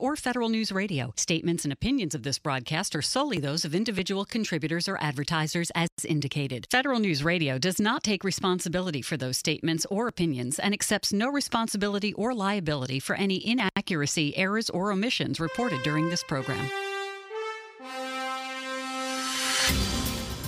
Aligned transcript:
or 0.00 0.16
Federal 0.16 0.48
News 0.48 0.72
Radio. 0.72 1.12
Statements 1.16 1.62
and 1.64 1.72
opinions 1.72 2.16
of 2.16 2.24
this 2.24 2.38
broadcast 2.38 2.96
are 2.96 3.02
solely 3.02 3.38
those 3.38 3.64
of 3.64 3.74
individual 3.74 4.24
contributors 4.24 4.88
or 4.88 5.00
advertisers 5.00 5.70
as 5.74 5.88
indicated. 6.04 6.66
Federal 6.70 6.98
News 6.98 7.22
Radio 7.22 7.58
does 7.58 7.78
not 7.78 8.02
take 8.02 8.24
responsibility 8.24 9.02
for 9.02 9.16
those 9.16 9.36
statements 9.36 9.86
or 9.88 10.08
opinions 10.08 10.58
and 10.58 10.74
accepts 10.74 11.12
no 11.12 11.30
responsibility 11.30 12.12
or 12.14 12.34
liability 12.34 12.98
for 12.98 13.14
any 13.14 13.46
inaccuracy, 13.46 14.36
errors, 14.36 14.68
or 14.68 14.90
omissions 14.90 15.38
reported 15.38 15.80
during 15.84 16.10
this 16.10 16.24
program. 16.24 16.68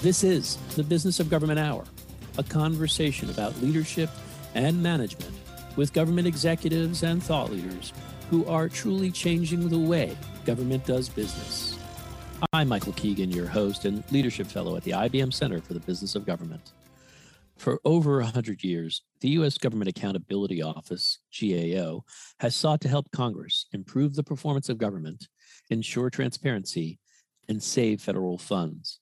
This 0.03 0.25
is 0.25 0.57
the 0.75 0.83
Business 0.83 1.21
of 1.21 1.31
Government 1.31 1.61
Hour, 1.61 1.85
a 2.37 2.43
conversation 2.43 3.31
about 3.31 3.57
leadership 3.63 4.11
and 4.55 4.83
management 4.83 5.33
with 5.77 5.93
government 5.93 6.27
executives 6.27 7.05
and 7.05 7.23
thought 7.23 7.51
leaders 7.51 7.93
who 8.35 8.45
are 8.47 8.69
truly 8.69 9.13
changing 9.13 9.69
the 9.69 9.79
way 9.79 10.17
government 10.45 10.85
does 10.85 11.09
business. 11.09 11.79
I'm 12.53 12.67
Michael 12.67 12.93
Keegan, 12.95 13.31
your 13.31 13.47
host 13.47 13.85
and 13.85 14.03
leadership 14.11 14.49
fellow 14.49 14.75
at 14.75 14.83
the 14.83 14.91
IBM 14.91 15.33
Center 15.33 15.61
for 15.61 15.73
the 15.73 15.79
Business 15.79 16.17
of 16.17 16.27
Government. 16.27 16.73
For 17.59 17.81
over 17.85 18.17
100 18.17 18.65
years, 18.65 19.03
the 19.21 19.29
U.S. 19.29 19.57
Government 19.57 19.89
Accountability 19.89 20.63
Office, 20.63 21.21
GAO, 21.41 22.03
has 22.41 22.57
sought 22.57 22.81
to 22.81 22.89
help 22.89 23.09
Congress 23.13 23.67
improve 23.73 24.17
the 24.17 24.25
performance 24.25 24.69
of 24.69 24.79
government, 24.79 25.29
ensure 25.71 26.11
transparency, 26.11 26.99
and 27.49 27.63
save 27.63 28.03
federal 28.03 28.37
funds. 28.37 28.99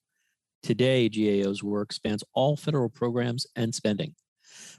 Today, 0.62 1.08
GAO's 1.08 1.62
work 1.62 1.94
spans 1.94 2.22
all 2.34 2.54
federal 2.54 2.90
programs 2.90 3.46
and 3.56 3.74
spending, 3.74 4.14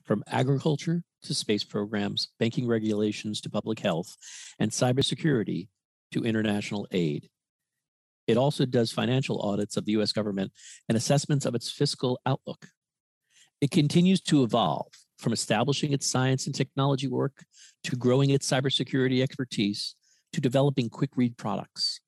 from 0.05 0.23
agriculture 0.27 1.03
to 1.23 1.33
space 1.33 1.63
programs, 1.63 2.29
banking 2.39 2.67
regulations 2.67 3.41
to 3.41 3.49
public 3.49 3.79
health, 3.79 4.15
and 4.59 4.71
cybersecurity 4.71 5.69
to 6.11 6.23
international 6.23 6.87
aid. 6.91 7.29
It 8.27 8.37
also 8.37 8.65
does 8.65 8.91
financial 8.91 9.41
audits 9.41 9.77
of 9.77 9.85
the 9.85 9.93
US 9.93 10.11
government 10.11 10.51
and 10.87 10.97
assessments 10.97 11.45
of 11.45 11.55
its 11.55 11.71
fiscal 11.71 12.19
outlook. 12.25 12.67
It 13.61 13.71
continues 13.71 14.21
to 14.21 14.43
evolve 14.43 14.91
from 15.17 15.33
establishing 15.33 15.93
its 15.93 16.07
science 16.07 16.45
and 16.45 16.55
technology 16.55 17.07
work 17.07 17.45
to 17.85 17.95
growing 17.95 18.29
its 18.29 18.49
cybersecurity 18.49 19.21
expertise 19.21 19.95
to 20.33 20.41
developing 20.41 20.89
quick 20.89 21.11
read 21.15 21.37
products. 21.37 21.99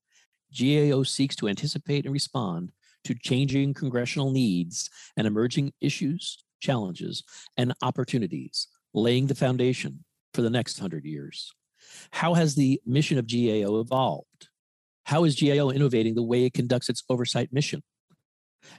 GAO 0.58 1.04
seeks 1.04 1.36
to 1.38 1.48
anticipate 1.48 2.06
and 2.06 2.14
respond 2.14 2.72
to 3.04 3.14
changing 3.14 3.74
congressional 3.74 4.32
needs 4.32 4.90
and 5.16 5.28
emerging 5.28 5.72
issues, 5.80 6.44
challenges, 6.66 7.24
and 7.58 7.74
opportunities 7.82 8.68
laying 8.94 9.28
the 9.28 9.36
foundation 9.36 10.04
for 10.34 10.42
the 10.42 10.50
next 10.50 10.80
100 10.80 11.06
years. 11.06 11.52
How 12.12 12.34
has 12.34 12.56
the 12.56 12.82
mission 12.86 13.18
of 13.18 13.28
GAO 13.28 13.80
evolved? 13.80 14.50
How 15.04 15.24
is 15.24 15.40
GAO 15.40 15.70
innovating 15.70 16.16
the 16.16 16.24
way 16.24 16.46
it 16.46 16.54
conducts 16.54 16.90
its 16.90 17.04
oversight 17.10 17.54
mission? 17.54 17.84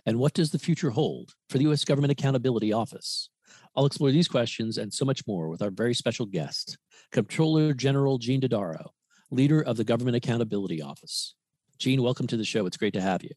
And 0.04 0.18
what 0.18 0.34
does 0.34 0.50
the 0.50 0.58
future 0.58 0.90
hold 0.90 1.34
for 1.48 1.58
the 1.58 1.64
U.S. 1.64 1.84
Government 1.84 2.10
Accountability 2.10 2.72
Office? 2.72 3.30
I'll 3.76 3.86
explore 3.86 4.10
these 4.10 4.26
questions 4.26 4.78
and 4.78 4.92
so 4.92 5.04
much 5.04 5.22
more 5.28 5.48
with 5.48 5.62
our 5.62 5.70
very 5.70 5.94
special 5.94 6.26
guest, 6.26 6.76
Comptroller 7.12 7.72
General 7.72 8.18
Gene 8.18 8.40
Dodaro, 8.40 8.88
leader 9.30 9.60
of 9.62 9.76
the 9.76 9.84
Government 9.84 10.16
Accountability 10.16 10.82
Office. 10.82 11.36
Gene, 11.78 12.02
welcome 12.02 12.26
to 12.26 12.36
the 12.36 12.44
show. 12.44 12.66
It's 12.66 12.76
great 12.76 12.94
to 12.94 13.00
have 13.00 13.22
you. 13.22 13.30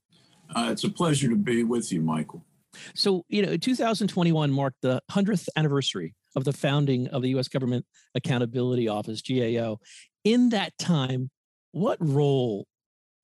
Uh, 0.56 0.70
it's 0.72 0.84
a 0.84 0.90
pleasure 0.90 1.30
to 1.30 1.36
be 1.36 1.64
with 1.64 1.92
you, 1.92 2.02
Michael. 2.02 2.44
So, 2.96 3.24
you 3.30 3.42
know, 3.42 3.58
2021 3.58 4.52
marked 4.52 4.82
the 4.82 5.02
100th 5.12 5.48
anniversary 5.56 6.16
of 6.36 6.44
the 6.44 6.54
founding 6.54 7.08
of 7.08 7.22
the 7.22 7.30
U.S. 7.30 7.48
Government 7.48 7.86
Accountability 8.16 8.88
Office, 8.88 9.22
GAO. 9.22 9.80
In 10.24 10.50
that 10.50 10.78
time, 10.78 11.30
what 11.72 11.98
role 12.00 12.68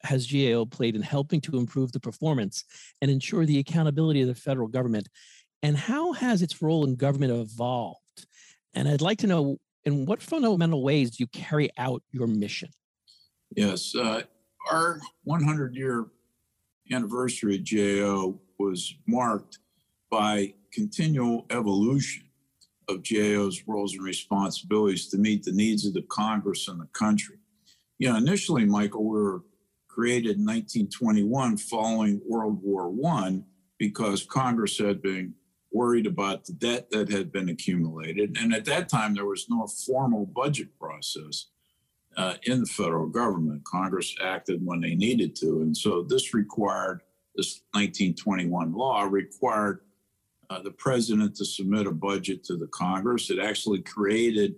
has 0.04 0.32
GAO 0.32 0.66
played 0.66 0.96
in 0.96 1.02
helping 1.02 1.42
to 1.42 1.58
improve 1.58 1.92
the 1.92 2.00
performance 2.00 2.64
and 3.02 3.10
ensure 3.10 3.46
the 3.46 3.60
accountability 3.60 4.22
of 4.22 4.28
the 4.28 4.36
federal 4.36 4.68
government? 4.68 5.10
And 5.64 5.78
how 5.78 6.14
has 6.14 6.42
its 6.42 6.62
role 6.62 6.86
in 6.86 6.96
government 6.96 7.32
evolved? 7.32 8.00
And 8.74 8.88
I'd 8.88 9.02
like 9.02 9.20
to 9.20 9.28
know 9.28 9.58
in 9.84 10.06
what 10.06 10.22
fundamental 10.22 10.84
ways 10.84 11.12
do 11.12 11.24
you 11.24 11.28
carry 11.28 11.70
out 11.78 12.04
your 12.12 12.28
mission? 12.28 12.70
Yes, 13.56 13.96
uh, 13.96 14.24
our 14.70 15.00
100 15.24 15.76
year 15.76 16.06
anniversary 16.92 17.56
at 17.56 17.66
GAO 17.66 18.40
was 18.58 18.96
marked 19.08 19.60
by 20.10 20.54
continual 20.72 21.46
evolution 21.50 22.24
of 22.88 23.04
GAO's 23.04 23.64
roles 23.68 23.94
and 23.94 24.04
responsibilities 24.04 25.08
to 25.08 25.18
meet 25.18 25.44
the 25.44 25.52
needs 25.52 25.86
of 25.86 25.94
the 25.94 26.04
Congress 26.04 26.68
and 26.68 26.80
the 26.80 26.88
country. 26.88 27.38
You 27.98 28.10
know, 28.10 28.18
initially, 28.18 28.66
Michael, 28.66 29.06
we 29.06 29.22
were 29.22 29.44
created 29.88 30.38
in 30.38 30.46
1921 30.46 31.58
following 31.58 32.22
World 32.28 32.60
War 32.62 32.94
I 33.08 33.42
because 33.78 34.24
Congress 34.24 34.78
had 34.78 35.02
been 35.02 35.34
worried 35.72 36.08
about 36.08 36.46
the 36.46 36.54
debt 36.54 36.90
that 36.92 37.10
had 37.10 37.32
been 37.32 37.50
accumulated. 37.50 38.38
And 38.40 38.54
at 38.54 38.66
that 38.66 38.88
time, 38.90 39.14
there 39.14 39.26
was 39.26 39.48
no 39.50 39.68
formal 39.68 40.26
budget 40.26 40.78
process 40.80 41.48
uh, 42.18 42.36
in 42.44 42.62
the 42.62 42.66
federal 42.66 43.08
government. 43.08 43.64
Congress 43.66 44.16
acted 44.24 44.66
when 44.66 44.80
they 44.80 44.96
needed 44.96 45.36
to. 45.38 45.62
And 45.62 45.76
so 45.76 46.04
this 46.04 46.34
required, 46.34 47.02
this 47.36 47.62
1921 47.74 48.74
law 48.74 49.04
required 49.04 49.82
uh, 50.50 50.62
the 50.62 50.72
president 50.72 51.36
to 51.36 51.46
submit 51.46 51.88
a 51.88 51.92
budget 51.92 52.44
to 52.46 52.56
the 52.56 52.68
Congress. 52.68 53.30
It 53.30 53.40
actually 53.40 53.82
created 53.82 54.56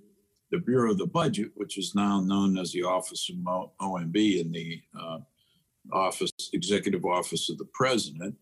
the 0.51 0.59
Bureau 0.59 0.91
of 0.91 0.97
the 0.97 1.07
Budget, 1.07 1.51
which 1.55 1.77
is 1.77 1.93
now 1.95 2.21
known 2.21 2.57
as 2.57 2.71
the 2.71 2.83
Office 2.83 3.29
of 3.29 3.69
OMB 3.81 4.41
in 4.41 4.51
the 4.51 4.81
uh, 4.99 5.19
office, 5.91 6.31
Executive 6.53 7.05
Office 7.05 7.49
of 7.49 7.57
the 7.57 7.67
President. 7.73 8.35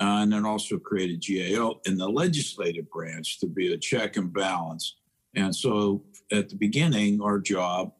Uh, 0.00 0.22
and 0.22 0.32
then 0.32 0.46
also 0.46 0.78
created 0.78 1.22
GAO 1.22 1.78
in 1.84 1.98
the 1.98 2.08
legislative 2.08 2.90
branch 2.90 3.38
to 3.38 3.46
be 3.46 3.74
a 3.74 3.76
check 3.76 4.16
and 4.16 4.32
balance. 4.32 4.96
And 5.34 5.54
so 5.54 6.02
at 6.32 6.48
the 6.48 6.56
beginning, 6.56 7.20
our 7.20 7.38
job 7.38 7.92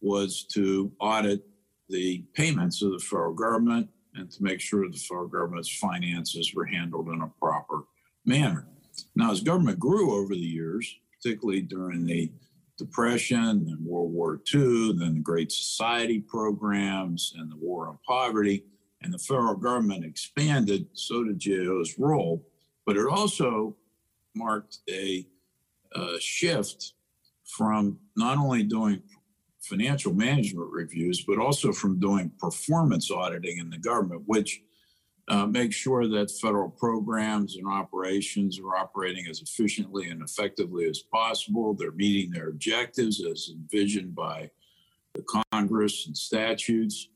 was 0.00 0.44
to 0.52 0.92
audit 1.00 1.42
the 1.88 2.24
payments 2.34 2.82
of 2.82 2.92
the 2.92 3.00
federal 3.00 3.34
government 3.34 3.88
and 4.14 4.30
to 4.30 4.42
make 4.42 4.60
sure 4.60 4.88
the 4.88 4.96
federal 4.96 5.28
government's 5.28 5.76
finances 5.76 6.52
were 6.54 6.64
handled 6.64 7.08
in 7.08 7.22
a 7.22 7.32
proper 7.40 7.84
manner. 8.24 8.66
Now, 9.14 9.30
as 9.30 9.40
government 9.40 9.78
grew 9.78 10.14
over 10.14 10.34
the 10.34 10.40
years, 10.40 10.98
particularly 11.16 11.62
during 11.62 12.04
the 12.04 12.30
Depression 12.76 13.38
and 13.68 13.84
World 13.84 14.12
War 14.12 14.40
II, 14.52 14.94
then 14.98 15.14
the 15.14 15.20
Great 15.20 15.52
Society 15.52 16.18
programs 16.18 17.34
and 17.36 17.50
the 17.50 17.56
War 17.56 17.88
on 17.88 17.98
Poverty, 18.06 18.64
and 19.02 19.12
the 19.12 19.18
federal 19.18 19.54
government 19.54 20.04
expanded, 20.04 20.86
so 20.92 21.24
did 21.24 21.40
GAO's 21.40 21.98
role. 21.98 22.46
But 22.86 22.96
it 22.96 23.06
also 23.06 23.76
marked 24.34 24.78
a, 24.88 25.26
a 25.94 26.20
shift 26.20 26.94
from 27.44 27.98
not 28.16 28.38
only 28.38 28.62
doing 28.62 29.02
financial 29.60 30.14
management 30.14 30.70
reviews, 30.70 31.24
but 31.24 31.38
also 31.38 31.72
from 31.72 32.00
doing 32.00 32.30
performance 32.38 33.10
auditing 33.10 33.58
in 33.58 33.70
the 33.70 33.78
government, 33.78 34.22
which 34.26 34.62
uh, 35.28 35.46
make 35.46 35.72
sure 35.72 36.08
that 36.08 36.30
federal 36.30 36.68
programs 36.68 37.56
and 37.56 37.66
operations 37.68 38.58
are 38.58 38.74
operating 38.74 39.26
as 39.28 39.40
efficiently 39.40 40.08
and 40.08 40.22
effectively 40.22 40.86
as 40.86 40.98
possible. 40.98 41.72
They're 41.72 41.92
meeting 41.92 42.32
their 42.32 42.48
objectives 42.48 43.24
as 43.24 43.50
envisioned 43.52 44.14
by 44.14 44.50
the 45.14 45.24
Congress 45.52 46.06
and 46.06 46.16
statutes, 46.16 47.08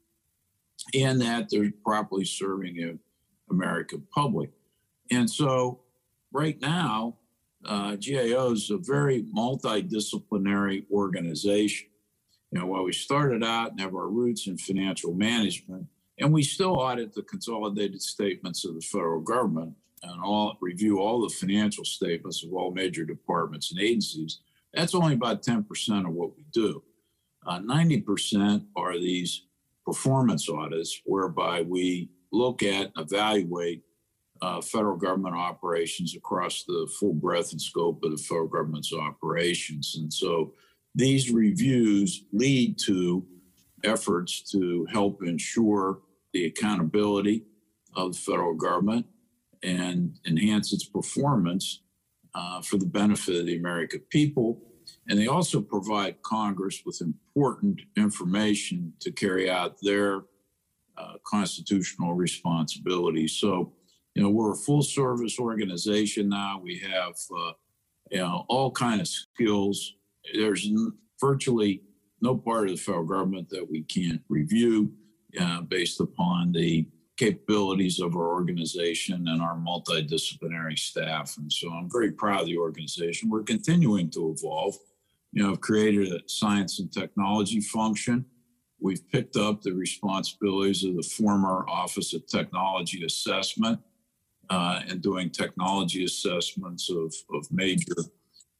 and 0.94 1.21
that 1.21 1.49
they're 1.50 1.72
properly 1.84 2.25
serving 2.25 2.76
the 2.76 2.99
American 3.50 4.06
public. 4.15 4.50
And 5.11 5.28
so, 5.28 5.81
right 6.32 6.61
now, 6.61 7.16
uh, 7.65 7.97
GAO 7.97 8.53
is 8.53 8.71
a 8.71 8.78
very 8.78 9.22
multidisciplinary 9.22 10.84
organization. 10.93 11.88
You 12.55 12.61
know, 12.61 12.67
while 12.67 12.85
we 12.85 12.93
started 12.93 13.43
out 13.43 13.73
and 13.73 13.81
have 13.81 13.97
our 13.97 14.07
roots 14.07 14.47
in 14.47 14.57
financial 14.57 15.12
management, 15.12 15.89
and 16.21 16.33
we 16.33 16.45
still 16.45 16.75
audit 16.75 17.12
the 17.12 17.23
consolidated 17.23 18.01
statements 18.01 18.65
of 18.65 18.77
the 18.77 18.81
federal 18.81 19.21
government 19.21 19.75
and 20.05 20.23
all 20.23 20.56
review 20.61 21.01
all 21.01 21.21
the 21.21 21.35
financial 21.35 21.85
statements 21.85 22.45
of 22.45 22.53
all 22.55 22.71
major 22.71 23.05
departments 23.05 23.73
and 23.73 23.81
agencies. 23.81 24.39
That's 24.73 24.95
only 24.95 25.15
about 25.15 25.43
10% 25.43 26.06
of 26.06 26.12
what 26.12 26.37
we 26.37 26.45
do. 26.53 26.81
Uh, 27.45 27.59
90% 27.59 28.65
are 28.77 29.00
these 29.00 29.47
performance 29.85 30.49
audits 30.49 31.00
whereby 31.07 31.62
we 31.62 32.09
look 32.31 32.62
at 32.62 32.93
and 32.95 33.12
evaluate 33.12 33.83
uh, 34.43 34.61
federal 34.61 34.97
government 34.97 35.35
operations 35.35 36.15
across 36.15 36.62
the 36.62 36.89
full 37.00 37.15
breadth 37.15 37.50
and 37.50 37.61
scope 37.61 38.05
of 38.05 38.12
the 38.12 38.17
federal 38.17 38.47
government's 38.47 38.93
operations. 38.93 39.97
And 39.99 40.12
so 40.12 40.53
these 40.94 41.31
reviews 41.31 42.25
lead 42.32 42.79
to 42.87 43.26
efforts 43.82 44.41
to 44.52 44.87
help 44.93 45.23
ensure 45.23 46.00
the 46.32 46.46
accountability 46.46 47.44
of 47.94 48.12
the 48.12 48.19
federal 48.19 48.55
government 48.55 49.06
and 49.62 50.19
enhance 50.26 50.73
its 50.73 50.85
performance 50.85 51.82
uh, 52.35 52.61
for 52.61 52.76
the 52.76 52.87
benefit 52.87 53.37
of 53.37 53.46
the 53.46 53.56
American 53.56 54.00
people. 54.11 54.61
And 55.08 55.19
they 55.19 55.26
also 55.26 55.61
provide 55.61 56.23
Congress 56.23 56.82
with 56.85 57.00
important 57.00 57.81
information 57.97 58.93
to 59.00 59.11
carry 59.11 59.50
out 59.50 59.76
their 59.82 60.25
uh, 60.97 61.14
constitutional 61.26 62.14
responsibilities. 62.14 63.32
So, 63.32 63.73
you 64.14 64.23
know, 64.23 64.31
we're 64.31 64.52
a 64.52 64.56
full 64.56 64.82
service 64.82 65.38
organization 65.38 66.29
now. 66.29 66.61
We 66.62 66.79
have, 66.81 67.14
uh, 67.37 67.52
you 68.11 68.19
know, 68.19 68.44
all 68.49 68.70
kind 68.70 69.00
of 69.00 69.08
skills. 69.08 69.94
There's 70.32 70.69
virtually 71.21 71.82
no 72.21 72.37
part 72.37 72.71
of 72.71 72.76
the 72.76 72.81
federal 72.81 73.05
government 73.05 73.49
that 73.50 73.69
we 73.71 73.82
can't 73.82 74.23
review 74.29 74.93
uh, 75.41 75.61
based 75.62 76.00
upon 76.00 76.53
the 76.53 76.87
capabilities 77.17 78.00
of 78.00 78.17
our 78.17 78.32
organization 78.32 79.29
and 79.29 79.41
our 79.41 79.56
multidisciplinary 79.56 80.79
staff. 80.79 81.37
And 81.38 81.53
so 81.53 81.71
I'm 81.71 81.88
very 81.91 82.12
proud 82.12 82.41
of 82.41 82.47
the 82.47 82.59
organization. 82.59 83.31
We're 83.31 83.43
continuing 83.43 84.11
to 84.11 84.35
evolve. 84.37 84.75
You 85.32 85.43
know, 85.43 85.53
I've 85.53 85.61
created 85.61 86.12
a 86.12 86.21
science 86.26 86.81
and 86.81 86.93
technology 86.93 87.61
function. 87.61 88.25
We've 88.81 89.09
picked 89.11 89.37
up 89.37 89.62
the 89.62 89.73
responsibilities 89.73 90.85
of 90.85 90.97
the 90.97 91.03
former 91.03 91.65
Office 91.69 92.15
of 92.15 92.26
Technology 92.26 93.05
Assessment 93.05 93.79
uh, 94.50 94.81
and 94.88 95.00
doing 95.00 95.31
technology 95.31 96.05
assessments 96.05 96.91
of, 96.91 97.15
of 97.32 97.47
major 97.50 97.94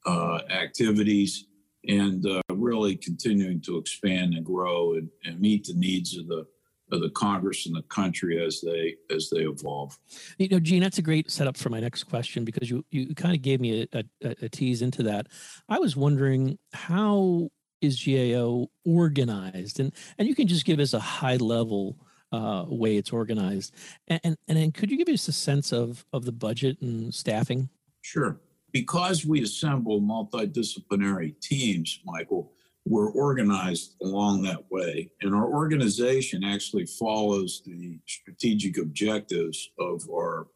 uh, 0.05 0.39
activities 0.49 1.45
and 1.87 2.25
uh, 2.25 2.41
really 2.53 2.95
continuing 2.95 3.61
to 3.61 3.77
expand 3.77 4.33
and 4.33 4.45
grow 4.45 4.93
and, 4.93 5.09
and 5.23 5.39
meet 5.39 5.65
the 5.65 5.73
needs 5.73 6.17
of 6.17 6.27
the 6.27 6.45
of 6.91 7.01
the 7.01 7.09
Congress 7.09 7.65
and 7.65 7.75
the 7.75 7.81
country 7.83 8.43
as 8.43 8.61
they 8.61 8.95
as 9.13 9.29
they 9.29 9.41
evolve. 9.41 9.97
You 10.37 10.49
know, 10.49 10.59
Gene, 10.59 10.83
that's 10.83 10.97
a 10.97 11.03
great 11.03 11.31
setup 11.31 11.57
for 11.57 11.69
my 11.69 11.79
next 11.79 12.03
question 12.03 12.45
because 12.45 12.69
you 12.69 12.85
you 12.91 13.13
kind 13.15 13.35
of 13.35 13.41
gave 13.41 13.59
me 13.59 13.87
a, 13.93 14.03
a, 14.23 14.35
a 14.43 14.49
tease 14.49 14.81
into 14.81 15.03
that. 15.03 15.27
I 15.67 15.79
was 15.79 15.95
wondering 15.95 16.57
how 16.73 17.49
is 17.81 18.03
GAO 18.03 18.67
organized, 18.85 19.79
and 19.79 19.91
and 20.17 20.27
you 20.27 20.35
can 20.35 20.47
just 20.47 20.65
give 20.65 20.79
us 20.79 20.93
a 20.93 20.99
high 20.99 21.37
level 21.37 21.97
uh, 22.31 22.65
way 22.67 22.97
it's 22.97 23.11
organized, 23.11 23.73
and, 24.07 24.19
and 24.23 24.37
and 24.47 24.73
could 24.73 24.91
you 24.91 24.97
give 24.97 25.13
us 25.13 25.27
a 25.27 25.33
sense 25.33 25.71
of 25.71 26.05
of 26.13 26.25
the 26.25 26.31
budget 26.31 26.81
and 26.81 27.13
staffing? 27.13 27.69
Sure. 28.01 28.39
Because 28.75 29.25
we 29.25 29.41
assemble 29.41 30.01
multidisciplinary 30.01 31.39
teams, 31.39 32.01
Michael, 32.03 32.51
we're 32.83 33.09
organized 33.09 33.95
along 34.01 34.41
that 34.41 34.69
way. 34.69 35.09
And 35.21 35.33
our 35.33 35.45
organization 35.45 36.43
actually 36.43 36.85
follows 36.85 37.61
the 37.65 37.97
strategic 38.05 38.77
objectives 38.77 39.69
of 39.79 40.01
our 40.13 40.47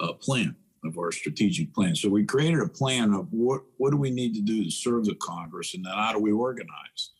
uh, 0.00 0.14
plan, 0.14 0.56
of 0.86 0.96
our 0.96 1.12
strategic 1.12 1.74
plan. 1.74 1.94
So 1.94 2.08
we 2.08 2.24
created 2.24 2.60
a 2.60 2.66
plan 2.66 3.12
of 3.12 3.28
what, 3.30 3.60
what 3.76 3.90
do 3.90 3.98
we 3.98 4.10
need 4.10 4.34
to 4.36 4.40
do 4.40 4.64
to 4.64 4.70
serve 4.70 5.04
the 5.04 5.16
Congress 5.16 5.74
and 5.74 5.84
then 5.84 5.92
how 5.92 6.14
do 6.14 6.18
we 6.18 6.32
organize 6.32 7.10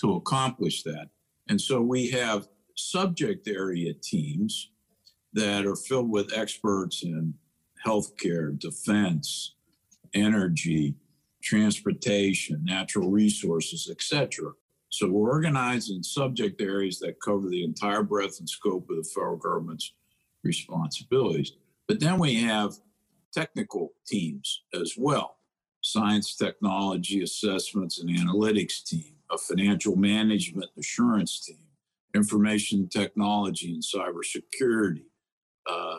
to 0.00 0.16
accomplish 0.16 0.82
that. 0.82 1.08
And 1.48 1.58
so 1.58 1.80
we 1.80 2.10
have 2.10 2.46
subject 2.76 3.48
area 3.48 3.94
teams 3.94 4.70
that 5.32 5.64
are 5.64 5.76
filled 5.76 6.10
with 6.10 6.36
experts 6.36 7.04
in 7.04 7.32
healthcare, 7.86 8.58
defense, 8.58 9.53
energy, 10.14 10.94
transportation, 11.42 12.64
natural 12.64 13.10
resources, 13.10 13.88
etc. 13.90 14.52
So 14.88 15.08
we're 15.08 15.30
organized 15.30 15.90
in 15.90 16.02
subject 16.02 16.60
areas 16.60 16.98
that 17.00 17.20
cover 17.20 17.48
the 17.48 17.64
entire 17.64 18.02
breadth 18.02 18.38
and 18.38 18.48
scope 18.48 18.88
of 18.90 18.96
the 18.96 19.02
federal 19.02 19.36
government's 19.36 19.92
responsibilities. 20.42 21.52
But 21.88 22.00
then 22.00 22.18
we 22.18 22.36
have 22.42 22.74
technical 23.32 23.92
teams 24.06 24.62
as 24.72 24.94
well 24.96 25.36
science, 25.82 26.34
technology, 26.34 27.22
assessments, 27.22 28.00
and 28.00 28.08
analytics 28.08 28.82
team, 28.82 29.16
a 29.30 29.36
financial 29.36 29.96
management 29.96 30.70
assurance 30.78 31.44
team, 31.44 31.58
information 32.14 32.88
technology 32.88 33.74
and 33.74 33.82
cybersecurity, 33.82 35.04
uh, 35.70 35.98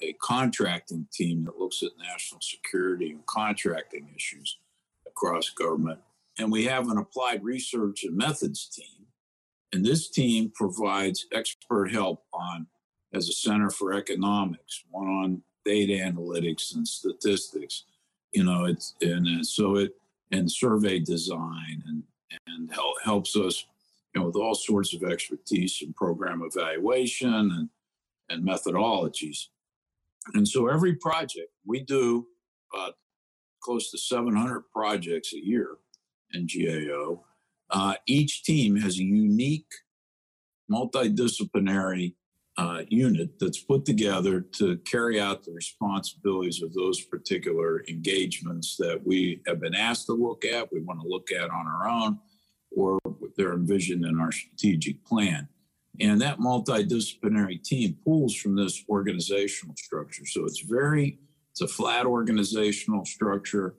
a 0.00 0.12
contracting 0.14 1.06
team 1.12 1.44
that 1.44 1.58
looks 1.58 1.82
at 1.82 1.90
national 1.98 2.40
security 2.40 3.10
and 3.10 3.24
contracting 3.26 4.08
issues 4.14 4.58
across 5.06 5.48
government. 5.50 6.00
And 6.38 6.52
we 6.52 6.64
have 6.64 6.88
an 6.90 6.98
applied 6.98 7.42
research 7.42 8.04
and 8.04 8.16
methods 8.16 8.68
team. 8.68 9.06
And 9.72 9.84
this 9.84 10.08
team 10.08 10.52
provides 10.54 11.26
expert 11.32 11.92
help 11.92 12.24
on, 12.32 12.66
as 13.12 13.28
a 13.28 13.32
center 13.32 13.70
for 13.70 13.94
economics, 13.94 14.84
one 14.90 15.08
on 15.08 15.42
data 15.64 15.94
analytics 15.94 16.74
and 16.74 16.86
statistics. 16.86 17.84
You 18.32 18.44
know, 18.44 18.66
it's, 18.66 18.94
and 19.00 19.46
so 19.46 19.76
it, 19.76 19.92
and 20.30 20.50
survey 20.50 20.98
design 20.98 21.82
and, 21.86 22.02
and 22.46 22.72
help, 22.72 22.94
helps 23.02 23.36
us, 23.36 23.64
you 24.14 24.20
know, 24.20 24.26
with 24.26 24.36
all 24.36 24.54
sorts 24.54 24.92
of 24.92 25.04
expertise 25.04 25.80
in 25.82 25.92
program 25.92 26.42
evaluation 26.42 27.32
and, 27.32 27.68
and 28.28 28.46
methodologies. 28.46 29.46
And 30.34 30.46
so 30.46 30.68
every 30.68 30.94
project 30.94 31.50
we 31.64 31.80
do 31.80 32.26
about 32.72 32.94
close 33.62 33.90
to 33.90 33.98
700 33.98 34.62
projects 34.72 35.32
a 35.32 35.44
year 35.44 35.76
in 36.32 36.46
GAO. 36.46 37.24
Uh, 37.70 37.94
each 38.06 38.44
team 38.44 38.76
has 38.76 38.98
a 38.98 39.04
unique 39.04 39.70
multidisciplinary 40.70 42.14
uh, 42.58 42.82
unit 42.88 43.38
that's 43.38 43.62
put 43.62 43.84
together 43.84 44.40
to 44.40 44.78
carry 44.78 45.20
out 45.20 45.44
the 45.44 45.52
responsibilities 45.52 46.62
of 46.62 46.72
those 46.72 47.02
particular 47.02 47.84
engagements 47.88 48.76
that 48.78 49.00
we 49.04 49.42
have 49.46 49.60
been 49.60 49.74
asked 49.74 50.06
to 50.06 50.12
look 50.12 50.44
at, 50.44 50.72
we 50.72 50.80
want 50.80 51.00
to 51.00 51.08
look 51.08 51.30
at 51.32 51.50
on 51.50 51.66
our 51.66 51.88
own, 51.88 52.18
or 52.74 52.98
they're 53.36 53.52
envisioned 53.52 54.04
in 54.04 54.18
our 54.18 54.32
strategic 54.32 55.04
plan. 55.04 55.48
And 56.00 56.20
that 56.20 56.38
multidisciplinary 56.38 57.62
team 57.62 57.96
pulls 58.04 58.34
from 58.34 58.56
this 58.56 58.84
organizational 58.88 59.74
structure. 59.76 60.26
So 60.26 60.44
it's 60.44 60.60
very, 60.60 61.18
it's 61.52 61.60
a 61.60 61.68
flat 61.68 62.06
organizational 62.06 63.04
structure. 63.04 63.76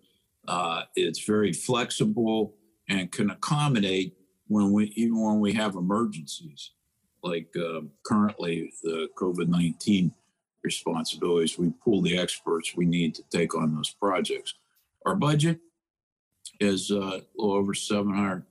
Uh, 0.48 0.84
it's 0.96 1.26
very 1.26 1.54
flexible 1.54 2.56
and 2.90 3.12
can 3.12 3.30
accommodate 3.30 4.16
when 4.48 4.72
we, 4.72 4.86
even 4.96 5.22
when 5.22 5.40
we 5.40 5.54
have 5.54 5.76
emergencies, 5.76 6.72
like 7.22 7.54
uh, 7.58 7.82
currently 8.04 8.72
the 8.84 9.10
COVID 9.18 9.50
19 9.50 10.12
responsibilities, 10.64 11.58
we 11.58 11.72
pull 11.84 12.02
the 12.02 12.18
experts 12.18 12.76
we 12.76 12.86
need 12.86 13.14
to 13.16 13.24
take 13.30 13.56
on 13.56 13.76
those 13.76 13.90
projects. 13.90 14.54
Our 15.06 15.16
budget 15.16 15.60
is 16.60 16.92
uh, 16.92 17.20
over 17.38 17.74
700 17.74 18.44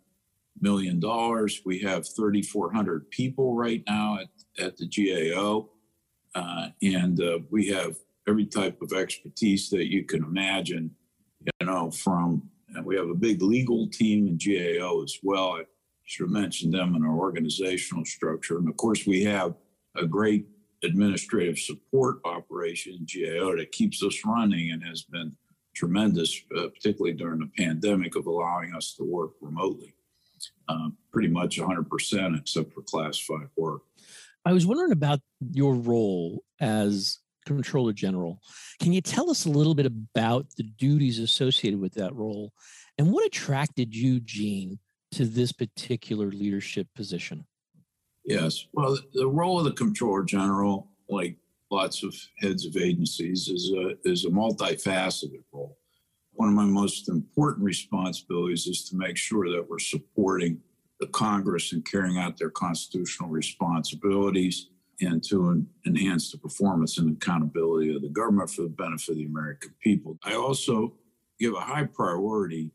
million 0.61 1.00
dollars. 1.00 1.62
We 1.64 1.81
have 1.81 2.06
3,400 2.08 3.11
people 3.11 3.55
right 3.55 3.82
now 3.87 4.19
at, 4.20 4.64
at 4.64 4.76
the 4.76 4.87
GAO, 4.87 5.69
uh, 6.35 6.69
and 6.83 7.21
uh, 7.21 7.38
we 7.50 7.69
have 7.69 7.97
every 8.28 8.47
type 8.47 8.81
of 8.83 8.92
expertise 8.92 9.71
that 9.71 9.90
you 9.90 10.04
can 10.04 10.25
imagine. 10.25 10.90
You 11.61 11.66
know, 11.66 11.90
from 11.90 12.42
we 12.83 12.97
have 12.97 13.09
a 13.09 13.14
big 13.14 13.40
legal 13.42 13.88
team 13.88 14.26
in 14.26 14.38
GAO 14.38 15.02
as 15.02 15.19
well. 15.23 15.52
I 15.52 15.62
should 16.04 16.25
have 16.25 16.31
mentioned 16.31 16.75
them 16.75 16.97
in 16.97 17.04
our 17.04 17.16
organizational 17.16 18.04
structure, 18.04 18.59
and 18.59 18.69
of 18.69 18.76
course, 18.76 19.07
we 19.07 19.25
have 19.25 19.54
a 19.97 20.07
great 20.07 20.47
administrative 20.83 21.59
support 21.59 22.19
operation 22.25 22.95
in 22.95 23.07
GAO 23.07 23.57
that 23.57 23.73
keeps 23.73 24.02
us 24.02 24.25
running 24.25 24.73
and 24.73 24.85
has 24.85 25.02
been 25.02 25.35
tremendous, 25.75 26.42
uh, 26.57 26.69
particularly 26.69 27.14
during 27.14 27.40
the 27.40 27.50
pandemic, 27.59 28.14
of 28.16 28.26
allowing 28.26 28.75
us 28.75 28.95
to 28.95 29.04
work 29.04 29.33
remotely 29.40 29.96
uh, 30.68 30.88
pretty 31.12 31.28
much 31.28 31.58
100% 31.58 32.38
except 32.38 32.73
for 32.73 32.82
classified 32.82 33.49
work. 33.56 33.82
I 34.44 34.52
was 34.52 34.66
wondering 34.66 34.92
about 34.92 35.20
your 35.52 35.75
role 35.75 36.44
as 36.61 37.18
Comptroller 37.46 37.92
General. 37.92 38.40
Can 38.80 38.92
you 38.92 39.00
tell 39.00 39.30
us 39.30 39.46
a 39.46 39.50
little 39.50 39.75
bit 39.75 39.87
about 39.87 40.46
the 40.56 40.64
duties 40.64 41.18
associated 41.18 41.80
with 41.80 41.94
that 41.94 42.14
role 42.14 42.52
and 42.99 43.12
what 43.12 43.26
attracted 43.26 43.94
you, 43.94 44.20
Gene, 44.20 44.78
to 45.12 45.25
this 45.25 45.52
particular 45.52 46.30
leadership 46.30 46.88
position? 46.94 47.46
Yes. 48.25 48.66
Well, 48.73 48.99
the 49.14 49.28
role 49.28 49.58
of 49.58 49.64
the 49.64 49.73
Comptroller 49.73 50.25
General, 50.25 50.88
like 51.08 51.37
lots 51.70 52.02
of 52.02 52.14
heads 52.38 52.66
of 52.66 52.76
agencies, 52.76 53.49
is 53.49 53.73
a, 53.73 53.92
is 54.08 54.25
a 54.25 54.30
multifaceted 54.30 55.42
one 56.37 56.49
of 56.49 56.55
my 56.55 56.64
most 56.64 57.09
important 57.09 57.64
responsibilities 57.64 58.66
is 58.66 58.88
to 58.88 58.97
make 58.97 59.16
sure 59.16 59.50
that 59.50 59.66
we're 59.69 59.78
supporting 59.78 60.61
the 61.00 61.07
Congress 61.09 61.73
in 61.73 61.83
carrying 61.83 62.19
out 62.19 62.38
their 62.38 62.50
constitutional 62.50 63.28
responsibilities 63.28 64.69
and 65.00 65.23
to 65.25 65.50
en- 65.50 65.66
enhance 65.87 66.31
the 66.31 66.38
performance 66.38 66.99
and 66.99 67.16
accountability 67.16 67.95
of 67.95 68.02
the 68.02 68.09
government 68.09 68.50
for 68.50 68.62
the 68.62 68.69
benefit 68.69 69.11
of 69.11 69.16
the 69.16 69.26
American 69.26 69.75
people. 69.83 70.19
I 70.25 70.35
also 70.35 70.95
give 71.38 71.55
a 71.55 71.61
high 71.61 71.85
priority 71.85 72.71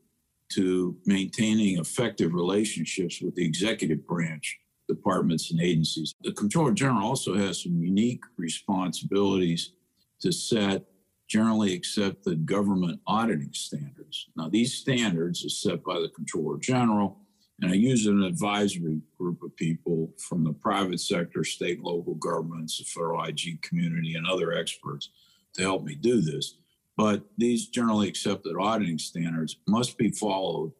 to 0.53 0.95
maintaining 1.05 1.79
effective 1.79 2.33
relationships 2.33 3.21
with 3.21 3.35
the 3.35 3.45
executive 3.45 4.05
branch 4.05 4.59
departments 4.87 5.51
and 5.51 5.61
agencies. 5.61 6.13
The 6.21 6.33
Comptroller 6.33 6.73
General 6.73 7.07
also 7.07 7.35
has 7.35 7.63
some 7.63 7.81
unique 7.81 8.21
responsibilities 8.37 9.71
to 10.19 10.31
set 10.31 10.83
generally 11.31 11.73
accepted 11.73 12.45
government 12.45 12.99
auditing 13.07 13.53
standards. 13.53 14.27
Now, 14.35 14.49
these 14.49 14.73
standards 14.73 15.45
are 15.45 15.49
set 15.49 15.81
by 15.81 15.97
the 16.01 16.09
Comptroller 16.09 16.57
General, 16.57 17.17
and 17.61 17.71
I 17.71 17.75
use 17.75 18.05
an 18.05 18.21
advisory 18.21 18.99
group 19.17 19.41
of 19.41 19.55
people 19.55 20.13
from 20.17 20.43
the 20.43 20.51
private 20.51 20.99
sector, 20.99 21.45
state 21.45 21.81
local 21.81 22.15
governments, 22.15 22.79
the 22.79 22.83
federal 22.83 23.23
IG 23.23 23.61
community, 23.61 24.15
and 24.15 24.27
other 24.27 24.51
experts 24.51 25.09
to 25.53 25.61
help 25.61 25.85
me 25.85 25.95
do 25.95 26.19
this. 26.19 26.55
But 26.97 27.23
these 27.37 27.67
generally 27.67 28.09
accepted 28.09 28.57
auditing 28.59 28.99
standards 28.99 29.55
must 29.69 29.97
be 29.97 30.11
followed 30.11 30.73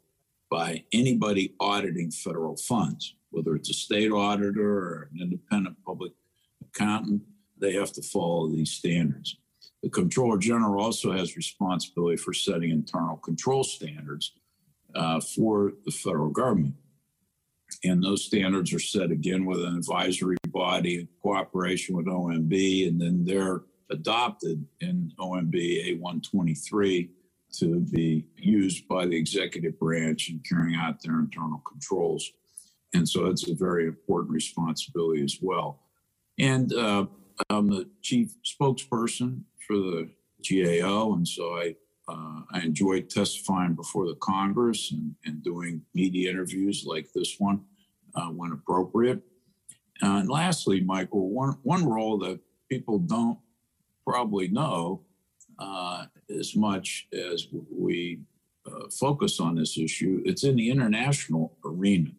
by 0.50 0.84
anybody 0.92 1.56
auditing 1.62 2.12
federal 2.12 2.58
funds, 2.58 3.16
whether 3.30 3.56
it's 3.56 3.70
a 3.70 3.74
state 3.74 4.12
auditor 4.12 4.80
or 4.80 5.10
an 5.14 5.22
independent 5.22 5.78
public 5.86 6.12
accountant, 6.62 7.22
they 7.58 7.72
have 7.72 7.94
to 7.94 8.02
follow 8.02 8.50
these 8.50 8.72
standards. 8.72 9.38
The 9.84 9.90
Comptroller 9.90 10.38
General 10.38 10.84
also 10.84 11.12
has 11.12 11.36
responsibility 11.36 12.18
for 12.18 12.34
setting 12.34 12.70
internal 12.70 13.18
control 13.18 13.64
standards 13.64 14.34
uh, 14.94 15.20
for 15.20 15.74
the 15.86 15.92
federal 15.92 16.30
government. 16.30 16.76
And 17.84 18.04
those 18.04 18.26
standards 18.26 18.74
are 18.74 18.80
set 18.80 19.12
again 19.12 19.46
with 19.46 19.64
an 19.64 19.76
advisory 19.78 20.38
body 20.50 21.00
in 21.00 21.08
cooperation 21.22 21.96
with 21.96 22.06
OMB, 22.06 22.88
and 22.88 23.02
then 23.02 23.24
they're 23.24 23.62
adopted 23.90 24.66
in 24.82 25.12
OMB 25.20 26.00
A123 26.00 27.10
to 27.54 27.80
be 27.92 28.26
used 28.38 28.88
by 28.88 29.06
the 29.06 29.18
executive 29.18 29.80
branch 29.80 30.30
in 30.30 30.42
carrying 30.48 30.76
out 30.76 31.02
their 31.02 31.20
internal 31.20 31.62
controls. 31.68 32.32
And 32.94 33.08
so 33.08 33.28
it's 33.28 33.50
a 33.50 33.56
very 33.56 33.88
important 33.88 34.32
responsibility 34.32 35.24
as 35.24 35.38
well. 35.42 35.82
And 36.40 36.74
uh, 36.74 37.06
I'm 37.50 37.68
the 37.68 37.90
chief 38.02 38.34
spokesperson 38.46 39.44
for 39.72 39.78
the 39.78 40.10
GAO, 40.82 41.14
and 41.14 41.28
so 41.28 41.56
I 41.56 41.76
uh, 42.08 42.42
I 42.52 42.62
enjoy 42.62 43.02
testifying 43.02 43.74
before 43.74 44.08
the 44.08 44.16
Congress 44.16 44.92
and, 44.92 45.16
and 45.24 45.42
doing 45.44 45.82
media 45.94 46.30
interviews 46.30 46.84
like 46.86 47.08
this 47.14 47.36
one 47.38 47.62
uh, 48.16 48.28
when 48.28 48.52
appropriate. 48.52 49.22
and 50.02 50.28
lastly, 50.28 50.82
Michael, 50.82 51.30
one, 51.30 51.58
one 51.64 51.88
role 51.88 52.18
that 52.18 52.40
people 52.70 53.00
don't 53.00 53.40
probably 54.06 54.50
know 54.50 55.04
uh, 55.60 56.06
as 56.38 56.54
much 56.54 57.08
as 57.14 57.48
we 57.70 58.20
uh, 58.66 58.90
focus 59.00 59.40
on 59.40 59.56
this 59.56 59.78
issue, 59.78 60.22
it's 60.26 60.44
in 60.44 60.58
the 60.58 60.70
international 60.70 61.56
arena. 61.64 62.10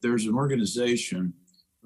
There's 0.00 0.24
an 0.24 0.36
organization 0.36 1.34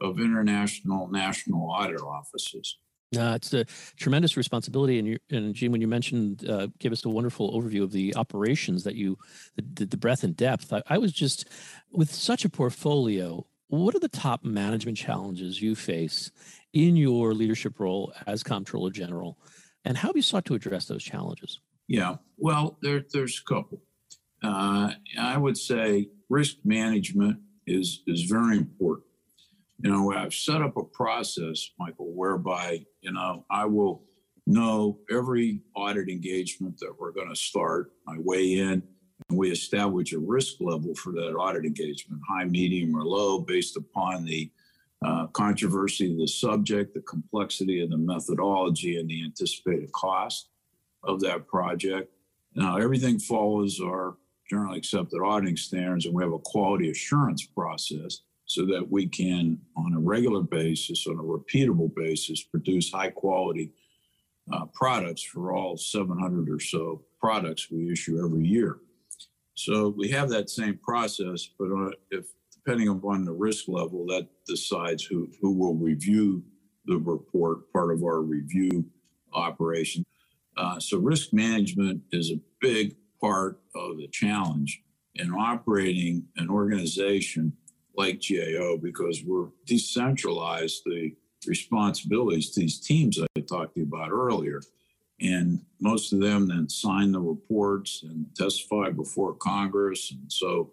of 0.00 0.20
international 0.20 1.08
national 1.08 1.70
audit 1.70 2.02
offices 2.02 2.76
uh, 3.16 3.34
it's 3.36 3.52
a 3.52 3.64
tremendous 3.96 4.36
responsibility, 4.36 4.98
and, 4.98 5.08
you, 5.08 5.18
and 5.30 5.54
Gene, 5.54 5.72
when 5.72 5.80
you 5.80 5.88
mentioned, 5.88 6.48
uh, 6.48 6.68
give 6.78 6.92
us 6.92 7.04
a 7.04 7.08
wonderful 7.08 7.52
overview 7.52 7.82
of 7.82 7.92
the 7.92 8.14
operations 8.16 8.84
that 8.84 8.94
you, 8.94 9.18
the, 9.56 9.84
the 9.86 9.96
breadth 9.96 10.24
and 10.24 10.36
depth. 10.36 10.72
I, 10.72 10.82
I, 10.88 10.98
was 10.98 11.12
just 11.12 11.46
with 11.90 12.12
such 12.12 12.44
a 12.44 12.48
portfolio. 12.48 13.46
What 13.68 13.94
are 13.94 14.00
the 14.00 14.08
top 14.08 14.44
management 14.44 14.98
challenges 14.98 15.60
you 15.60 15.74
face 15.74 16.30
in 16.72 16.96
your 16.96 17.34
leadership 17.34 17.80
role 17.80 18.12
as 18.26 18.42
Comptroller 18.42 18.90
General, 18.90 19.38
and 19.84 19.96
how 19.96 20.08
have 20.08 20.16
you 20.16 20.22
sought 20.22 20.44
to 20.46 20.54
address 20.54 20.86
those 20.86 21.02
challenges? 21.02 21.60
Yeah, 21.88 22.16
well, 22.38 22.78
there, 22.82 23.04
there's 23.12 23.40
a 23.40 23.54
couple. 23.54 23.82
Uh, 24.42 24.92
I 25.18 25.36
would 25.36 25.56
say 25.56 26.08
risk 26.28 26.56
management 26.64 27.38
is 27.66 28.02
is 28.06 28.22
very 28.22 28.56
important 28.56 29.06
you 29.82 29.90
know, 29.90 30.12
I've 30.12 30.34
set 30.34 30.62
up 30.62 30.76
a 30.76 30.84
process, 30.84 31.70
Michael, 31.78 32.12
whereby, 32.12 32.84
you 33.00 33.12
know, 33.12 33.44
I 33.50 33.64
will 33.64 34.04
know 34.46 34.98
every 35.10 35.60
audit 35.74 36.08
engagement 36.08 36.78
that 36.78 36.94
we're 36.98 37.10
going 37.10 37.28
to 37.28 37.36
start. 37.36 37.90
I 38.08 38.16
weigh 38.18 38.58
in 38.58 38.82
and 39.28 39.38
we 39.38 39.50
establish 39.50 40.12
a 40.12 40.18
risk 40.18 40.54
level 40.60 40.94
for 40.94 41.12
that 41.12 41.34
audit 41.34 41.64
engagement, 41.64 42.22
high, 42.28 42.44
medium, 42.44 42.94
or 42.94 43.02
low, 43.02 43.40
based 43.40 43.76
upon 43.76 44.24
the 44.24 44.50
uh, 45.04 45.26
controversy 45.28 46.12
of 46.12 46.18
the 46.18 46.28
subject, 46.28 46.94
the 46.94 47.00
complexity 47.02 47.80
of 47.80 47.90
the 47.90 47.98
methodology, 47.98 48.98
and 48.98 49.08
the 49.08 49.24
anticipated 49.24 49.90
cost 49.90 50.50
of 51.02 51.20
that 51.20 51.48
project. 51.48 52.12
Now, 52.54 52.76
everything 52.76 53.18
follows 53.18 53.80
our 53.80 54.16
generally 54.48 54.78
accepted 54.78 55.20
auditing 55.24 55.56
standards, 55.56 56.06
and 56.06 56.14
we 56.14 56.22
have 56.22 56.32
a 56.32 56.38
quality 56.38 56.90
assurance 56.90 57.44
process 57.44 58.20
so 58.52 58.66
that 58.66 58.86
we 58.90 59.06
can, 59.06 59.58
on 59.78 59.94
a 59.94 59.98
regular 59.98 60.42
basis, 60.42 61.06
on 61.06 61.18
a 61.18 61.22
repeatable 61.22 61.90
basis, 61.94 62.42
produce 62.42 62.92
high 62.92 63.08
quality 63.08 63.72
uh, 64.52 64.66
products 64.74 65.22
for 65.22 65.54
all 65.54 65.78
700 65.78 66.50
or 66.50 66.60
so 66.60 67.02
products 67.18 67.70
we 67.70 67.90
issue 67.90 68.22
every 68.22 68.44
year. 68.44 68.80
So 69.54 69.94
we 69.96 70.10
have 70.10 70.28
that 70.30 70.50
same 70.50 70.78
process, 70.84 71.48
but 71.58 71.70
uh, 71.72 71.92
if 72.10 72.26
depending 72.52 72.88
upon 72.88 73.24
the 73.24 73.32
risk 73.32 73.68
level, 73.68 74.04
that 74.08 74.28
decides 74.46 75.02
who, 75.02 75.28
who 75.40 75.52
will 75.52 75.74
review 75.74 76.42
the 76.84 76.98
report, 76.98 77.72
part 77.72 77.90
of 77.90 78.02
our 78.02 78.20
review 78.20 78.84
operation. 79.32 80.04
Uh, 80.58 80.78
so 80.78 80.98
risk 80.98 81.32
management 81.32 82.02
is 82.12 82.30
a 82.30 82.40
big 82.60 82.96
part 83.18 83.60
of 83.74 83.96
the 83.96 84.08
challenge 84.08 84.82
in 85.14 85.30
operating 85.32 86.26
an 86.36 86.50
organization 86.50 87.52
like 87.96 88.22
GAO 88.26 88.76
because 88.76 89.22
we're 89.24 89.48
decentralized 89.66 90.82
the 90.84 91.14
responsibilities 91.46 92.50
to 92.50 92.60
these 92.60 92.80
teams 92.80 93.18
I 93.20 93.40
talked 93.40 93.74
to 93.74 93.80
you 93.80 93.86
about 93.86 94.10
earlier. 94.10 94.60
And 95.20 95.60
most 95.80 96.12
of 96.12 96.20
them 96.20 96.48
then 96.48 96.68
sign 96.68 97.12
the 97.12 97.20
reports 97.20 98.02
and 98.02 98.26
testify 98.34 98.90
before 98.90 99.34
Congress. 99.34 100.10
And 100.10 100.30
so 100.32 100.72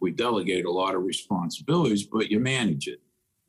we 0.00 0.12
delegate 0.12 0.64
a 0.64 0.70
lot 0.70 0.94
of 0.94 1.02
responsibilities, 1.02 2.04
but 2.04 2.30
you 2.30 2.38
manage 2.38 2.86
it 2.86 3.00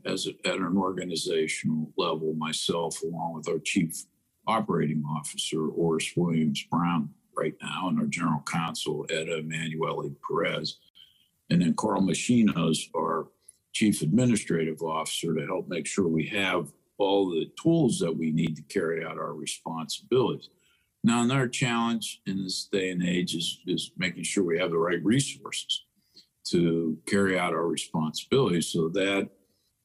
as 0.05 0.27
a, 0.27 0.47
at 0.47 0.55
an 0.55 0.77
organizational 0.77 1.91
level, 1.97 2.33
myself, 2.33 3.01
along 3.03 3.35
with 3.35 3.49
our 3.49 3.59
chief 3.59 4.05
operating 4.47 5.03
officer, 5.17 5.67
Orice 5.67 6.13
Williams 6.15 6.63
Brown, 6.71 7.09
right 7.37 7.53
now, 7.61 7.89
and 7.89 7.99
our 7.99 8.07
general 8.07 8.43
counsel, 8.51 9.05
Edda 9.09 9.41
Emmanuelli 9.41 10.15
Perez. 10.27 10.77
And 11.49 11.61
then 11.61 11.73
Karl 11.73 12.01
Maschino, 12.01 12.75
our 12.95 13.27
chief 13.73 14.01
administrative 14.01 14.81
officer, 14.81 15.33
to 15.33 15.45
help 15.45 15.67
make 15.67 15.87
sure 15.87 16.07
we 16.07 16.27
have 16.27 16.71
all 16.97 17.29
the 17.29 17.49
tools 17.61 17.99
that 17.99 18.15
we 18.15 18.31
need 18.31 18.55
to 18.55 18.61
carry 18.63 19.03
out 19.03 19.17
our 19.17 19.33
responsibilities. 19.33 20.49
Now, 21.03 21.23
another 21.23 21.47
challenge 21.47 22.21
in 22.25 22.43
this 22.43 22.65
day 22.65 22.89
and 22.91 23.01
age 23.01 23.33
is, 23.33 23.61
is 23.65 23.91
making 23.97 24.23
sure 24.23 24.43
we 24.43 24.59
have 24.59 24.71
the 24.71 24.77
right 24.77 25.03
resources 25.03 25.85
to 26.47 26.97
carry 27.05 27.39
out 27.39 27.53
our 27.53 27.67
responsibilities. 27.67 28.67
So 28.67 28.89
that 28.89 29.29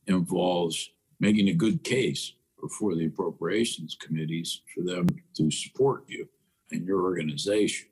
involves 0.06 0.90
making 1.20 1.48
a 1.48 1.54
good 1.54 1.84
case 1.84 2.32
before 2.60 2.94
the 2.94 3.06
appropriations 3.06 3.96
committees 4.00 4.62
for 4.74 4.82
them 4.82 5.06
to 5.36 5.50
support 5.50 6.04
you 6.08 6.28
and 6.72 6.84
your 6.86 7.02
organization. 7.02 7.88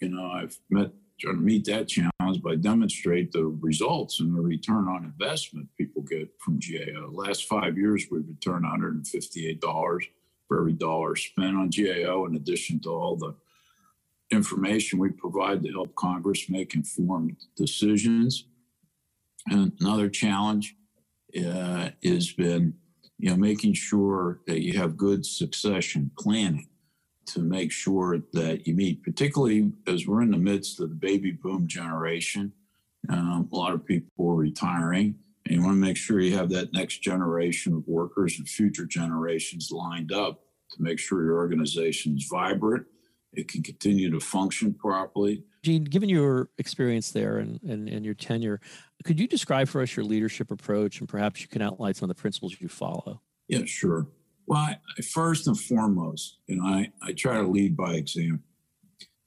You 0.00 0.10
know, 0.10 0.30
I've 0.30 0.58
met 0.68 0.90
trying 1.18 1.36
to 1.36 1.42
meet 1.42 1.64
that 1.64 1.88
challenge 1.88 2.42
by 2.42 2.54
demonstrate 2.56 3.32
the 3.32 3.46
results 3.60 4.20
and 4.20 4.36
the 4.36 4.40
return 4.40 4.88
on 4.88 5.04
investment 5.04 5.68
people 5.78 6.02
get 6.02 6.28
from 6.38 6.58
GAO. 6.58 7.10
Last 7.10 7.44
five 7.44 7.78
years, 7.78 8.06
we've 8.10 8.28
returned 8.28 8.64
$158 8.64 10.02
for 10.46 10.60
every 10.60 10.72
dollar 10.74 11.16
spent 11.16 11.56
on 11.56 11.70
GAO, 11.70 12.26
in 12.26 12.36
addition 12.36 12.80
to 12.80 12.90
all 12.90 13.16
the 13.16 13.34
information 14.30 14.98
we 14.98 15.10
provide 15.10 15.62
to 15.62 15.72
help 15.72 15.94
Congress 15.94 16.50
make 16.50 16.74
informed 16.74 17.36
decisions. 17.56 18.44
And 19.48 19.72
another 19.80 20.08
challenge 20.08 20.76
uh, 21.38 21.90
has 22.04 22.32
been, 22.32 22.74
you 23.18 23.30
know, 23.30 23.36
making 23.36 23.74
sure 23.74 24.40
that 24.46 24.62
you 24.62 24.78
have 24.78 24.96
good 24.96 25.24
succession 25.24 26.10
planning 26.18 26.68
to 27.26 27.40
make 27.40 27.72
sure 27.72 28.20
that 28.32 28.66
you 28.66 28.74
meet, 28.74 29.02
particularly 29.02 29.72
as 29.86 30.06
we're 30.06 30.22
in 30.22 30.30
the 30.30 30.38
midst 30.38 30.80
of 30.80 30.90
the 30.90 30.94
baby 30.94 31.32
boom 31.32 31.66
generation. 31.66 32.52
Um, 33.08 33.48
a 33.52 33.56
lot 33.56 33.72
of 33.72 33.84
people 33.84 34.30
are 34.30 34.34
retiring, 34.34 35.16
and 35.44 35.54
you 35.54 35.62
want 35.62 35.74
to 35.74 35.80
make 35.80 35.96
sure 35.96 36.20
you 36.20 36.36
have 36.36 36.50
that 36.50 36.72
next 36.72 37.02
generation 37.02 37.74
of 37.74 37.86
workers 37.86 38.38
and 38.38 38.48
future 38.48 38.86
generations 38.86 39.70
lined 39.70 40.12
up 40.12 40.40
to 40.72 40.82
make 40.82 40.98
sure 40.98 41.24
your 41.24 41.36
organization 41.36 42.16
is 42.16 42.26
vibrant, 42.30 42.86
it 43.32 43.48
can 43.48 43.62
continue 43.62 44.10
to 44.10 44.20
function 44.20 44.74
properly. 44.74 45.44
Gene, 45.62 45.84
given 45.84 46.08
your 46.08 46.48
experience 46.58 47.10
there 47.10 47.38
and, 47.38 47.60
and, 47.62 47.88
and 47.88 48.04
your 48.04 48.14
tenure, 48.14 48.60
could 49.04 49.20
you 49.20 49.28
describe 49.28 49.68
for 49.68 49.82
us 49.82 49.94
your 49.94 50.04
leadership 50.04 50.50
approach 50.50 51.00
and 51.00 51.08
perhaps 51.08 51.40
you 51.40 51.48
can 51.48 51.62
outline 51.62 51.94
some 51.94 52.08
of 52.08 52.16
the 52.16 52.20
principles 52.20 52.56
you 52.60 52.68
follow? 52.68 53.20
Yeah, 53.48 53.64
sure. 53.64 54.06
Well, 54.46 54.60
I, 54.60 54.76
first 55.02 55.46
and 55.48 55.58
foremost, 55.58 56.38
you 56.46 56.56
know, 56.56 56.66
I, 56.66 56.92
I 57.02 57.12
try 57.12 57.36
to 57.38 57.46
lead 57.46 57.76
by 57.76 57.94
example. 57.94 58.44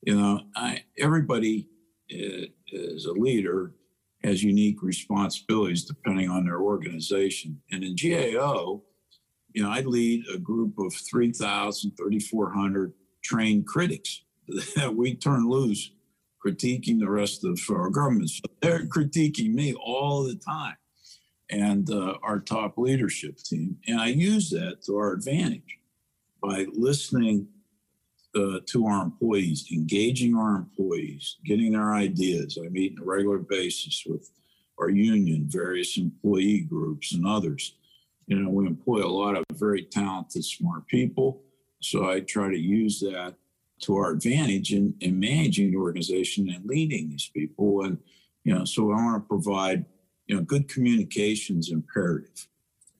You 0.01 0.15
know, 0.15 0.41
I, 0.55 0.83
everybody 0.97 1.67
uh, 2.11 2.47
is 2.71 3.05
a 3.05 3.11
leader 3.11 3.73
has 4.23 4.43
unique 4.43 4.81
responsibilities 4.81 5.85
depending 5.85 6.29
on 6.29 6.45
their 6.45 6.61
organization. 6.61 7.61
And 7.71 7.83
in 7.83 7.95
GAO, 7.95 8.81
you 9.53 9.63
know, 9.63 9.69
I 9.69 9.81
lead 9.81 10.23
a 10.33 10.38
group 10.38 10.77
of 10.77 10.93
3,000, 10.93 11.91
3,400 11.97 12.93
trained 13.23 13.67
critics 13.67 14.23
that 14.75 14.95
we 14.95 15.15
turn 15.15 15.49
loose 15.49 15.91
critiquing 16.45 16.99
the 16.99 17.09
rest 17.09 17.43
of 17.43 17.59
our 17.69 17.89
government. 17.89 18.29
So 18.29 18.43
they're 18.61 18.85
critiquing 18.85 19.53
me 19.53 19.73
all 19.73 20.23
the 20.23 20.35
time 20.35 20.75
and 21.50 21.89
uh, 21.89 22.15
our 22.24 22.39
top 22.39 22.77
leadership 22.77 23.38
team. 23.38 23.77
And 23.88 24.00
I 24.00 24.08
use 24.08 24.50
that 24.51 24.84
to 24.86 24.98
our 24.98 25.13
advantage 25.13 25.79
by 26.41 26.68
listening 26.74 27.48
uh, 28.36 28.60
to 28.68 28.86
our 28.86 29.03
employees, 29.03 29.68
engaging 29.74 30.36
our 30.36 30.56
employees, 30.56 31.38
getting 31.46 31.72
their 31.72 31.94
ideas. 31.94 32.58
I 32.63 32.70
meet 32.70 32.94
on 32.98 33.03
a 33.03 33.06
regular 33.06 33.39
basis 33.39 34.03
with 34.06 34.29
our 34.79 34.89
union, 34.89 35.46
various 35.48 35.98
employee 35.98 36.62
groups, 36.62 37.13
and 37.13 37.25
others. 37.25 37.75
You 38.27 38.38
know, 38.38 38.50
we 38.50 38.68
employ 38.68 39.03
a 39.03 39.08
lot 39.08 39.36
of 39.36 39.44
very 39.53 39.84
talented, 39.84 40.46
smart 40.46 40.88
people. 40.88 41.41
So 41.82 42.10
I 42.10 42.20
try 42.20 42.50
to 42.50 42.58
use 42.58 43.00
that 43.00 43.34
to 43.82 43.96
our 43.96 44.12
advantage 44.12 44.74
in, 44.74 44.94
in 45.00 45.20
managing 45.20 45.72
the 45.72 45.77
organization 45.77 46.50
and 46.50 46.65
leading 46.65 47.10
these 47.10 47.29
people. 47.34 47.84
And, 47.86 47.98
you 48.44 48.53
know, 48.53 48.65
so 48.65 48.91
I 48.91 48.96
want 48.96 49.24
to 49.24 49.27
provide, 49.27 49.86
you 50.29 50.36
know, 50.36 50.43
good 50.43 50.69
communications 50.69 51.71
imperative. 51.71 52.48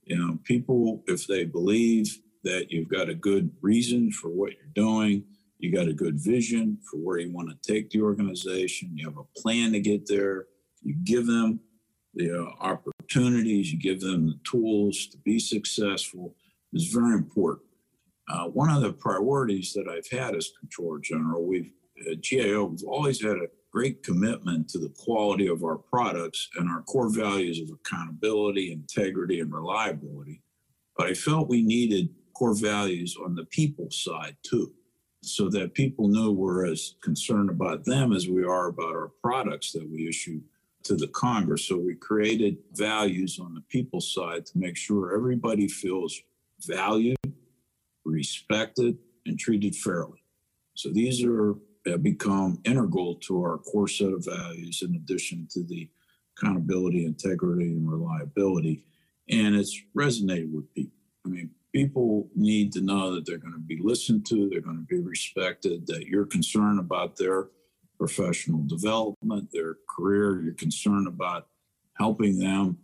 You 0.04 0.18
know, 0.18 0.40
people, 0.44 1.04
if 1.06 1.28
they 1.28 1.46
believe 1.46 2.20
that 2.44 2.72
you've 2.72 2.90
got 2.90 3.08
a 3.08 3.14
good 3.14 3.52
reason 3.62 4.12
for 4.12 4.30
what 4.30 4.54
you're 4.54 4.74
doing, 4.74 5.24
you 5.60 5.72
got 5.72 5.88
a 5.88 5.94
good 5.94 6.20
vision 6.20 6.80
for 6.90 6.98
where 6.98 7.20
you 7.20 7.32
want 7.32 7.50
to 7.50 7.72
take 7.72 7.92
the 7.92 8.02
organization, 8.02 8.98
you 8.98 9.08
have 9.08 9.18
a 9.18 9.40
plan 9.40 9.72
to 9.74 9.80
get 9.80 10.08
there, 10.08 10.48
you 10.82 10.96
give 11.04 11.28
them 11.28 11.60
the 12.16 12.32
uh, 12.32 12.50
opportunities, 12.62 13.72
you 13.72 13.78
give 13.78 14.02
them 14.02 14.26
the 14.26 14.40
tools 14.44 15.08
to 15.12 15.18
be 15.20 15.38
successful 15.38 16.34
is 16.74 16.88
very 16.88 17.14
important. 17.14 17.68
Uh, 18.28 18.46
one 18.46 18.72
of 18.72 18.82
the 18.82 18.94
priorities 18.94 19.74
that 19.74 19.88
I've 19.88 20.10
had 20.18 20.36
as 20.36 20.52
Comptroller 20.60 21.00
General, 21.00 21.46
we've 21.46 21.72
at 22.10 22.24
GAO, 22.24 22.64
we've 22.64 22.88
always 22.88 23.22
had 23.22 23.36
a 23.36 23.48
great 23.80 24.04
commitment 24.04 24.68
to 24.68 24.78
the 24.78 24.94
quality 24.98 25.48
of 25.48 25.64
our 25.64 25.78
products 25.78 26.50
and 26.58 26.70
our 26.70 26.82
core 26.82 27.10
values 27.10 27.62
of 27.62 27.70
accountability, 27.70 28.74
integrity, 28.74 29.40
and 29.40 29.54
reliability. 29.54 30.42
But 30.98 31.08
I 31.08 31.14
felt 31.14 31.48
we 31.48 31.62
needed 31.62 32.10
core 32.34 32.54
values 32.54 33.16
on 33.24 33.36
the 33.36 33.46
people 33.46 33.90
side 33.90 34.36
too, 34.44 34.74
so 35.24 35.48
that 35.52 35.74
people 35.74 36.10
knew 36.10 36.30
we're 36.30 36.66
as 36.66 36.96
concerned 37.02 37.50
about 37.50 37.86
them 37.86 38.12
as 38.12 38.28
we 38.28 38.44
are 38.44 38.68
about 38.68 38.96
our 38.96 39.12
products 39.24 39.72
that 39.72 39.90
we 39.90 40.10
issue 40.10 40.42
to 40.84 40.98
the 40.98 41.08
Congress. 41.08 41.66
So 41.66 41.78
we 41.78 41.96
created 41.96 42.58
values 42.74 43.40
on 43.40 43.54
the 43.54 43.64
people 43.70 44.02
side 44.02 44.46
to 44.48 44.58
make 44.58 44.76
sure 44.76 45.16
everybody 45.16 45.70
feels 45.70 46.22
valued 46.66 47.16
respected, 48.04 48.98
and 49.26 49.40
treated 49.40 49.76
fairly. 49.76 50.22
So 50.76 50.90
these 50.90 51.24
are 51.24 51.56
become 52.02 52.60
integral 52.66 53.16
to 53.16 53.42
our 53.42 53.58
core 53.58 53.88
set 53.88 54.14
of 54.14 54.26
values 54.26 54.82
in 54.82 54.96
addition 54.96 55.48
to 55.52 55.64
the 55.64 55.90
accountability, 56.38 57.06
integrity, 57.06 57.66
and 57.66 57.90
reliability. 57.90 58.84
And 59.30 59.56
it's 59.56 59.80
resonated 59.98 60.52
with 60.52 60.74
people. 60.74 60.94
I 61.26 61.30
mean, 61.30 61.52
people 61.74 62.30
need 62.36 62.72
to 62.74 62.82
know 62.82 63.14
that 63.14 63.26
they're 63.26 63.38
going 63.38 63.54
to 63.54 63.60
be 63.60 63.80
listened 63.82 64.26
to, 64.28 64.50
they're 64.50 64.62
going 64.62 64.78
to 64.78 64.96
be 64.96 65.00
respected, 65.00 65.86
that 65.88 66.08
you're 66.08 66.26
concerned 66.26 66.80
about 66.80 67.18
their 67.18 67.48
professional 67.98 68.64
development, 68.66 69.50
their 69.52 69.76
career, 69.90 70.42
you're 70.42 70.54
concerned 70.54 71.08
about 71.08 71.48
helping 71.98 72.40
them 72.40 72.78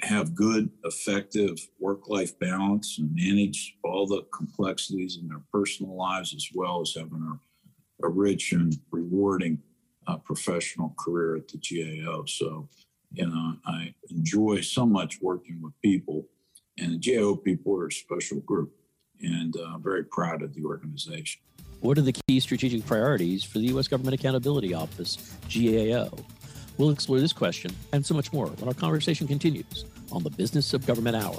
have 0.00 0.34
good, 0.34 0.70
effective 0.84 1.58
work 1.78 2.08
life 2.08 2.38
balance 2.38 2.98
and 2.98 3.14
manage 3.14 3.76
all 3.82 4.06
the 4.06 4.22
complexities 4.36 5.18
in 5.20 5.28
their 5.28 5.40
personal 5.52 5.96
lives 5.96 6.34
as 6.34 6.48
well 6.52 6.82
as 6.82 6.94
having 6.94 7.38
a, 8.02 8.08
rich 8.08 8.52
and 8.52 8.76
rewarding 8.90 9.58
uh, 10.06 10.16
professional 10.16 10.94
career 10.98 11.36
at 11.36 11.48
the 11.48 11.58
GAO. 11.58 12.24
So, 12.26 12.68
you 13.12 13.26
know, 13.26 13.54
I 13.66 13.94
enjoy 14.10 14.60
so 14.60 14.86
much 14.86 15.18
working 15.20 15.60
with 15.62 15.72
people, 15.82 16.26
and 16.78 17.00
the 17.00 17.16
GAO 17.16 17.36
people 17.36 17.74
are 17.76 17.86
a 17.86 17.92
special 17.92 18.40
group, 18.40 18.72
and 19.20 19.56
uh, 19.56 19.74
I'm 19.74 19.82
very 19.82 20.04
proud 20.04 20.42
of 20.42 20.54
the 20.54 20.64
organization. 20.64 21.40
What 21.80 21.96
are 21.96 22.02
the 22.02 22.14
key 22.26 22.40
strategic 22.40 22.84
priorities 22.86 23.44
for 23.44 23.58
the 23.58 23.66
U.S. 23.66 23.86
Government 23.86 24.14
Accountability 24.14 24.74
Office, 24.74 25.36
GAO? 25.48 26.10
We'll 26.76 26.90
explore 26.90 27.20
this 27.20 27.32
question 27.32 27.72
and 27.92 28.04
so 28.04 28.14
much 28.14 28.32
more 28.32 28.46
when 28.46 28.68
our 28.68 28.74
conversation 28.74 29.26
continues 29.26 29.84
on 30.12 30.22
the 30.22 30.30
Business 30.30 30.74
of 30.74 30.86
Government 30.86 31.16
Hour. 31.16 31.38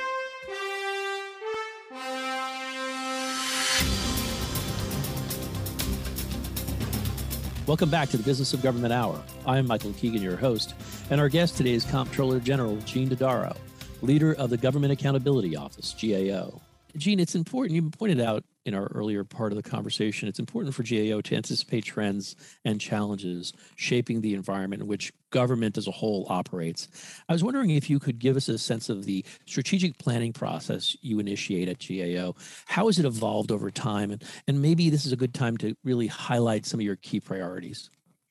Welcome 7.67 7.91
back 7.91 8.09
to 8.09 8.17
the 8.17 8.23
Business 8.23 8.55
of 8.55 8.63
Government 8.63 8.91
Hour. 8.91 9.21
I'm 9.45 9.67
Michael 9.67 9.93
Keegan, 9.93 10.23
your 10.23 10.35
host, 10.35 10.73
and 11.11 11.21
our 11.21 11.29
guest 11.29 11.57
today 11.57 11.73
is 11.73 11.85
Comptroller 11.85 12.39
General 12.39 12.75
Gene 12.77 13.07
Dodaro, 13.07 13.55
leader 14.01 14.33
of 14.33 14.49
the 14.49 14.57
Government 14.57 14.91
Accountability 14.91 15.55
Office, 15.55 15.95
GAO. 16.01 16.59
Gene, 16.97 17.19
it's 17.19 17.35
important, 17.35 17.75
you 17.75 17.83
pointed 17.91 18.19
out 18.19 18.43
in 18.65 18.73
our 18.73 18.85
earlier 18.93 19.23
part 19.23 19.51
of 19.51 19.61
the 19.61 19.67
conversation, 19.67 20.27
it's 20.27 20.39
important 20.39 20.75
for 20.75 20.83
GAO 20.83 21.21
to 21.21 21.35
anticipate 21.35 21.85
trends 21.85 22.35
and 22.63 22.79
challenges 22.79 23.53
shaping 23.75 24.21
the 24.21 24.33
environment 24.33 24.81
in 24.81 24.87
which 24.87 25.11
government 25.31 25.77
as 25.77 25.87
a 25.87 25.91
whole 25.91 26.27
operates. 26.29 26.87
I 27.27 27.33
was 27.33 27.43
wondering 27.43 27.71
if 27.71 27.89
you 27.89 27.99
could 27.99 28.19
give 28.19 28.37
us 28.37 28.49
a 28.49 28.57
sense 28.57 28.89
of 28.89 29.05
the 29.05 29.25
strategic 29.45 29.97
planning 29.97 30.33
process 30.33 30.95
you 31.01 31.19
initiate 31.19 31.69
at 31.69 31.79
GAO. 31.79 32.35
How 32.65 32.87
has 32.87 32.99
it 32.99 33.05
evolved 33.05 33.51
over 33.51 33.71
time? 33.71 34.11
And, 34.11 34.23
and 34.47 34.61
maybe 34.61 34.89
this 34.89 35.05
is 35.05 35.11
a 35.11 35.17
good 35.17 35.33
time 35.33 35.57
to 35.57 35.75
really 35.83 36.07
highlight 36.07 36.65
some 36.65 36.79
of 36.79 36.85
your 36.85 36.97
key 36.97 37.19
priorities. 37.19 37.89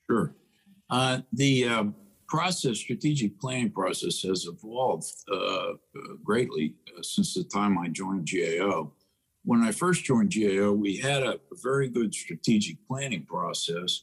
Sure. 0.08 0.34
Uh, 0.90 1.20
the 1.32 1.66
um, 1.66 1.94
process, 2.28 2.78
strategic 2.78 3.38
planning 3.40 3.70
process, 3.70 4.22
has 4.22 4.46
evolved 4.46 5.06
uh, 5.32 5.72
greatly 6.22 6.74
uh, 6.96 7.02
since 7.02 7.34
the 7.34 7.44
time 7.44 7.76
I 7.76 7.88
joined 7.88 8.28
GAO. 8.30 8.92
When 9.44 9.62
I 9.62 9.72
first 9.72 10.04
joined 10.04 10.34
GAO, 10.34 10.72
we 10.72 10.96
had 10.96 11.22
a, 11.22 11.40
very 11.62 11.88
good 11.88 12.14
strategic 12.14 12.76
planning 12.86 13.24
process, 13.24 14.02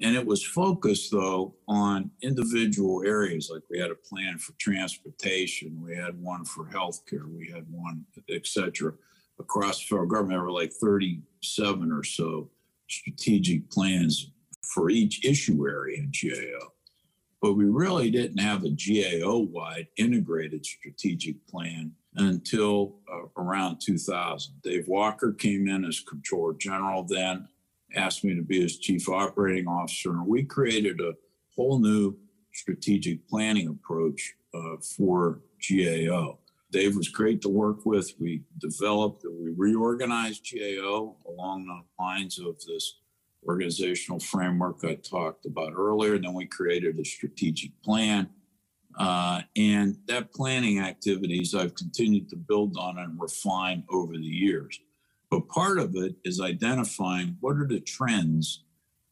and 0.00 0.16
it 0.16 0.26
was 0.26 0.44
focused 0.44 1.10
though 1.10 1.54
on 1.68 2.10
individual 2.22 3.02
areas. 3.04 3.50
Like 3.52 3.62
we 3.70 3.78
had 3.78 3.90
a 3.90 3.94
plan 3.94 4.38
for 4.38 4.52
transportation, 4.58 5.82
we 5.82 5.94
had 5.94 6.20
one 6.22 6.44
for 6.44 6.66
healthcare, 6.66 7.26
we 7.26 7.50
had 7.50 7.66
one, 7.70 8.04
etc. 8.30 8.92
Across 9.38 9.80
the 9.80 9.84
federal 9.86 10.06
government, 10.06 10.38
there 10.38 10.44
were 10.44 10.52
like 10.52 10.72
37 10.72 11.92
or 11.92 12.04
so 12.04 12.50
strategic 12.88 13.70
plans 13.70 14.30
for 14.62 14.90
each 14.90 15.24
issue 15.24 15.66
area 15.66 15.98
in 15.98 16.10
GAO 16.10 16.72
but 17.46 17.54
we 17.54 17.66
really 17.66 18.10
didn't 18.10 18.38
have 18.38 18.64
a 18.64 18.70
GAO 18.70 19.38
wide 19.38 19.86
integrated 19.96 20.64
strategic 20.64 21.46
plan 21.46 21.92
until 22.16 22.96
uh, 23.12 23.42
around 23.42 23.78
2000. 23.80 24.54
Dave 24.62 24.88
Walker 24.88 25.32
came 25.32 25.68
in 25.68 25.84
as 25.84 26.00
Comptroller 26.00 26.54
General 26.54 27.04
then, 27.04 27.48
asked 27.94 28.24
me 28.24 28.34
to 28.34 28.42
be 28.42 28.62
his 28.62 28.78
Chief 28.78 29.08
Operating 29.08 29.68
Officer, 29.68 30.10
and 30.10 30.26
we 30.26 30.44
created 30.44 31.00
a 31.00 31.12
whole 31.54 31.78
new 31.78 32.16
strategic 32.52 33.28
planning 33.28 33.68
approach 33.68 34.34
uh, 34.54 34.76
for 34.96 35.40
GAO. 35.68 36.38
Dave 36.72 36.96
was 36.96 37.08
great 37.08 37.40
to 37.42 37.48
work 37.48 37.86
with. 37.86 38.12
We 38.18 38.42
developed, 38.58 39.24
we 39.24 39.50
reorganized 39.56 40.46
GAO 40.52 41.16
along 41.28 41.66
the 41.66 42.02
lines 42.02 42.38
of 42.38 42.56
this 42.66 42.98
organizational 43.46 44.18
framework 44.18 44.84
I 44.84 44.96
talked 44.96 45.46
about 45.46 45.72
earlier. 45.76 46.14
And 46.14 46.24
then 46.24 46.34
we 46.34 46.46
created 46.46 46.98
a 46.98 47.04
strategic 47.04 47.70
plan. 47.82 48.28
Uh, 48.96 49.42
and 49.56 49.98
that 50.06 50.32
planning 50.32 50.80
activities 50.80 51.54
I've 51.54 51.74
continued 51.74 52.30
to 52.30 52.36
build 52.36 52.76
on 52.78 52.98
and 52.98 53.20
refine 53.20 53.84
over 53.90 54.14
the 54.14 54.24
years. 54.24 54.80
But 55.30 55.48
part 55.48 55.78
of 55.78 55.96
it 55.96 56.16
is 56.24 56.40
identifying 56.40 57.36
what 57.40 57.56
are 57.56 57.66
the 57.66 57.80
trends 57.80 58.64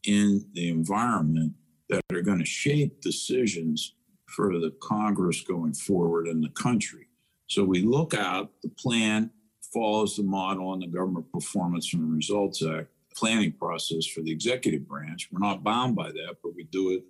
in 0.05 0.45
the 0.53 0.69
environment 0.69 1.53
that 1.89 2.01
are 2.11 2.21
going 2.21 2.39
to 2.39 2.45
shape 2.45 3.01
decisions 3.01 3.93
for 4.25 4.59
the 4.59 4.73
Congress 4.81 5.41
going 5.41 5.73
forward 5.73 6.27
in 6.27 6.41
the 6.41 6.49
country. 6.49 7.07
So 7.47 7.63
we 7.63 7.81
look 7.81 8.13
out, 8.15 8.51
the 8.63 8.69
plan 8.69 9.29
follows 9.73 10.15
the 10.15 10.23
model 10.23 10.73
in 10.73 10.79
the 10.79 10.87
Government 10.87 11.31
Performance 11.31 11.93
and 11.93 12.15
Results 12.15 12.63
Act 12.63 12.87
planning 13.15 13.51
process 13.53 14.05
for 14.05 14.21
the 14.21 14.31
executive 14.31 14.87
branch. 14.87 15.29
We're 15.31 15.39
not 15.39 15.63
bound 15.63 15.95
by 15.95 16.11
that, 16.11 16.37
but 16.43 16.55
we 16.55 16.63
do 16.65 16.91
it 16.91 17.03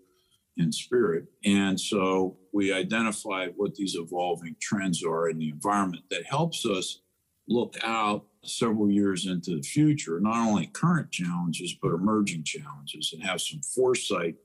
in 0.58 0.72
spirit. 0.72 1.26
And 1.44 1.80
so 1.80 2.38
we 2.54 2.74
identify 2.74 3.48
what 3.56 3.76
these 3.76 3.96
evolving 3.96 4.56
trends 4.62 5.04
are 5.04 5.30
in 5.30 5.38
the 5.38 5.50
environment 5.50 6.04
that 6.10 6.26
helps 6.26 6.66
us 6.66 7.02
look 7.48 7.76
out 7.84 8.26
several 8.44 8.90
years 8.90 9.28
into 9.28 9.56
the 9.56 9.62
future, 9.62 10.20
not 10.20 10.48
only 10.48 10.68
current 10.68 11.12
challenges, 11.12 11.76
but 11.82 11.92
emerging 11.92 12.44
challenges, 12.44 13.14
and 13.14 13.24
have 13.24 13.42
some 13.42 13.62
foresight 13.62 14.36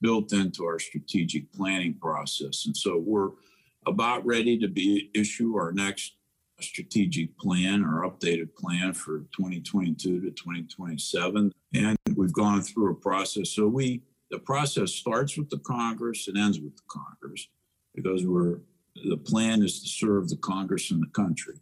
built 0.00 0.32
into 0.32 0.64
our 0.64 0.78
strategic 0.78 1.52
planning 1.52 1.94
process. 1.94 2.66
And 2.66 2.76
so 2.76 3.02
we're 3.04 3.30
about 3.86 4.24
ready 4.24 4.58
to 4.58 4.68
be 4.68 5.10
issue 5.14 5.56
our 5.56 5.72
next 5.72 6.14
strategic 6.60 7.36
plan 7.38 7.84
or 7.84 8.08
updated 8.08 8.54
plan 8.56 8.92
for 8.92 9.20
2022 9.36 10.20
to 10.20 10.30
2027 10.30 11.52
and 11.74 11.96
we've 12.16 12.32
gone 12.32 12.60
through 12.60 12.90
a 12.90 12.94
process 12.96 13.50
so 13.50 13.68
we 13.68 14.02
the 14.30 14.38
process 14.38 14.92
starts 14.92 15.36
with 15.36 15.48
the 15.50 15.58
congress 15.58 16.28
and 16.28 16.36
ends 16.36 16.60
with 16.60 16.76
the 16.76 16.82
congress 16.88 17.48
because 17.94 18.26
we're 18.26 18.60
the 19.08 19.16
plan 19.16 19.62
is 19.62 19.80
to 19.80 19.88
serve 19.88 20.28
the 20.28 20.36
congress 20.38 20.90
and 20.90 21.00
the 21.00 21.10
country. 21.10 21.54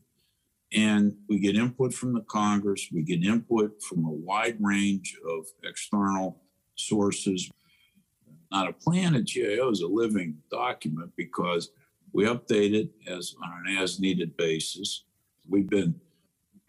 And 0.72 1.14
we 1.28 1.38
get 1.38 1.54
input 1.54 1.92
from 1.92 2.14
the 2.14 2.22
congress 2.22 2.88
we 2.92 3.02
get 3.02 3.24
input 3.24 3.82
from 3.82 4.04
a 4.04 4.10
wide 4.10 4.56
range 4.60 5.16
of 5.28 5.46
external 5.64 6.40
sources. 6.74 7.50
Not 8.50 8.68
a 8.68 8.72
plan 8.72 9.14
at 9.14 9.26
gao 9.26 9.70
is 9.70 9.80
a 9.80 9.86
living 9.86 10.38
document 10.50 11.12
because 11.16 11.70
we 12.12 12.24
update 12.24 12.74
it 12.74 12.90
as 13.06 13.34
on 13.42 13.66
an 13.66 13.76
as 13.76 14.00
needed 14.00 14.36
basis. 14.36 15.04
We've 15.48 15.68
been 15.68 15.94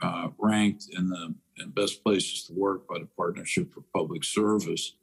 uh, 0.01 0.29
ranked 0.37 0.87
in 0.95 1.09
the 1.09 1.33
in 1.59 1.71
best 1.71 2.03
places 2.03 2.43
to 2.43 2.53
work 2.53 2.87
by 2.87 2.99
the 2.99 3.07
Partnership 3.17 3.73
for 3.73 3.81
Public 3.93 4.23
Service 4.23 4.93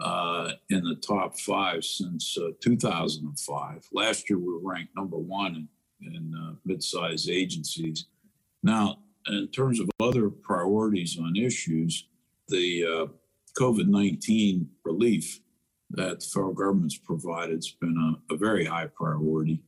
uh, 0.00 0.52
in 0.70 0.82
the 0.84 0.96
top 0.96 1.38
five 1.38 1.84
since 1.84 2.36
uh, 2.38 2.50
2005. 2.60 3.88
Last 3.92 4.28
year, 4.28 4.38
we 4.38 4.52
were 4.52 4.60
ranked 4.60 4.94
number 4.96 5.18
one 5.18 5.68
in, 6.00 6.14
in 6.14 6.34
uh, 6.34 6.54
mid-sized 6.64 7.28
agencies. 7.30 8.06
Now, 8.62 8.98
in 9.28 9.48
terms 9.48 9.80
of 9.80 9.88
other 10.00 10.28
priorities 10.30 11.18
on 11.18 11.36
issues, 11.36 12.08
the 12.48 12.84
uh, 12.84 13.06
COVID-19 13.58 14.66
relief 14.84 15.40
that 15.90 16.20
the 16.20 16.26
federal 16.26 16.52
government's 16.52 16.98
provided 16.98 17.56
has 17.56 17.70
been 17.70 18.16
a, 18.30 18.34
a 18.34 18.36
very 18.36 18.64
high 18.64 18.86
priority 18.86 19.62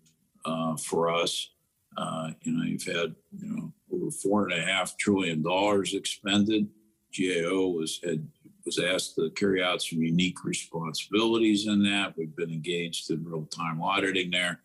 uh, 0.45 0.77
for 0.77 1.11
us. 1.11 1.51
Uh, 1.97 2.31
you 2.43 2.53
know, 2.53 2.65
you've 2.65 2.85
had 2.85 3.15
you 3.39 3.49
know 3.49 3.73
over 3.93 4.11
four 4.11 4.49
and 4.49 4.53
a 4.53 4.63
half 4.63 4.97
trillion 4.99 5.43
dollars 5.43 5.95
expended. 5.95 6.69
GAO 7.17 7.69
was 7.69 8.01
had 8.05 8.27
was 8.67 8.79
asked 8.79 9.15
to 9.15 9.31
carry 9.31 9.63
out 9.63 9.81
some 9.81 10.03
unique 10.03 10.45
responsibilities 10.45 11.67
in 11.67 11.83
that. 11.85 12.15
We've 12.19 12.35
been 12.35 12.51
engaged 12.51 13.11
in 13.11 13.25
real 13.25 13.47
time 13.47 13.81
auditing 13.81 14.33
there, 14.33 14.61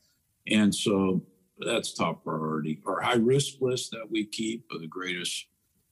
and 0.47 0.73
so 0.73 1.21
that's 1.59 1.93
top 1.93 2.23
priority. 2.23 2.81
Our 2.85 2.99
high 2.99 3.15
risk 3.15 3.61
list 3.61 3.91
that 3.91 4.09
we 4.09 4.25
keep 4.25 4.65
the 4.69 4.87
greatest 4.87 5.45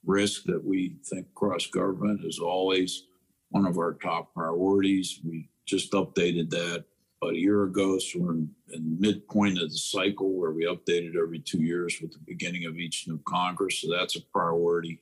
risk 0.06 0.44
that 0.46 0.64
we 0.64 0.96
think 1.06 1.28
cross 1.36 1.68
government 1.68 2.22
is 2.26 2.40
always 2.40 3.04
one 3.50 3.66
of 3.66 3.78
our 3.78 3.94
top 3.94 4.34
priorities. 4.34 5.20
We 5.24 5.50
just 5.66 5.92
updated 5.92 6.50
that 6.50 6.86
about 7.22 7.36
a 7.36 7.40
year 7.40 7.64
ago. 7.64 8.00
So 8.00 8.20
we're 8.20 8.34
in, 8.34 8.50
in 8.74 9.00
midpoint 9.00 9.62
of 9.62 9.70
the 9.70 9.78
cycle 9.78 10.32
where 10.34 10.52
we 10.52 10.66
update 10.66 11.10
it 11.10 11.16
every 11.22 11.40
two 11.40 11.62
years 11.62 11.98
with 12.02 12.14
the 12.14 12.20
beginning 12.26 12.66
of 12.66 12.78
each 12.78 13.08
new 13.08 13.20
Congress. 13.28 13.82
So 13.82 13.88
that's 13.92 14.16
a 14.16 14.22
priority. 14.34 15.02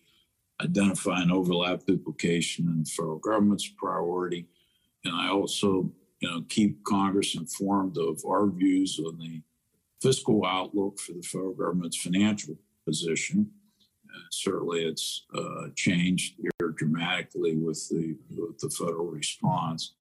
Identifying 0.61 1.29
overlap 1.29 1.85
duplication 1.85 2.67
in 2.67 2.83
the 2.83 2.89
federal 2.89 3.19
government's 3.19 3.67
priority. 3.67 4.47
And 5.05 5.15
I 5.15 5.29
also, 5.29 5.91
you 6.19 6.29
know, 6.29 6.41
keep 6.49 6.83
Congress 6.83 7.35
informed 7.35 7.97
of 7.97 8.23
our 8.27 8.47
views 8.47 8.99
on 9.05 9.19
the 9.19 9.41
fiscal 10.01 10.45
outlook 10.45 10.99
for 10.99 11.13
the 11.13 11.21
federal 11.21 11.53
government's 11.53 11.97
financial 11.97 12.55
position. 12.85 13.51
Uh, 14.09 14.19
certainly, 14.31 14.83
it's 14.85 15.25
uh, 15.35 15.67
changed 15.75 16.35
here 16.39 16.71
dramatically 16.75 17.55
with 17.55 17.87
the 17.89 18.15
with 18.35 18.57
the 18.59 18.69
federal 18.69 19.05
response. 19.05 19.93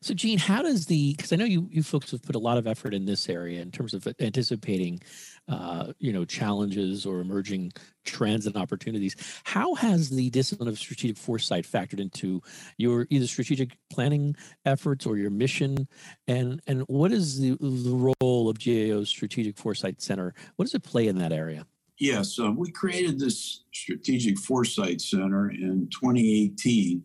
So, 0.00 0.14
Gene, 0.14 0.38
how 0.38 0.62
does 0.62 0.86
the 0.86 1.14
because 1.14 1.32
I 1.32 1.36
know 1.36 1.44
you 1.44 1.68
you 1.70 1.82
folks 1.82 2.10
have 2.10 2.22
put 2.22 2.34
a 2.34 2.38
lot 2.38 2.58
of 2.58 2.66
effort 2.66 2.94
in 2.94 3.04
this 3.04 3.28
area 3.28 3.62
in 3.62 3.70
terms 3.70 3.94
of 3.94 4.06
anticipating, 4.20 5.00
uh, 5.48 5.92
you 5.98 6.12
know, 6.12 6.24
challenges 6.24 7.06
or 7.06 7.20
emerging 7.20 7.72
trends 8.04 8.46
and 8.46 8.56
opportunities. 8.56 9.14
How 9.44 9.74
has 9.74 10.10
the 10.10 10.30
discipline 10.30 10.68
of 10.68 10.78
strategic 10.78 11.16
foresight 11.16 11.64
factored 11.64 12.00
into 12.00 12.42
your 12.78 13.06
either 13.10 13.26
strategic 13.26 13.76
planning 13.90 14.34
efforts 14.64 15.06
or 15.06 15.16
your 15.16 15.30
mission, 15.30 15.88
and 16.26 16.60
and 16.66 16.82
what 16.88 17.12
is 17.12 17.40
the 17.40 17.56
the 17.60 18.14
role 18.20 18.48
of 18.48 18.58
GAO's 18.58 19.08
Strategic 19.08 19.56
Foresight 19.56 20.02
Center? 20.02 20.34
What 20.56 20.64
does 20.64 20.74
it 20.74 20.82
play 20.82 21.08
in 21.08 21.18
that 21.18 21.32
area? 21.32 21.66
Yes, 21.98 22.38
uh, 22.40 22.50
we 22.50 22.70
created 22.72 23.18
this 23.18 23.62
Strategic 23.72 24.38
Foresight 24.38 25.00
Center 25.00 25.50
in 25.50 25.88
2018 25.90 27.04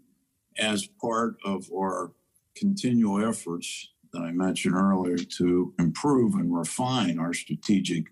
as 0.57 0.87
part 0.99 1.35
of 1.45 1.69
our 1.75 2.13
continual 2.59 3.27
efforts 3.27 3.89
that 4.13 4.21
I 4.21 4.31
mentioned 4.31 4.75
earlier 4.75 5.17
to 5.17 5.73
improve 5.79 6.35
and 6.35 6.55
refine 6.55 7.19
our 7.19 7.33
strategic 7.33 8.05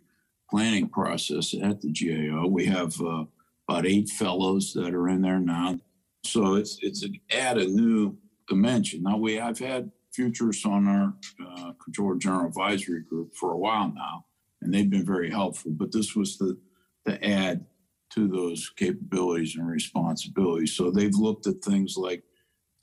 planning 0.49 0.87
process 0.89 1.53
at 1.61 1.81
the 1.81 1.91
GAO. 1.91 2.47
We 2.47 2.65
have 2.65 2.99
uh, 3.01 3.25
about 3.67 3.85
eight 3.85 4.09
fellows 4.09 4.73
that 4.73 4.93
are 4.93 5.09
in 5.09 5.21
there 5.21 5.39
now. 5.39 5.79
So 6.23 6.55
it's 6.55 6.77
it's 6.81 7.03
an, 7.03 7.19
add 7.31 7.57
a 7.57 7.67
new 7.67 8.17
dimension. 8.47 9.03
Now 9.03 9.17
we 9.17 9.35
have 9.35 9.59
had 9.59 9.91
futurists 10.13 10.65
on 10.65 10.87
our 10.87 11.13
uh, 11.45 11.73
Comptroller 11.83 12.15
General 12.15 12.47
Advisory 12.47 13.01
Group 13.01 13.35
for 13.35 13.51
a 13.53 13.57
while 13.57 13.91
now, 13.93 14.25
and 14.61 14.73
they've 14.73 14.89
been 14.89 15.05
very 15.05 15.29
helpful. 15.29 15.71
But 15.71 15.91
this 15.91 16.15
was 16.15 16.37
the 16.37 16.57
the 17.05 17.23
add 17.23 17.65
to 18.11 18.27
those 18.27 18.71
capabilities 18.75 19.55
and 19.55 19.67
responsibilities. 19.67 20.75
So 20.75 20.89
they've 20.89 21.13
looked 21.15 21.47
at 21.47 21.61
things 21.61 21.97
like 21.97 22.23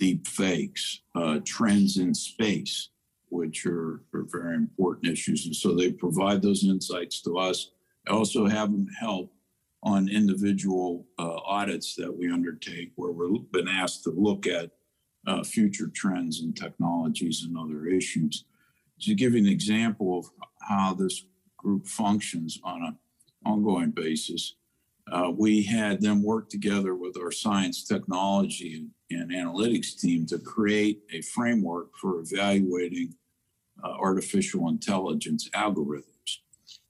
deep 0.03 0.27
fakes, 0.27 1.03
uh, 1.15 1.39
trends 1.45 1.99
in 1.99 2.13
space, 2.13 2.89
which 3.29 3.65
are, 3.67 4.03
are 4.13 4.27
very 4.33 4.57
important 4.57 5.13
issues. 5.13 5.47
And 5.47 5.55
so 5.55 5.77
they 5.77 5.93
provide 5.93 6.43
those 6.43 6.65
insights 6.65 7.23
to 7.23 7.39
us. 7.39 7.71
I 8.09 8.11
also 8.11 8.47
have 8.47 8.73
them 8.73 8.89
help 8.99 9.33
on 9.85 10.09
individual 10.09 11.07
uh, 11.21 11.37
audits 11.59 11.95
that 11.95 12.13
we 12.13 12.33
undertake 12.33 12.91
where 12.97 13.13
we've 13.13 13.53
been 13.53 13.69
asked 13.69 14.03
to 14.03 14.11
look 14.11 14.49
at 14.49 14.73
uh, 15.29 15.45
future 15.45 15.91
trends 15.95 16.41
and 16.41 16.57
technologies 16.57 17.45
and 17.45 17.57
other 17.57 17.87
issues. 17.87 18.45
To 19.03 19.15
give 19.15 19.35
you 19.35 19.39
an 19.39 19.47
example 19.47 20.19
of 20.19 20.27
how 20.69 20.95
this 20.95 21.27
group 21.57 21.87
functions 21.87 22.59
on 22.65 22.83
an 22.83 22.99
ongoing 23.47 23.93
basis, 23.93 24.57
uh, 25.13 25.31
we 25.31 25.63
had 25.63 26.01
them 26.01 26.23
work 26.23 26.49
together 26.49 26.95
with 26.95 27.17
our 27.19 27.31
science, 27.31 27.85
technology, 27.85 28.77
and 28.77 28.91
and 29.21 29.31
analytics 29.31 29.99
team 29.99 30.27
to 30.27 30.39
create 30.39 31.03
a 31.13 31.21
framework 31.23 31.97
for 31.97 32.21
evaluating 32.21 33.15
uh, 33.83 33.91
artificial 33.91 34.69
intelligence 34.69 35.49
algorithms 35.55 36.39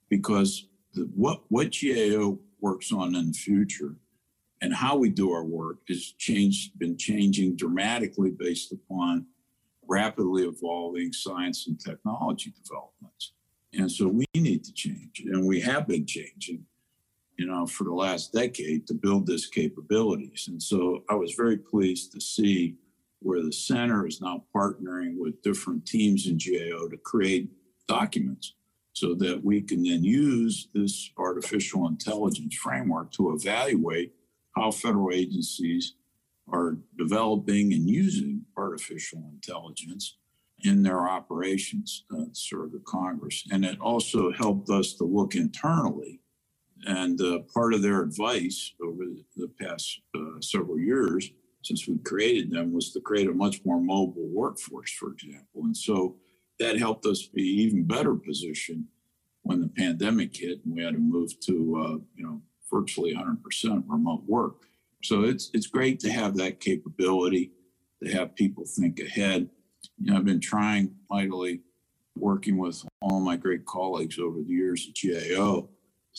because 0.09 0.67
the, 0.93 1.09
what, 1.15 1.41
what 1.49 1.73
GAO 1.73 2.37
works 2.61 2.91
on 2.91 3.15
in 3.15 3.27
the 3.27 3.33
future 3.33 3.95
and 4.61 4.73
how 4.73 4.95
we 4.95 5.09
do 5.09 5.31
our 5.31 5.43
work 5.43 5.79
has 5.89 6.13
changed, 6.17 6.77
been 6.79 6.97
changing 6.97 7.55
dramatically 7.55 8.31
based 8.31 8.71
upon 8.71 9.25
rapidly 9.85 10.43
evolving 10.43 11.11
science 11.11 11.67
and 11.67 11.79
technology 11.79 12.53
developments. 12.63 13.33
And 13.73 13.91
so 13.91 14.07
we 14.07 14.25
need 14.35 14.63
to 14.63 14.73
change, 14.73 15.23
and 15.25 15.45
we 15.45 15.59
have 15.61 15.87
been 15.87 16.05
changing 16.05 16.63
you 17.37 17.45
know, 17.45 17.65
for 17.65 17.83
the 17.85 17.93
last 17.93 18.33
decade 18.33 18.87
to 18.87 18.93
build 18.93 19.25
this 19.25 19.47
capabilities. 19.47 20.45
And 20.47 20.61
so 20.61 21.03
I 21.09 21.15
was 21.15 21.33
very 21.33 21.57
pleased 21.57 22.11
to 22.13 22.21
see 22.21 22.75
where 23.19 23.41
the 23.41 23.51
center 23.51 24.05
is 24.05 24.21
now 24.21 24.43
partnering 24.55 25.17
with 25.17 25.41
different 25.41 25.85
teams 25.85 26.27
in 26.27 26.37
GAO 26.37 26.87
to 26.89 26.97
create 26.97 27.49
documents 27.87 28.53
so 28.93 29.15
that 29.15 29.43
we 29.43 29.61
can 29.61 29.83
then 29.83 30.03
use 30.03 30.67
this 30.73 31.11
artificial 31.17 31.87
intelligence 31.87 32.55
framework 32.55 33.11
to 33.13 33.33
evaluate 33.33 34.13
how 34.55 34.69
federal 34.69 35.11
agencies 35.11 35.95
are 36.51 36.77
developing 36.97 37.73
and 37.73 37.89
using 37.89 38.41
artificial 38.57 39.23
intelligence 39.33 40.17
in 40.63 40.83
their 40.83 41.07
operations 41.07 42.03
uh, 42.15 42.25
serve 42.33 42.71
the 42.71 42.81
Congress. 42.85 43.43
And 43.51 43.65
it 43.65 43.79
also 43.79 44.31
helped 44.31 44.69
us 44.69 44.93
to 44.95 45.03
look 45.03 45.35
internally. 45.35 46.19
And 46.85 47.19
uh, 47.21 47.39
part 47.53 47.73
of 47.73 47.81
their 47.81 48.01
advice 48.01 48.73
over 48.83 49.03
the 49.35 49.49
past 49.61 50.01
uh, 50.15 50.41
several 50.41 50.79
years, 50.79 51.29
since 51.63 51.87
we 51.87 51.97
created 51.99 52.51
them, 52.51 52.73
was 52.73 52.91
to 52.91 53.01
create 53.01 53.29
a 53.29 53.33
much 53.33 53.61
more 53.65 53.79
mobile 53.79 54.27
workforce, 54.27 54.91
for 54.91 55.11
example. 55.11 55.63
And 55.63 55.75
so 55.75 56.17
that 56.59 56.77
helped 56.77 57.05
us 57.05 57.23
be 57.23 57.43
even 57.43 57.85
better 57.85 58.15
positioned 58.15 58.85
when 59.43 59.61
the 59.61 59.69
pandemic 59.69 60.35
hit 60.35 60.61
and 60.65 60.75
we 60.75 60.83
had 60.83 60.93
to 60.93 60.99
move 60.99 61.39
to, 61.41 61.83
uh, 61.85 61.97
you 62.15 62.25
know, 62.25 62.41
virtually 62.71 63.13
100% 63.13 63.83
remote 63.87 64.23
work. 64.27 64.55
So 65.03 65.23
it's 65.23 65.49
it's 65.53 65.67
great 65.67 65.99
to 66.01 66.11
have 66.11 66.35
that 66.37 66.59
capability, 66.61 67.51
to 68.03 68.11
have 68.11 68.35
people 68.35 68.65
think 68.65 68.99
ahead. 68.99 69.49
You 69.99 70.11
know, 70.11 70.17
I've 70.17 70.25
been 70.25 70.39
trying 70.39 70.95
mightily, 71.09 71.61
working 72.15 72.57
with 72.57 72.83
all 73.01 73.19
my 73.19 73.35
great 73.35 73.65
colleagues 73.65 74.17
over 74.17 74.39
the 74.39 74.53
years 74.53 74.87
at 74.87 74.95
GAO, 74.95 75.67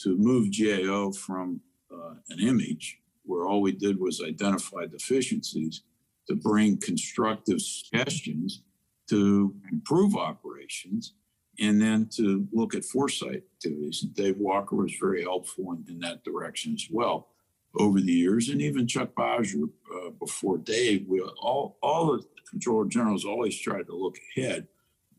to 0.03 0.17
move 0.17 0.49
GAO 0.57 1.13
from 1.13 1.61
uh, 1.93 2.15
an 2.31 2.41
image 2.41 2.99
where 3.25 3.47
all 3.47 3.63
we 3.63 3.73
did 3.73 3.99
was 3.99 4.23
identify 4.23 4.87
deficiencies 4.87 5.83
to 6.29 6.35
bring 6.35 6.79
constructive 6.79 7.61
suggestions 7.61 8.63
to 9.09 9.55
improve 9.71 10.17
operations 10.17 11.15
and 11.61 11.81
then 11.81 12.09
to 12.17 12.47
look 12.53 12.75
at 12.75 12.85
foresight 12.85 13.43
activities. 13.55 14.03
And 14.03 14.15
Dave 14.15 14.39
Walker 14.39 14.77
was 14.77 14.95
very 15.01 15.23
helpful 15.23 15.73
in, 15.73 15.85
in 15.89 16.01
that 16.01 16.25
direction 16.25 16.75
as 16.75 16.87
well 16.91 17.29
over 17.77 18.01
the 18.01 18.13
years, 18.13 18.49
and 18.49 18.63
even 18.63 18.87
Chuck 18.87 19.11
Bowsher 19.17 19.69
uh, 19.95 20.11
before 20.11 20.59
Dave. 20.59 21.07
We 21.09 21.21
all 21.21 21.77
all 21.83 22.13
the 22.13 22.25
comptroller 22.49 22.87
generals 22.87 23.25
always 23.25 23.59
tried 23.59 23.87
to 23.87 23.97
look 23.97 24.17
ahead, 24.37 24.69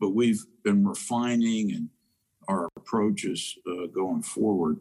but 0.00 0.10
we've 0.10 0.44
been 0.64 0.86
refining 0.86 1.72
and 1.72 1.90
our 2.48 2.68
approaches 2.76 3.56
uh, 3.66 3.86
going 3.86 4.22
forward, 4.22 4.78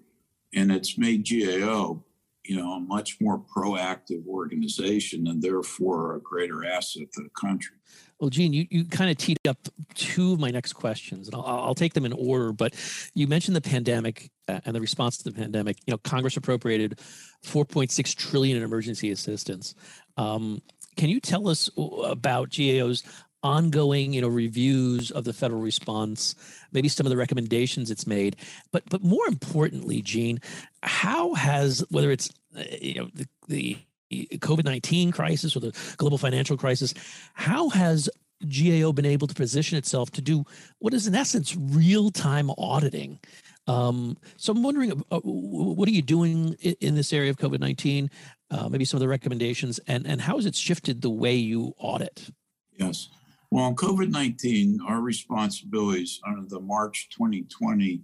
and 0.53 0.71
it's 0.71 0.97
made 0.97 1.27
GAO, 1.27 2.03
you 2.43 2.57
know, 2.57 2.73
a 2.73 2.79
much 2.79 3.19
more 3.19 3.39
proactive 3.39 4.25
organization 4.27 5.27
and 5.27 5.41
therefore 5.41 6.15
a 6.15 6.19
greater 6.19 6.65
asset 6.65 7.11
to 7.13 7.23
the 7.23 7.29
country. 7.29 7.75
Well, 8.19 8.29
Gene, 8.29 8.53
you, 8.53 8.65
you 8.69 8.85
kind 8.85 9.09
of 9.09 9.17
teed 9.17 9.37
up 9.47 9.57
two 9.93 10.33
of 10.33 10.39
my 10.39 10.49
next 10.49 10.73
questions, 10.73 11.27
and 11.27 11.35
I'll, 11.35 11.45
I'll 11.45 11.75
take 11.75 11.93
them 11.93 12.05
in 12.05 12.13
order. 12.13 12.53
But 12.53 12.73
you 13.13 13.27
mentioned 13.27 13.55
the 13.55 13.61
pandemic 13.61 14.29
uh, 14.47 14.61
and 14.65 14.75
the 14.75 14.79
response 14.79 15.17
to 15.17 15.23
the 15.25 15.33
pandemic. 15.33 15.77
You 15.85 15.93
know, 15.93 15.97
Congress 15.97 16.37
appropriated 16.37 16.99
4.6 17.45 18.15
trillion 18.15 18.57
in 18.57 18.63
emergency 18.63 19.11
assistance. 19.11 19.75
Um, 20.17 20.61
can 20.95 21.09
you 21.09 21.19
tell 21.19 21.49
us 21.49 21.69
about 21.77 22.49
GAO's 22.49 23.03
ongoing, 23.45 24.11
you 24.11 24.21
know, 24.21 24.27
reviews 24.27 25.11
of 25.11 25.23
the 25.23 25.31
federal 25.31 25.61
response, 25.61 26.33
maybe 26.71 26.87
some 26.87 27.05
of 27.05 27.11
the 27.11 27.17
recommendations 27.17 27.91
it's 27.91 28.07
made, 28.07 28.35
but 28.71 28.83
but 28.89 29.03
more 29.03 29.27
importantly, 29.27 30.01
Gene, 30.01 30.39
how 30.81 31.35
has 31.35 31.85
whether 31.89 32.11
it's 32.11 32.31
uh, 32.57 32.63
you 32.81 32.95
know 32.95 33.09
the, 33.13 33.27
the 33.47 33.77
COVID 34.11 34.65
19 34.65 35.11
crisis 35.11 35.55
or 35.55 35.59
the 35.59 35.77
global 35.97 36.17
financial 36.17 36.57
crisis, 36.57 36.95
how 37.35 37.69
has 37.69 38.09
GAO 38.41 38.91
been 38.91 39.05
able 39.05 39.27
to 39.27 39.35
position 39.35 39.77
itself 39.77 40.09
to 40.11 40.21
do 40.21 40.43
what 40.79 40.93
is, 40.93 41.05
in 41.05 41.13
essence, 41.13 41.55
real 41.55 42.09
time 42.09 42.49
auditing? 42.57 43.19
Um, 43.67 44.17
so 44.37 44.53
I'm 44.53 44.63
wondering, 44.63 45.03
uh, 45.11 45.19
what 45.23 45.87
are 45.87 45.91
you 45.91 46.01
doing 46.01 46.53
in, 46.61 46.95
this 46.95 47.13
area 47.13 47.29
of 47.29 47.37
COVID 47.37 47.59
19? 47.59 48.09
Uh, 48.51 48.69
maybe 48.69 48.85
some 48.85 48.97
of 48.97 49.01
the 49.01 49.07
recommendations, 49.07 49.79
and, 49.87 50.05
and 50.07 50.21
how 50.21 50.35
has 50.35 50.45
it 50.45 50.55
shifted 50.55 51.01
the 51.01 51.09
way 51.09 51.35
you 51.35 51.73
audit? 51.77 52.29
Yes. 52.77 53.09
Well, 53.51 53.73
COVID 53.73 54.09
19, 54.11 54.79
our 54.87 55.01
responsibilities 55.01 56.19
under 56.25 56.47
the 56.47 56.59
March 56.59 57.09
2020 57.11 58.01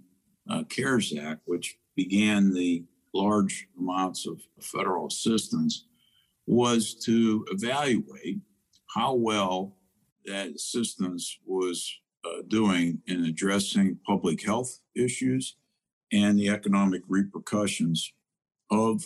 uh, 0.48 0.64
CARES 0.64 1.14
Act, 1.18 1.42
which 1.44 1.76
began 1.96 2.52
the 2.52 2.84
large 3.12 3.66
amounts 3.78 4.26
of 4.26 4.40
federal 4.60 5.08
assistance, 5.08 5.86
was 6.46 6.94
to 7.04 7.44
evaluate 7.50 8.38
how 8.94 9.14
well 9.14 9.76
that 10.24 10.54
assistance 10.54 11.38
was 11.44 11.92
uh, 12.24 12.42
doing 12.48 13.00
in 13.06 13.24
addressing 13.24 13.98
public 14.06 14.44
health 14.44 14.78
issues 14.94 15.56
and 16.12 16.38
the 16.38 16.48
economic 16.48 17.02
repercussions 17.08 18.12
of 18.70 19.02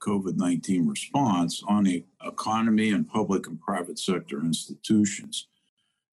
COVID 0.00 0.36
19 0.36 0.88
response 0.88 1.62
on 1.68 1.84
the 1.84 2.04
economy 2.26 2.90
and 2.90 3.08
public 3.08 3.46
and 3.46 3.60
private 3.60 3.98
sector 3.98 4.40
institutions. 4.40 5.46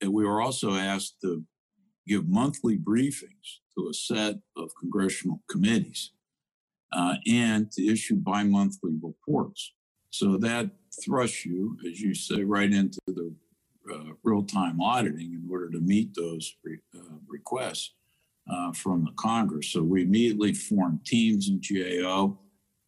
And 0.02 0.14
we 0.14 0.26
were 0.26 0.42
also 0.42 0.74
asked 0.76 1.16
to 1.22 1.44
give 2.08 2.28
monthly 2.28 2.78
briefings 2.78 3.60
to 3.78 3.90
a 3.90 3.94
set 3.94 4.36
of 4.58 4.72
congressional 4.80 5.42
committees 5.50 6.12
uh, 6.92 7.16
and 7.28 7.72
to 7.72 7.88
issue 7.88 8.16
bi 8.16 8.44
monthly 8.44 8.94
reports 9.02 9.74
so 10.10 10.38
that 10.38 10.70
thrusts 11.04 11.46
you, 11.46 11.78
as 11.88 12.02
you 12.02 12.14
say, 12.14 12.44
right 12.44 12.72
into 12.72 13.00
the 13.08 13.34
uh, 13.94 14.14
real 14.24 14.44
time 14.44 14.82
auditing 14.82 15.34
in 15.34 15.48
order 15.50 15.70
to 15.70 15.80
meet 15.80 16.14
those 16.16 16.56
re- 16.64 16.80
uh, 16.96 17.18
requests 17.28 17.94
uh, 18.52 18.72
from 18.74 19.06
the 19.06 19.12
Congress. 19.18 19.72
So 19.72 19.84
we 19.84 20.04
immediately 20.04 20.54
formed 20.54 21.06
teams 21.06 21.50
in 21.50 21.62
GAO. 21.62 22.40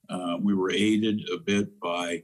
Uh, 0.10 0.38
we 0.42 0.54
were 0.54 0.72
aided 0.72 1.30
a 1.34 1.38
bit 1.38 1.80
by 1.80 2.24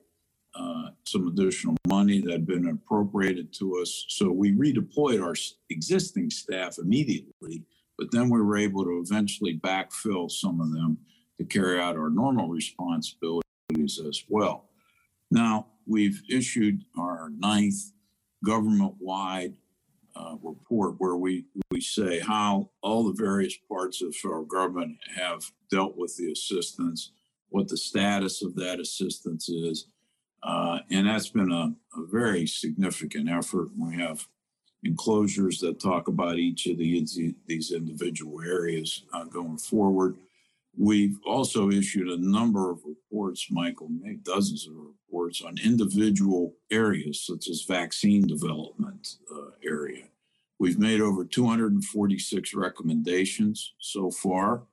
uh, 0.57 0.89
some 1.05 1.27
additional 1.27 1.75
money 1.87 2.19
that 2.21 2.31
had 2.31 2.47
been 2.47 2.67
appropriated 2.67 3.53
to 3.53 3.77
us. 3.77 4.05
So 4.09 4.31
we 4.31 4.53
redeployed 4.53 5.23
our 5.23 5.35
existing 5.69 6.29
staff 6.29 6.77
immediately, 6.79 7.63
but 7.97 8.11
then 8.11 8.29
we 8.29 8.41
were 8.41 8.57
able 8.57 8.83
to 8.83 9.03
eventually 9.05 9.59
backfill 9.59 10.31
some 10.31 10.59
of 10.59 10.71
them 10.71 10.97
to 11.37 11.45
carry 11.45 11.79
out 11.79 11.95
our 11.95 12.09
normal 12.09 12.49
responsibilities 12.49 13.43
as 14.07 14.23
well. 14.29 14.69
Now, 15.29 15.67
we've 15.85 16.21
issued 16.29 16.83
our 16.97 17.29
ninth 17.37 17.91
government 18.43 18.95
wide 18.99 19.57
uh, 20.15 20.35
report 20.41 20.95
where 20.97 21.15
we, 21.15 21.45
we 21.69 21.81
say 21.81 22.19
how 22.19 22.69
all 22.81 23.03
the 23.03 23.13
various 23.13 23.55
parts 23.69 24.01
of 24.01 24.15
federal 24.15 24.45
government 24.45 24.97
have 25.15 25.43
dealt 25.69 25.95
with 25.97 26.15
the 26.17 26.31
assistance, 26.31 27.11
what 27.49 27.67
the 27.67 27.77
status 27.77 28.41
of 28.41 28.55
that 28.55 28.79
assistance 28.79 29.49
is. 29.49 29.87
Uh, 30.47 30.79
and 30.89 31.07
that's 31.07 31.27
been 31.27 31.51
a, 31.51 31.73
a, 31.99 32.05
very 32.05 32.47
significant 32.47 33.29
effort. 33.29 33.67
We 33.77 33.97
have 33.97 34.25
enclosures 34.81 35.59
that 35.59 35.81
talk 35.81 36.07
about 36.07 36.37
each 36.37 36.67
of 36.67 36.77
the, 36.77 37.05
these 37.47 37.73
individual 37.73 38.41
areas 38.41 39.03
uh, 39.11 39.25
going 39.25 39.57
forward. 39.57 40.15
We've 40.77 41.17
also 41.25 41.69
issued 41.69 42.07
a 42.07 42.17
number 42.17 42.71
of 42.71 42.79
reports, 42.85 43.47
Michael, 43.51 43.89
made 43.89 44.23
dozens 44.23 44.65
of 44.67 44.73
reports 44.77 45.41
on 45.41 45.57
individual 45.61 46.53
areas 46.71 47.19
such 47.25 47.49
as 47.49 47.63
vaccine 47.63 48.25
development 48.25 49.15
uh, 49.29 49.49
area. 49.65 50.05
We've 50.59 50.79
made 50.79 51.01
over 51.01 51.25
246 51.25 52.53
recommendations 52.53 53.73
so 53.79 54.11
far, 54.11 54.63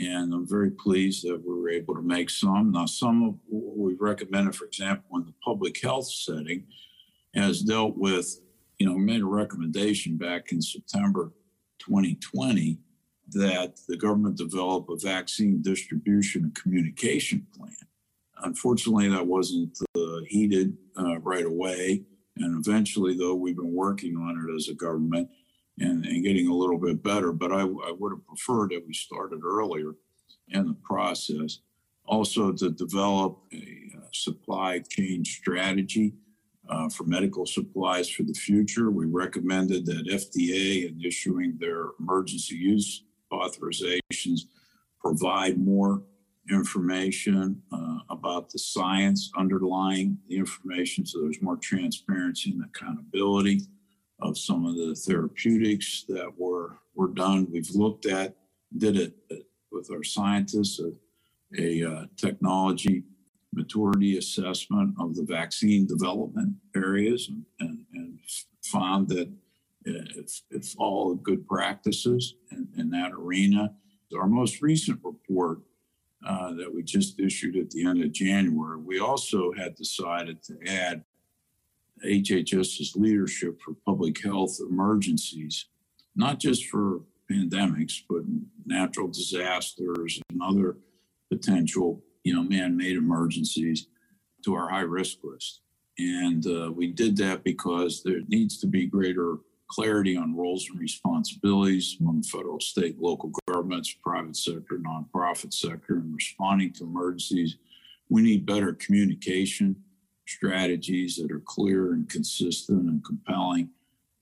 and 0.00 0.32
I'm 0.32 0.46
very 0.46 0.70
pleased 0.70 1.24
that 1.24 1.42
we 1.46 1.54
were 1.54 1.68
able 1.68 1.94
to 1.94 2.02
make 2.02 2.30
some. 2.30 2.72
Now, 2.72 2.86
some 2.86 3.22
of 3.22 3.34
what 3.46 3.76
we've 3.76 4.00
recommended, 4.00 4.54
for 4.54 4.64
example, 4.64 5.18
in 5.18 5.26
the 5.26 5.34
public 5.44 5.80
health 5.82 6.10
setting, 6.10 6.64
has 7.34 7.60
dealt 7.60 7.96
with, 7.96 8.40
you 8.78 8.86
know, 8.86 8.96
made 8.96 9.20
a 9.20 9.26
recommendation 9.26 10.16
back 10.16 10.52
in 10.52 10.62
September 10.62 11.32
2020 11.80 12.78
that 13.32 13.74
the 13.88 13.96
government 13.96 14.38
develop 14.38 14.88
a 14.88 14.96
vaccine 14.96 15.60
distribution 15.60 16.44
and 16.44 16.54
communication 16.54 17.46
plan. 17.56 17.76
Unfortunately, 18.42 19.08
that 19.08 19.26
wasn't 19.26 19.76
uh, 19.96 20.20
heeded 20.26 20.76
uh, 20.98 21.18
right 21.18 21.44
away. 21.44 22.02
And 22.38 22.66
eventually, 22.66 23.16
though, 23.18 23.34
we've 23.34 23.56
been 23.56 23.74
working 23.74 24.16
on 24.16 24.48
it 24.48 24.56
as 24.56 24.68
a 24.68 24.74
government 24.74 25.28
and, 25.78 26.04
and 26.04 26.24
getting 26.24 26.48
a 26.48 26.54
little 26.54 26.78
bit 26.78 27.02
better. 27.02 27.32
But 27.32 27.52
I, 27.52 27.60
I 27.60 27.92
would 27.98 28.12
have 28.12 28.26
preferred 28.26 28.70
that 28.70 28.84
we 28.86 28.94
started 28.94 29.40
earlier 29.44 29.94
in 30.48 30.66
the 30.66 30.76
process. 30.82 31.58
Also, 32.06 32.52
to 32.52 32.70
develop 32.70 33.38
a 33.52 33.92
uh, 33.96 34.00
supply 34.12 34.80
chain 34.80 35.24
strategy 35.24 36.14
uh, 36.68 36.88
for 36.88 37.04
medical 37.04 37.46
supplies 37.46 38.08
for 38.08 38.22
the 38.22 38.34
future. 38.34 38.90
We 38.90 39.06
recommended 39.06 39.86
that 39.86 40.08
FDA, 40.08 40.88
in 40.88 41.00
issuing 41.04 41.56
their 41.58 41.86
emergency 41.98 42.56
use 42.56 43.04
authorizations 43.32 44.42
provide 45.00 45.58
more 45.58 46.02
information 46.50 47.60
uh, 47.72 47.98
about 48.08 48.50
the 48.50 48.58
science 48.58 49.30
underlying 49.36 50.18
the 50.28 50.36
information 50.36 51.06
so 51.06 51.20
there's 51.20 51.40
more 51.40 51.56
transparency 51.56 52.50
and 52.50 52.64
accountability. 52.64 53.62
Of 54.22 54.38
some 54.38 54.66
of 54.66 54.76
the 54.76 54.94
therapeutics 54.94 56.04
that 56.08 56.30
were 56.36 56.78
were 56.94 57.08
done. 57.08 57.48
We've 57.50 57.70
looked 57.70 58.06
at 58.06 58.36
did 58.76 58.96
it 58.96 59.14
with 59.72 59.90
our 59.90 60.04
scientists 60.04 60.80
a, 60.80 60.92
a 61.58 61.90
uh, 61.90 62.04
technology 62.16 63.04
maturity 63.52 64.16
assessment 64.16 64.94
of 65.00 65.16
the 65.16 65.24
vaccine 65.24 65.86
development 65.86 66.54
areas 66.76 67.28
and, 67.28 67.44
and, 67.58 67.84
and 67.94 68.18
found 68.62 69.08
that 69.08 69.28
if, 69.84 70.42
if 70.50 70.74
all 70.78 71.14
good 71.14 71.46
practices 71.46 72.34
in, 72.52 72.68
in, 72.76 72.90
that 72.90 73.12
arena. 73.12 73.74
Our 74.16 74.26
most 74.26 74.60
recent 74.60 75.00
report 75.02 75.60
uh, 76.26 76.52
that 76.54 76.72
we 76.72 76.82
just 76.82 77.18
issued 77.18 77.56
at 77.56 77.70
the 77.70 77.86
end 77.86 78.02
of 78.02 78.12
January, 78.12 78.78
we 78.78 78.98
also 78.98 79.52
had 79.52 79.74
decided 79.74 80.42
to 80.44 80.56
add 80.66 81.04
HHS's 82.04 82.96
leadership 82.96 83.60
for 83.60 83.74
public 83.86 84.22
health 84.22 84.58
emergencies, 84.60 85.66
not 86.16 86.38
just 86.38 86.66
for 86.66 87.00
pandemics, 87.30 88.02
but 88.08 88.22
natural 88.66 89.08
disasters 89.08 90.20
and 90.30 90.40
other 90.42 90.76
potential, 91.30 92.02
you 92.24 92.34
know, 92.34 92.42
man-made 92.42 92.96
emergencies 92.96 93.86
to 94.44 94.54
our 94.54 94.68
high 94.68 94.80
risk 94.80 95.18
list. 95.22 95.60
And 95.98 96.46
uh, 96.46 96.72
we 96.72 96.88
did 96.88 97.16
that 97.18 97.44
because 97.44 98.02
there 98.02 98.20
needs 98.28 98.58
to 98.60 98.66
be 98.66 98.86
greater 98.86 99.36
clarity 99.68 100.16
on 100.16 100.36
roles 100.36 100.68
and 100.68 100.80
responsibilities 100.80 101.96
among 102.00 102.22
federal, 102.22 102.58
state, 102.58 102.98
local 102.98 103.30
governments, 103.46 103.94
private 104.02 104.36
sector, 104.36 104.78
nonprofit 104.78 105.52
sector, 105.52 105.96
and 105.96 106.14
responding 106.14 106.72
to 106.72 106.84
emergencies. 106.84 107.56
We 108.08 108.22
need 108.22 108.46
better 108.46 108.72
communication 108.72 109.76
strategies 110.30 111.16
that 111.16 111.32
are 111.32 111.42
clear 111.44 111.92
and 111.92 112.08
consistent 112.08 112.88
and 112.88 113.04
compelling. 113.04 113.68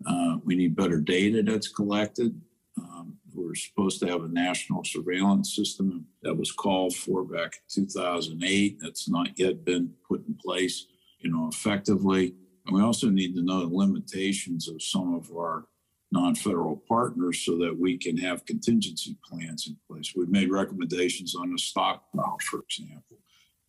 Uh, 0.06 0.36
we 0.44 0.54
need 0.54 0.74
better 0.74 1.00
data 1.00 1.42
that's 1.42 1.68
collected. 1.68 2.40
Um, 2.78 3.16
we're 3.34 3.54
supposed 3.54 4.00
to 4.00 4.06
have 4.06 4.24
a 4.24 4.28
national 4.28 4.84
surveillance 4.84 5.54
system 5.54 6.06
that 6.22 6.34
was 6.34 6.50
called 6.50 6.94
for 6.96 7.24
back 7.24 7.56
in 7.76 7.86
2008. 7.86 8.78
That's 8.80 9.08
not 9.08 9.38
yet 9.38 9.64
been 9.64 9.92
put 10.08 10.26
in 10.26 10.34
place, 10.34 10.86
you 11.20 11.30
know, 11.30 11.48
effectively. 11.52 12.34
And 12.66 12.76
we 12.76 12.82
also 12.82 13.08
need 13.08 13.34
to 13.34 13.42
know 13.42 13.60
the 13.60 13.76
limitations 13.76 14.68
of 14.68 14.82
some 14.82 15.14
of 15.14 15.30
our 15.36 15.66
non-federal 16.10 16.82
partners 16.88 17.44
so 17.44 17.58
that 17.58 17.78
we 17.78 17.98
can 17.98 18.16
have 18.16 18.46
contingency 18.46 19.16
plans 19.22 19.66
in 19.66 19.76
place. 19.90 20.14
We've 20.16 20.28
made 20.28 20.50
recommendations 20.50 21.34
on 21.34 21.52
the 21.52 21.58
stockpile, 21.58 22.38
for 22.48 22.60
example 22.60 23.18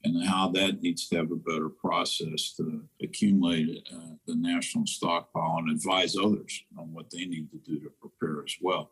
and 0.03 0.25
how 0.25 0.49
that 0.49 0.81
needs 0.81 1.07
to 1.09 1.17
have 1.17 1.31
a 1.31 1.35
better 1.35 1.69
process 1.69 2.53
to 2.55 2.83
accumulate 3.01 3.85
uh, 3.93 4.15
the 4.27 4.35
national 4.35 4.85
stockpile 4.85 5.57
and 5.57 5.71
advise 5.71 6.15
others 6.15 6.63
on 6.77 6.93
what 6.93 7.09
they 7.11 7.25
need 7.25 7.49
to 7.51 7.57
do 7.57 7.79
to 7.79 7.91
prepare 8.01 8.43
as 8.43 8.55
well. 8.61 8.91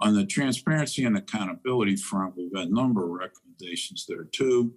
On 0.00 0.14
the 0.14 0.24
transparency 0.24 1.04
and 1.04 1.16
accountability 1.16 1.96
front, 1.96 2.36
we've 2.36 2.52
got 2.52 2.68
a 2.68 2.74
number 2.74 3.04
of 3.04 3.10
recommendations 3.10 4.06
there 4.08 4.24
too. 4.24 4.72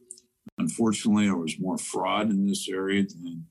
Unfortunately, 0.57 1.25
there 1.25 1.35
was 1.37 1.59
more 1.59 1.77
fraud 1.77 2.31
in 2.31 2.45
this 2.45 2.67
area 2.67 3.03
than 3.03 3.45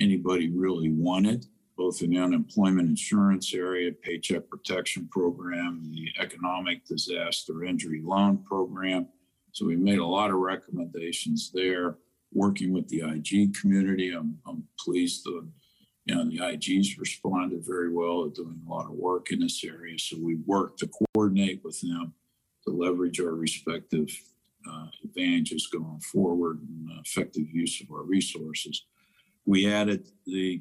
anybody 0.00 0.50
really 0.50 0.90
wanted, 0.90 1.46
both 1.76 2.00
in 2.00 2.10
the 2.10 2.18
unemployment 2.18 2.88
insurance 2.88 3.52
area, 3.52 3.92
paycheck 3.92 4.48
protection 4.48 5.08
program, 5.10 5.90
the 5.92 6.08
economic 6.20 6.86
disaster 6.86 7.64
injury 7.64 8.00
loan 8.02 8.38
program 8.38 9.08
so 9.56 9.64
we 9.64 9.74
made 9.74 10.00
a 10.00 10.06
lot 10.06 10.30
of 10.30 10.36
recommendations 10.36 11.50
there, 11.50 11.96
working 12.30 12.74
with 12.74 12.86
the 12.88 13.00
IG 13.00 13.58
community. 13.58 14.12
I'm, 14.12 14.36
I'm 14.46 14.64
pleased 14.78 15.24
that 15.24 15.48
you 16.04 16.14
know, 16.14 16.28
the 16.28 16.36
IGs 16.36 16.98
responded 16.98 17.64
very 17.66 17.90
well. 17.90 18.24
They're 18.24 18.44
doing 18.44 18.60
a 18.66 18.70
lot 18.70 18.84
of 18.84 18.90
work 18.90 19.32
in 19.32 19.40
this 19.40 19.64
area. 19.64 19.98
So 19.98 20.18
we 20.20 20.36
worked 20.44 20.80
to 20.80 20.90
coordinate 21.14 21.62
with 21.64 21.80
them 21.80 22.12
to 22.66 22.70
leverage 22.70 23.18
our 23.18 23.34
respective 23.34 24.10
uh, 24.70 24.88
advantages 25.02 25.68
going 25.72 26.00
forward 26.00 26.60
and 26.60 26.90
effective 27.00 27.48
use 27.50 27.80
of 27.80 27.90
our 27.90 28.02
resources. 28.02 28.84
We 29.46 29.72
added 29.72 30.06
the 30.26 30.60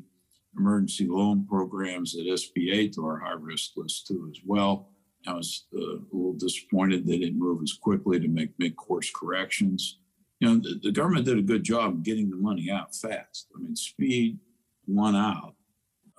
emergency 0.58 1.06
loan 1.10 1.46
programs 1.46 2.16
at 2.16 2.28
SBA 2.28 2.94
to 2.94 3.06
our 3.06 3.20
high 3.20 3.34
risk 3.34 3.72
list 3.76 4.08
too 4.08 4.32
as 4.32 4.40
well. 4.46 4.88
I 5.28 5.34
was 5.34 5.66
uh, 5.76 5.80
a 5.80 6.00
little 6.12 6.34
disappointed 6.34 7.06
they 7.06 7.18
didn't 7.18 7.40
move 7.40 7.62
as 7.64 7.74
quickly 7.74 8.20
to 8.20 8.28
make 8.28 8.52
mid 8.58 8.76
course 8.76 9.12
corrections. 9.14 10.00
You 10.40 10.50
know, 10.50 10.56
the, 10.58 10.80
the, 10.84 10.92
government 10.92 11.26
did 11.26 11.40
a 11.40 11.44
good 11.44 11.64
job 11.64 12.04
getting 12.04 12.30
the 12.30 12.36
money 12.36 12.70
out 12.70 12.94
fast. 12.94 13.48
I 13.56 13.60
mean, 13.60 13.76
speed 13.76 14.40
won 14.86 15.16
out, 15.16 15.56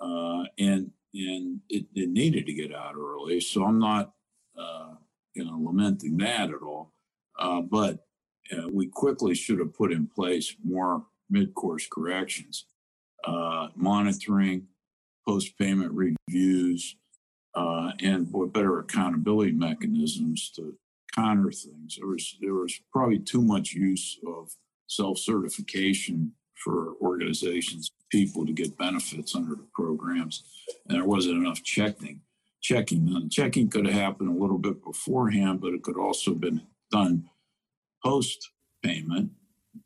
uh, 0.01 0.45
and 0.59 0.91
and 1.15 1.61
it, 1.69 1.87
it, 1.95 2.11
needed 2.11 2.47
to 2.47 2.53
get 2.53 2.75
out 2.75 2.95
early. 2.95 3.41
So 3.41 3.65
I'm 3.65 3.79
not, 3.79 4.13
uh, 4.59 4.95
you 5.35 5.45
know, 5.45 5.59
lamenting 5.63 6.17
that 6.19 6.51
at 6.51 6.63
all. 6.63 6.93
Uh, 7.39 7.61
but 7.63 8.07
uh, 8.53 8.69
we 8.71 8.87
quickly 8.87 9.35
should 9.35 9.59
have 9.59 9.75
put 9.75 9.93
in 9.93 10.07
place 10.07 10.55
more 10.65 11.05
mid 11.31 11.55
course 11.55 11.87
corrections, 11.91 12.67
uh, 13.25 13.69
monitoring, 13.75 14.67
post 15.27 15.57
payment 15.59 15.93
reviews 15.93 16.97
uh, 17.57 17.93
and 18.01 18.33
better 18.53 18.79
accountability 18.79 19.53
mechanisms 19.53 20.51
to 20.55 20.77
counter 21.15 21.51
things. 21.51 21.97
There 21.97 22.07
was 22.07 22.37
there 22.41 22.55
was 22.55 22.79
probably 22.93 23.19
too 23.19 23.43
much 23.43 23.73
use 23.73 24.19
of 24.27 24.53
self 24.87 25.19
certification 25.19 26.33
for 26.55 26.95
organizations, 27.01 27.91
people 28.11 28.47
to 28.47 28.53
get 28.53 28.79
benefits 28.79 29.35
under 29.35 29.55
the 29.55 29.67
programs, 29.75 30.45
and 30.87 30.97
there 30.97 31.07
wasn't 31.07 31.37
enough 31.37 31.63
checking. 31.63 32.21
Checking 32.61 33.07
and 33.15 33.31
checking 33.31 33.69
could 33.69 33.87
have 33.87 33.95
happened 33.95 34.29
a 34.29 34.41
little 34.41 34.59
bit 34.59 34.83
beforehand, 34.83 35.61
but 35.61 35.73
it 35.73 35.83
could 35.83 35.97
also 35.97 36.33
have 36.33 36.41
been 36.41 36.63
done 36.91 37.29
post 38.05 38.51
payment 38.83 39.31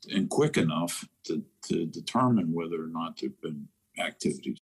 and 0.09 0.29
quick 0.29 0.57
enough 0.57 1.07
to, 1.25 1.43
to 1.63 1.85
determine 1.85 2.53
whether 2.53 2.81
or 2.81 2.87
not 2.87 3.17
there've 3.19 3.39
been 3.41 3.67
activities. 3.99 4.57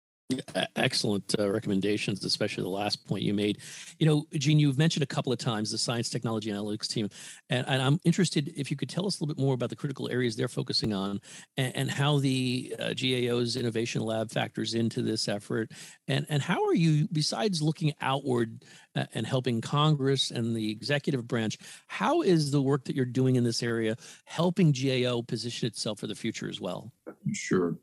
Excellent 0.76 1.34
uh, 1.40 1.50
recommendations, 1.50 2.24
especially 2.24 2.62
the 2.62 2.70
last 2.70 3.08
point 3.08 3.24
you 3.24 3.34
made. 3.34 3.58
You 3.98 4.06
know, 4.06 4.28
Gene, 4.34 4.60
you've 4.60 4.78
mentioned 4.78 5.02
a 5.02 5.08
couple 5.08 5.34
of 5.34 5.40
times 5.40 5.72
the 5.72 5.78
science 5.80 6.08
technology 6.08 6.52
analytics 6.52 6.88
team, 6.88 7.10
and, 7.50 7.68
and 7.68 7.82
I'm 7.82 8.00
interested 8.04 8.54
if 8.56 8.70
you 8.70 8.78
could 8.78 8.90
tell 8.90 9.08
us 9.08 9.20
a 9.20 9.24
little 9.24 9.34
bit 9.34 9.42
more 9.44 9.56
about 9.56 9.72
the 9.72 9.76
critical 9.76 10.08
areas 10.08 10.36
they're 10.36 10.48
focusing 10.48 10.94
on 10.94 11.20
and, 11.58 11.76
and 11.76 11.92
how 11.92 12.20
the 12.20 12.76
uh, 12.78 12.94
GAO's 12.94 13.56
innovation 13.56 14.04
lab 14.04 14.30
factors 14.30 14.76
into 14.76 15.02
this 15.02 15.28
effort. 15.28 15.72
And, 16.08 16.28
and 16.30 16.44
how 16.44 16.64
are 16.64 16.76
you, 16.76 17.08
besides 17.12 17.60
looking 17.60 17.94
outward 18.00 18.64
uh, 18.96 19.06
and 19.16 19.26
helping 19.26 19.62
Congress 19.62 20.30
and 20.30 20.56
the 20.56 20.70
executive 20.70 21.28
branch, 21.28 21.58
how 21.88 22.22
is 22.22 22.52
the 22.52 22.62
work 22.62 22.86
that 22.86 22.96
you're 22.96 23.06
doing 23.06 23.36
in 23.36 23.44
this 23.44 23.64
area 23.64 23.96
helping 24.26 24.74
GAO 24.74 25.24
position 25.24 25.66
itself 25.66 26.00
for 26.00 26.08
the 26.08 26.14
future 26.14 26.48
as 26.48 26.62
well? 26.62 26.92
Sure. 27.34 27.80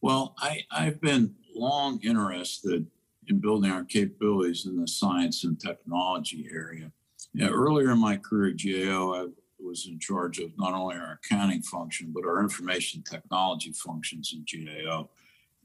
Well, 0.00 0.34
I, 0.38 0.62
I've 0.72 1.00
been 1.00 1.34
long 1.54 2.00
interested 2.02 2.86
in 3.28 3.38
building 3.38 3.70
our 3.70 3.84
capabilities 3.84 4.66
in 4.66 4.80
the 4.80 4.88
science 4.88 5.44
and 5.44 5.58
technology 5.58 6.48
area. 6.52 6.90
Yeah, 7.34 7.48
earlier 7.48 7.92
in 7.92 7.98
my 7.98 8.16
career 8.16 8.50
at 8.50 8.62
GAO, 8.62 9.14
I 9.14 9.26
was 9.58 9.86
in 9.86 9.98
charge 9.98 10.38
of 10.38 10.50
not 10.58 10.74
only 10.74 10.96
our 10.96 11.18
accounting 11.24 11.62
function, 11.62 12.12
but 12.12 12.26
our 12.26 12.42
information 12.42 13.02
technology 13.02 13.72
functions 13.72 14.34
in 14.34 14.44
GAO. 14.44 15.08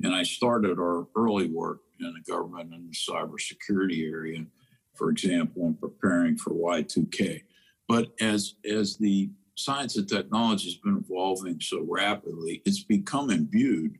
And 0.03 0.13
I 0.13 0.23
started 0.23 0.77
our 0.79 1.07
early 1.15 1.49
work 1.49 1.79
in 1.99 2.13
the 2.13 2.31
government 2.31 2.73
and 2.73 2.89
the 2.89 2.95
cybersecurity 2.95 4.09
area, 4.11 4.45
for 4.93 5.09
example, 5.09 5.65
in 5.65 5.73
preparing 5.73 6.37
for 6.37 6.51
Y2K. 6.51 7.41
But 7.87 8.09
as, 8.21 8.55
as 8.69 8.97
the 8.97 9.31
science 9.55 9.97
and 9.97 10.07
technology 10.07 10.69
has 10.69 10.77
been 10.77 11.03
evolving 11.03 11.59
so 11.59 11.85
rapidly, 11.89 12.61
it's 12.65 12.83
become 12.83 13.31
imbued 13.31 13.97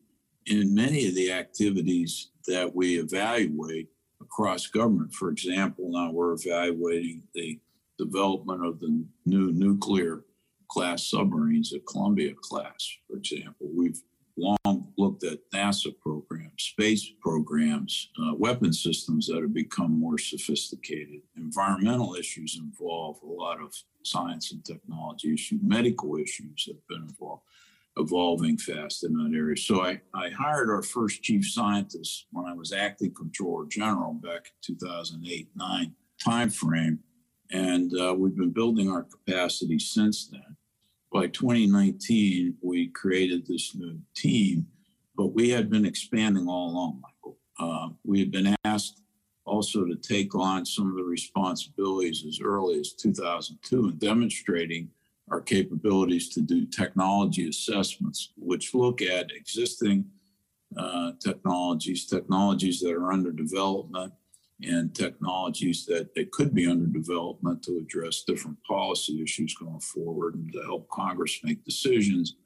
in 0.48 0.74
many 0.74 1.08
of 1.08 1.16
the 1.16 1.32
activities 1.32 2.30
that 2.48 2.74
we 2.74 3.00
evaluate 3.00 3.90
across 4.22 4.68
government. 4.68 5.14
For 5.14 5.30
example, 5.30 5.90
now 5.92 6.12
we're 6.12 6.34
evaluating 6.34 7.24
the 7.34 7.60
development 7.98 8.66
of 8.66 8.80
the 8.80 9.06
new 9.26 9.52
nuclear 9.52 10.24
class 10.70 11.10
submarines, 11.10 11.72
the 11.72 11.80
Columbia 11.80 12.34
class, 12.42 12.88
for 13.10 13.18
example. 13.18 13.68
We've 13.74 14.02
long 14.38 14.94
looked 14.98 15.24
at 15.24 15.40
NASA 15.52 15.98
programs, 16.00 16.52
space 16.58 17.12
programs, 17.22 18.10
uh, 18.22 18.36
weapon 18.36 18.72
systems 18.72 19.28
that 19.28 19.42
have 19.42 19.54
become 19.54 20.00
more 20.00 20.18
sophisticated. 20.18 21.22
Environmental 21.36 22.16
issues 22.16 22.60
involve 22.62 23.18
a 23.24 23.26
lot 23.26 23.60
of 23.62 23.74
science 24.04 24.52
and 24.52 24.64
technology 24.64 25.34
issues, 25.34 25.60
medical 25.64 26.18
issues 26.18 26.66
have 26.68 26.88
been 26.88 27.08
involved 27.10 27.44
evolving 27.98 28.58
fast 28.58 29.04
in 29.04 29.14
that 29.14 29.36
area. 29.36 29.58
So 29.58 29.84
I, 29.84 30.00
I 30.14 30.30
hired 30.30 30.70
our 30.70 30.82
first 30.84 31.24
chief 31.24 31.46
scientist 31.46 32.28
when 32.32 32.46
I 32.46 32.54
was 32.54 32.72
acting 32.72 33.14
comptroller 33.14 33.66
general 33.66 34.14
back 34.14 34.48
in 34.48 34.76
2008 34.76 35.50
9 35.56 35.96
timeframe. 36.26 37.00
And 37.52 37.98
uh, 38.00 38.14
we've 38.18 38.36
been 38.36 38.52
building 38.52 38.92
our 38.92 39.04
capacity 39.04 39.80
since 39.80 40.28
then. 40.28 40.58
By 41.12 41.28
2019, 41.28 42.56
we 42.62 42.90
created 42.90 43.48
this 43.48 43.74
new 43.76 44.00
team, 44.16 44.68
but 45.16 45.28
we 45.28 45.50
had 45.50 45.70
been 45.70 45.86
expanding 45.86 46.48
all 46.48 46.72
along, 46.72 47.02
Michael. 47.02 47.38
Uh, 47.60 47.90
we 48.04 48.20
had 48.20 48.32
been 48.32 48.56
asked 48.66 49.02
also 49.46 49.86
to 49.86 49.96
take 49.96 50.36
on 50.36 50.66
some 50.66 50.90
of 50.90 50.98
the 50.98 51.04
responsibilities 51.04 52.26
as 52.28 52.42
early 52.44 52.80
as 52.80 52.92
2002 52.94 53.88
in 53.88 53.98
demonstrating 53.98 54.90
our 55.30 55.42
capabilities 55.42 56.30
to 56.30 56.42
do 56.42 56.66
technology 56.66 57.50
assessments, 57.50 58.32
which 58.38 58.74
look 58.74 59.02
at 59.02 59.32
existing 59.32 60.06
uh, 60.78 61.12
technologies, 61.20 62.06
technologies 62.06 62.80
that 62.80 62.94
are 62.94 63.12
under 63.12 63.32
development, 63.32 64.14
and 64.64 64.96
technologies 64.96 65.86
that, 65.86 66.14
that 66.16 66.32
could 66.32 66.54
be 66.54 66.70
under 66.70 66.88
development 66.88 67.62
to 67.64 67.78
address 67.78 68.24
different 68.24 68.58
policy 68.64 69.22
issues 69.22 69.54
going 69.56 69.80
forward 69.80 70.36
and 70.36 70.52
to 70.52 70.62
help 70.64 70.90
Congress 70.90 71.40
make 71.44 71.64
decisions, 71.64 72.38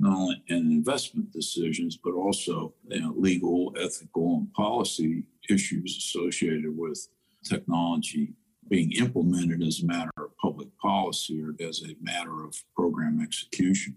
not 0.00 0.16
only 0.16 0.42
in 0.48 0.72
investment 0.72 1.30
decisions, 1.30 1.96
but 1.96 2.12
also 2.12 2.74
you 2.88 3.00
know, 3.00 3.14
legal, 3.16 3.72
ethical, 3.78 4.38
and 4.38 4.52
policy 4.52 5.24
issues 5.48 5.96
associated 5.96 6.76
with 6.76 7.06
technology 7.44 8.34
being 8.70 8.92
implemented 8.92 9.62
as 9.62 9.82
a 9.82 9.86
matter 9.86 10.12
of 10.16 10.36
public 10.40 10.68
policy 10.78 11.42
or 11.42 11.54
as 11.66 11.82
a 11.82 11.96
matter 12.00 12.44
of 12.44 12.56
program 12.74 13.20
execution. 13.20 13.96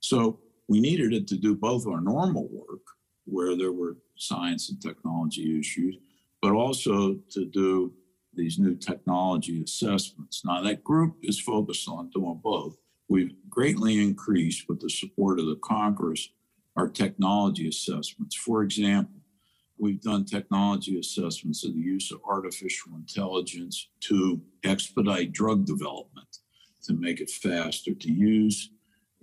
So 0.00 0.40
we 0.68 0.80
needed 0.80 1.14
it 1.14 1.28
to 1.28 1.36
do 1.36 1.54
both 1.54 1.86
our 1.86 2.00
normal 2.00 2.48
work, 2.50 2.82
where 3.24 3.56
there 3.56 3.72
were 3.72 3.96
science 4.16 4.68
and 4.68 4.82
technology 4.82 5.58
issues, 5.58 5.96
but 6.42 6.52
also 6.52 7.14
to 7.30 7.44
do 7.46 7.92
these 8.34 8.58
new 8.58 8.74
technology 8.76 9.62
assessments. 9.62 10.42
Now, 10.44 10.62
that 10.62 10.84
group 10.84 11.16
is 11.22 11.40
focused 11.40 11.88
on 11.88 12.10
doing 12.10 12.40
both. 12.42 12.76
We've 13.08 13.34
greatly 13.48 14.00
increased, 14.00 14.68
with 14.68 14.80
the 14.80 14.90
support 14.90 15.40
of 15.40 15.46
the 15.46 15.58
Congress, 15.62 16.28
our 16.76 16.88
technology 16.88 17.68
assessments. 17.68 18.36
For 18.36 18.62
example, 18.62 19.19
we've 19.80 20.02
done 20.02 20.24
technology 20.24 20.98
assessments 20.98 21.64
of 21.64 21.74
the 21.74 21.80
use 21.80 22.12
of 22.12 22.20
artificial 22.28 22.92
intelligence 22.94 23.88
to 24.00 24.40
expedite 24.64 25.32
drug 25.32 25.64
development, 25.64 26.38
to 26.84 26.92
make 26.92 27.20
it 27.20 27.30
faster, 27.30 27.94
to 27.94 28.12
use 28.12 28.70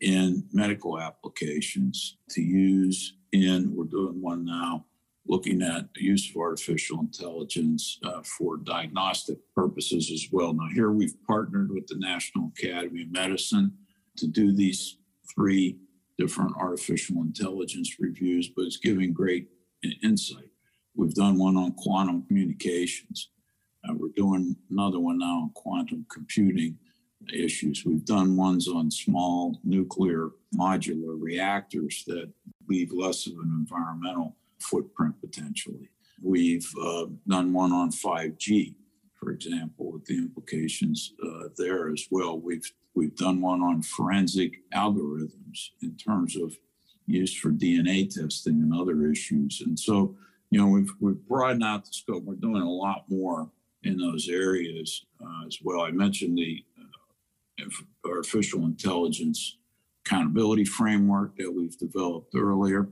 in 0.02 0.44
medical 0.52 1.00
applications, 1.00 2.18
to 2.30 2.42
use 2.42 3.18
in, 3.32 3.76
we're 3.76 3.86
doing 3.86 4.22
one 4.22 4.46
now, 4.46 4.86
looking 5.28 5.62
at 5.62 5.94
the 5.94 6.04
use 6.04 6.30
of 6.30 6.38
artificial 6.38 7.00
intelligence 7.00 8.00
uh, 8.04 8.22
for 8.24 8.58
diagnostic 8.58 9.38
purposes 9.54 10.10
as 10.12 10.28
well. 10.32 10.54
Now, 10.54 10.68
here 10.74 10.92
we've 10.92 11.16
partnered 11.28 11.72
with 11.72 11.88
the 11.88 11.98
National 11.98 12.52
Academy 12.58 13.04
of 13.04 13.12
Medicine 13.12 13.74
to 14.18 14.28
do 14.28 14.54
these 14.54 14.98
three 15.34 15.78
different 16.18 16.56
artificial 16.58 17.18
intelligence 17.22 17.98
reviews, 18.00 18.50
but 18.56 18.66
it's 18.66 18.78
giving 18.78 19.14
great 19.14 19.50
insight. 20.02 20.47
We've 20.98 21.14
done 21.14 21.38
one 21.38 21.56
on 21.58 21.74
quantum 21.74 22.24
communications. 22.24 23.30
Uh, 23.88 23.94
we're 23.96 24.10
doing 24.16 24.56
another 24.72 25.00
one 25.00 25.20
now 25.20 25.42
on 25.44 25.52
quantum 25.54 26.06
computing 26.12 26.78
issues. 27.32 27.86
We've 27.86 28.04
done 28.04 28.36
ones 28.36 28.68
on 28.68 28.90
small 28.90 29.60
nuclear 29.64 30.32
modular 30.56 31.16
reactors 31.20 32.04
that 32.08 32.30
leave 32.68 32.92
less 32.92 33.28
of 33.28 33.34
an 33.34 33.66
environmental 33.68 34.36
footprint 34.60 35.16
potentially. 35.22 35.90
We've 36.22 36.68
uh, 36.82 37.06
done 37.28 37.54
one 37.54 37.72
on 37.72 37.92
5G, 37.92 38.74
for 39.20 39.32
example, 39.32 39.92
with 39.92 40.06
the 40.06 40.18
implications 40.18 41.14
uh, 41.24 41.50
there 41.58 41.92
as 41.92 42.08
well. 42.10 42.40
We've 42.40 42.70
we've 42.96 43.16
done 43.16 43.40
one 43.42 43.62
on 43.62 43.84
forensic 43.84 44.54
algorithms 44.74 45.70
in 45.84 45.96
terms 45.96 46.36
of 46.36 46.58
use 47.06 47.36
for 47.36 47.52
DNA 47.52 48.10
testing 48.10 48.56
and 48.56 48.74
other 48.74 49.06
issues. 49.12 49.62
And 49.64 49.80
so, 49.80 50.16
you 50.50 50.60
know, 50.60 50.68
we've 50.68 50.92
we've 51.00 51.28
broadened 51.28 51.64
out 51.64 51.86
the 51.86 51.94
scope. 51.94 52.24
We're 52.24 52.36
doing 52.36 52.62
a 52.62 52.70
lot 52.70 53.06
more 53.10 53.50
in 53.84 53.98
those 53.98 54.30
areas 54.30 55.06
uh, 55.22 55.46
as 55.46 55.58
well. 55.64 55.82
I 55.82 55.92
mentioned 55.92 56.38
the 56.38 56.64
uh, 56.80 57.70
artificial 58.10 58.66
intelligence 58.66 59.58
accountability 60.06 60.66
framework 60.66 61.36
that 61.38 61.52
we've 61.52 61.78
developed 61.78 62.34
earlier. 62.36 62.90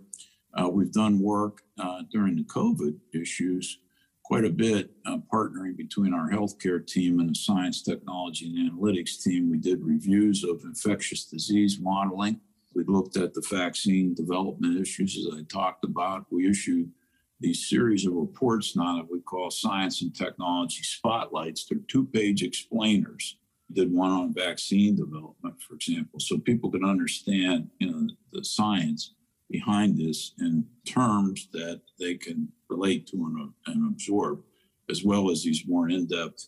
Uh, 0.54 0.70
we've 0.70 0.92
done 0.92 1.20
work 1.20 1.62
uh, 1.80 2.02
during 2.12 2.36
the 2.36 2.44
COVID 2.44 2.98
issues 3.14 3.80
quite 4.24 4.44
a 4.44 4.50
bit, 4.50 4.90
uh, 5.06 5.18
partnering 5.32 5.78
between 5.78 6.14
our 6.14 6.30
healthcare 6.30 6.86
team 6.86 7.20
and 7.20 7.30
the 7.30 7.36
science, 7.36 7.84
technology, 7.84 8.48
and 8.48 8.72
analytics 8.72 9.22
team. 9.22 9.52
We 9.52 9.60
did 9.60 9.84
reviews 9.84 10.44
of 10.44 10.64
infectious 10.64 11.26
disease 11.26 11.78
modeling. 11.80 12.42
We 12.74 12.84
looked 12.86 13.18
at 13.18 13.34
the 13.34 13.46
vaccine 13.50 14.16
development 14.16 14.80
issues, 14.80 15.16
as 15.16 15.40
I 15.40 15.44
talked 15.44 15.86
about. 15.86 16.26
We 16.32 16.50
issued 16.50 16.92
these 17.40 17.68
series 17.68 18.06
of 18.06 18.14
reports 18.14 18.76
now 18.76 18.96
that 18.96 19.12
we 19.12 19.20
call 19.20 19.52
science 19.52 20.02
and 20.02 20.16
technology 20.16 20.84
spotlights. 20.84 21.66
They're 21.66 21.80
two 21.88 22.06
page 22.06 22.44
explainers. 22.44 23.38
We 23.70 23.76
did 23.76 23.94
one 23.94 24.12
on 24.12 24.34
vaccine 24.34 24.96
development, 24.96 25.62
for 25.62 25.76
example, 25.76 26.20
so 26.20 26.38
people 26.38 26.72
can 26.72 26.86
understand 26.86 27.70
you 27.80 27.92
know, 27.92 28.08
the 28.32 28.44
science 28.44 29.14
behind 29.50 29.98
this 29.98 30.34
in 30.40 30.66
terms 30.86 31.50
that 31.52 31.82
they 32.00 32.16
can 32.16 32.50
relate 32.70 33.08
to 33.08 33.18
and, 33.18 33.52
and 33.68 33.92
absorb, 33.92 34.42
as 34.90 35.04
well 35.04 35.30
as 35.30 35.44
these 35.44 35.64
more 35.68 35.90
in 35.90 36.08
depth 36.08 36.48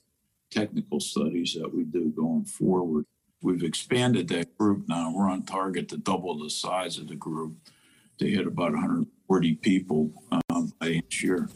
technical 0.50 1.00
studies 1.00 1.56
that 1.60 1.74
we 1.74 1.84
do 1.84 2.10
going 2.16 2.46
forward. 2.46 3.06
We've 3.42 3.64
expanded 3.64 4.28
that 4.30 4.58
group 4.58 4.88
now. 4.88 5.14
We're 5.14 5.30
on 5.30 5.44
target 5.44 5.90
to 5.90 5.98
double 5.98 6.38
the 6.40 6.50
size 6.50 6.98
of 6.98 7.08
the 7.08 7.16
group 7.16 7.56
to 8.20 8.28
hit 8.28 8.48
about 8.48 8.72
140 8.72 9.56
people 9.56 10.12
uh, 10.32 10.47
um, 10.68 10.74
by 10.80 11.02
year. 11.12 11.50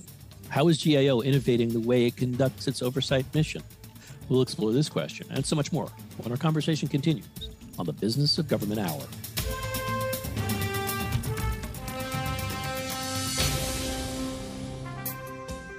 How 0.49 0.67
is 0.67 0.83
GAO 0.83 1.21
innovating 1.21 1.69
the 1.69 1.79
way 1.79 2.05
it 2.05 2.17
conducts 2.17 2.67
its 2.67 2.81
oversight 2.81 3.25
mission? 3.33 3.63
We'll 4.29 4.41
explore 4.41 4.71
this 4.71 4.89
question 4.89 5.27
and 5.29 5.45
so 5.45 5.55
much 5.55 5.71
more 5.71 5.89
when 6.17 6.31
our 6.31 6.37
conversation 6.37 6.87
continues 6.87 7.27
on 7.79 7.85
the 7.85 7.93
Business 7.93 8.37
of 8.37 8.47
Government 8.47 8.79
Hour. 8.79 9.01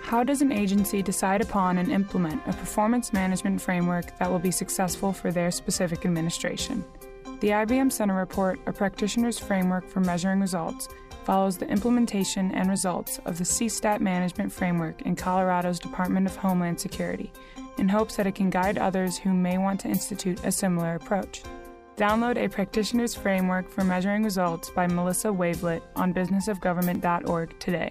How 0.03 0.23
does 0.23 0.43
an 0.43 0.53
agency 0.53 1.03
decide 1.03 1.41
upon 1.41 1.79
and 1.79 1.91
implement 1.91 2.43
a 2.47 2.53
performance 2.53 3.15
management 3.15 3.63
framework 3.63 4.19
that 4.19 4.31
will 4.31 4.39
be 4.39 4.51
successful 4.51 5.11
for 5.11 5.33
their 5.33 5.51
specific 5.51 6.05
administration? 6.05 6.85
The 7.41 7.49
IBM 7.49 7.91
Center 7.91 8.15
Report, 8.15 8.61
a 8.67 8.73
practitioner's 8.73 9.39
framework 9.39 9.89
for 9.89 10.01
measuring 10.01 10.41
results, 10.41 10.89
follows 11.25 11.57
the 11.57 11.69
implementation 11.69 12.53
and 12.53 12.69
results 12.69 13.19
of 13.25 13.39
the 13.39 13.45
CSTAT 13.45 14.01
management 14.01 14.53
framework 14.53 15.03
in 15.03 15.17
Colorado's 15.17 15.79
Department 15.79 16.27
of 16.27 16.37
Homeland 16.37 16.81
Security 16.81 17.33
in 17.79 17.89
hopes 17.89 18.17
that 18.17 18.27
it 18.27 18.35
can 18.35 18.51
guide 18.51 18.79
others 18.79 19.19
who 19.19 19.33
may 19.33 19.59
want 19.59 19.81
to 19.81 19.89
institute 19.89 20.45
a 20.45 20.53
similar 20.53 20.95
approach. 20.95 21.43
Download 21.97 22.37
a 22.37 22.49
practitioner's 22.49 23.15
framework 23.15 23.71
for 23.71 23.85
measuring 23.85 24.25
results 24.25 24.71
by 24.71 24.87
Melissa 24.87 25.29
Wavelet 25.29 25.83
on 25.95 26.13
businessofgovernment.org 26.13 27.59
today. 27.59 27.91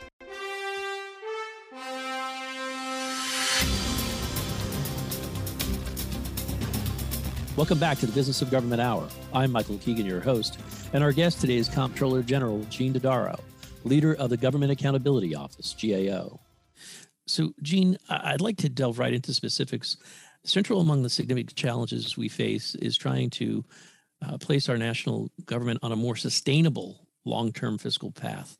Welcome 7.61 7.77
back 7.77 7.99
to 7.99 8.07
the 8.07 8.11
Business 8.11 8.41
of 8.41 8.49
Government 8.49 8.81
Hour. 8.81 9.07
I'm 9.35 9.51
Michael 9.51 9.77
Keegan, 9.77 10.07
your 10.07 10.19
host, 10.19 10.59
and 10.93 11.03
our 11.03 11.11
guest 11.11 11.41
today 11.41 11.57
is 11.57 11.69
Comptroller 11.69 12.23
General 12.23 12.63
Gene 12.71 12.91
Dodaro, 12.91 13.39
leader 13.83 14.15
of 14.15 14.31
the 14.31 14.35
Government 14.35 14.71
Accountability 14.71 15.35
Office, 15.35 15.75
GAO. 15.79 16.39
So, 17.27 17.53
Gene, 17.61 17.97
I'd 18.09 18.41
like 18.41 18.57
to 18.57 18.69
delve 18.69 18.97
right 18.97 19.13
into 19.13 19.31
specifics. 19.35 19.97
Central 20.43 20.81
among 20.81 21.03
the 21.03 21.09
significant 21.11 21.55
challenges 21.55 22.17
we 22.17 22.29
face 22.29 22.73
is 22.73 22.97
trying 22.97 23.29
to 23.29 23.63
uh, 24.27 24.39
place 24.39 24.67
our 24.67 24.77
national 24.79 25.29
government 25.45 25.81
on 25.83 25.91
a 25.91 25.95
more 25.95 26.15
sustainable 26.15 27.07
long 27.25 27.51
term 27.53 27.77
fiscal 27.77 28.11
path. 28.11 28.57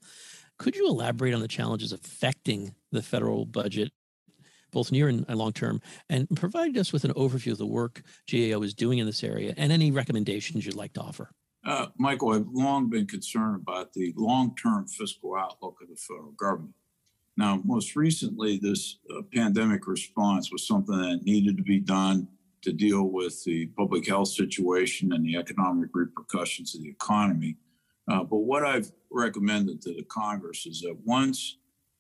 Could 0.60 0.76
you 0.76 0.88
elaborate 0.88 1.34
on 1.34 1.41
the 1.41 1.47
challenges 1.47 1.91
affecting 1.91 2.76
the 2.91 3.02
federal 3.02 3.47
budget 3.47 3.93
both 4.72 4.91
near 4.91 5.07
and 5.07 5.26
long 5.30 5.53
term, 5.53 5.82
and 6.09 6.28
provide 6.36 6.78
us 6.78 6.91
with 6.91 7.03
an 7.03 7.13
overview 7.13 7.51
of 7.51 7.57
the 7.57 7.65
work 7.65 8.01
GAO 8.30 8.61
is 8.61 8.74
doing 8.74 8.99
in 8.99 9.05
this 9.05 9.24
area 9.24 9.53
and 9.57 9.72
any 9.72 9.91
recommendations 9.91 10.65
you'd 10.65 10.76
like 10.76 10.93
to 10.93 11.01
offer. 11.01 11.32
Uh, 11.65 11.88
Michael, 11.97 12.34
I've 12.34 12.47
long 12.51 12.89
been 12.89 13.05
concerned 13.05 13.61
about 13.61 13.93
the 13.93 14.13
long 14.17 14.55
term 14.55 14.88
fiscal 14.88 15.36
outlook 15.36 15.78
of 15.82 15.89
the 15.89 15.95
federal 15.95 16.32
government. 16.32 16.74
Now, 17.38 17.61
most 17.63 17.95
recently, 17.95 18.57
this 18.57 18.97
uh, 19.09 19.22
pandemic 19.34 19.88
response 19.88 20.51
was 20.51 20.67
something 20.67 20.97
that 20.97 21.24
needed 21.24 21.57
to 21.57 21.63
be 21.63 21.80
done 21.80 22.28
to 22.61 22.72
deal 22.72 23.03
with 23.03 23.43
the 23.43 23.67
public 23.67 24.07
health 24.07 24.28
situation 24.28 25.13
and 25.13 25.26
the 25.26 25.38
economic 25.38 25.89
repercussions 25.93 26.76
of 26.76 26.82
the 26.82 26.89
economy. 26.89 27.57
Uh, 28.07 28.24
but 28.24 28.38
what 28.38 28.65
I've 28.65 28.91
recommended 29.11 29.82
to 29.84 29.93
the 29.93 30.03
Congress 30.03 30.65
is 30.65 30.82
that 30.82 30.97
once 31.05 31.57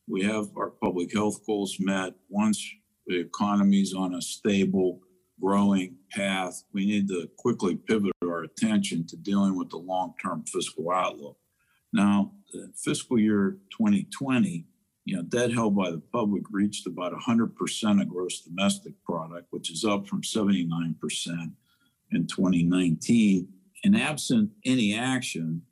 we 0.07 0.23
have 0.23 0.47
our 0.57 0.69
public 0.69 1.13
health 1.13 1.45
goals 1.45 1.77
met, 1.79 2.13
once 2.29 2.63
the 3.07 3.19
economy 3.19 3.81
is 3.81 3.93
on 3.93 4.15
a 4.15 4.21
stable, 4.21 5.01
growing 5.41 5.95
path, 6.11 6.63
we 6.73 6.85
need 6.85 7.07
to 7.07 7.27
quickly 7.37 7.75
pivot 7.75 8.11
our 8.23 8.43
attention 8.43 9.05
to 9.07 9.17
dealing 9.17 9.57
with 9.57 9.69
the 9.69 9.77
long 9.77 10.13
term 10.21 10.43
fiscal 10.45 10.91
outlook. 10.91 11.37
Now, 11.93 12.31
fiscal 12.75 13.19
year 13.19 13.57
2020, 13.77 14.65
you 15.05 15.15
know, 15.15 15.23
debt 15.23 15.51
held 15.51 15.75
by 15.75 15.89
the 15.89 16.01
public 16.13 16.43
reached 16.51 16.87
about 16.87 17.13
100% 17.13 18.01
of 18.01 18.07
gross 18.09 18.41
domestic 18.41 18.93
product, 19.03 19.47
which 19.49 19.71
is 19.71 19.83
up 19.83 20.07
from 20.07 20.21
79% 20.21 20.95
in 22.11 22.27
2019. 22.27 23.47
And 23.83 23.97
absent 23.97 24.51
any 24.63 24.95
action, 24.95 25.63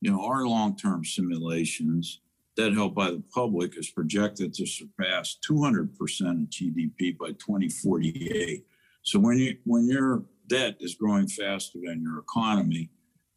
you 0.00 0.10
know, 0.10 0.24
our 0.24 0.46
long-term 0.46 1.04
simulations, 1.04 2.22
debt 2.58 2.74
held 2.74 2.94
by 2.94 3.10
the 3.10 3.22
public 3.32 3.78
is 3.78 3.88
projected 3.90 4.52
to 4.52 4.66
surpass 4.66 5.38
200% 5.48 5.90
of 5.90 6.50
GDP 6.50 7.16
by 7.16 7.28
2048. 7.28 8.64
So 9.02 9.18
when 9.20 9.38
you 9.38 9.56
when 9.64 9.86
your 9.86 10.24
debt 10.48 10.76
is 10.80 10.96
growing 10.96 11.28
faster 11.28 11.78
than 11.84 12.02
your 12.02 12.18
economy, 12.18 12.90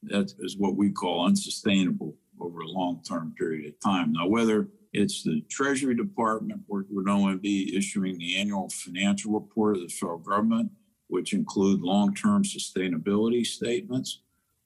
that 0.03 0.33
is 0.39 0.57
what 0.57 0.75
we 0.75 0.89
call 0.89 1.27
unsustainable 1.27 2.15
over 2.39 2.61
a 2.61 2.67
long-term 2.67 3.35
period 3.37 3.67
of 3.67 3.79
time. 3.79 4.13
Now, 4.13 4.27
whether 4.27 4.67
it's 4.91 5.23
the 5.23 5.41
Treasury 5.49 5.95
Department, 5.95 6.61
going 6.67 7.33
to 7.33 7.39
be 7.39 7.77
issuing 7.77 8.17
the 8.17 8.37
annual 8.37 8.69
financial 8.69 9.33
report 9.33 9.77
of 9.77 9.83
the 9.83 9.89
federal 9.89 10.17
government, 10.17 10.71
which 11.07 11.33
include 11.33 11.81
long-term 11.81 12.43
sustainability 12.43 13.45
statements, 13.45 14.23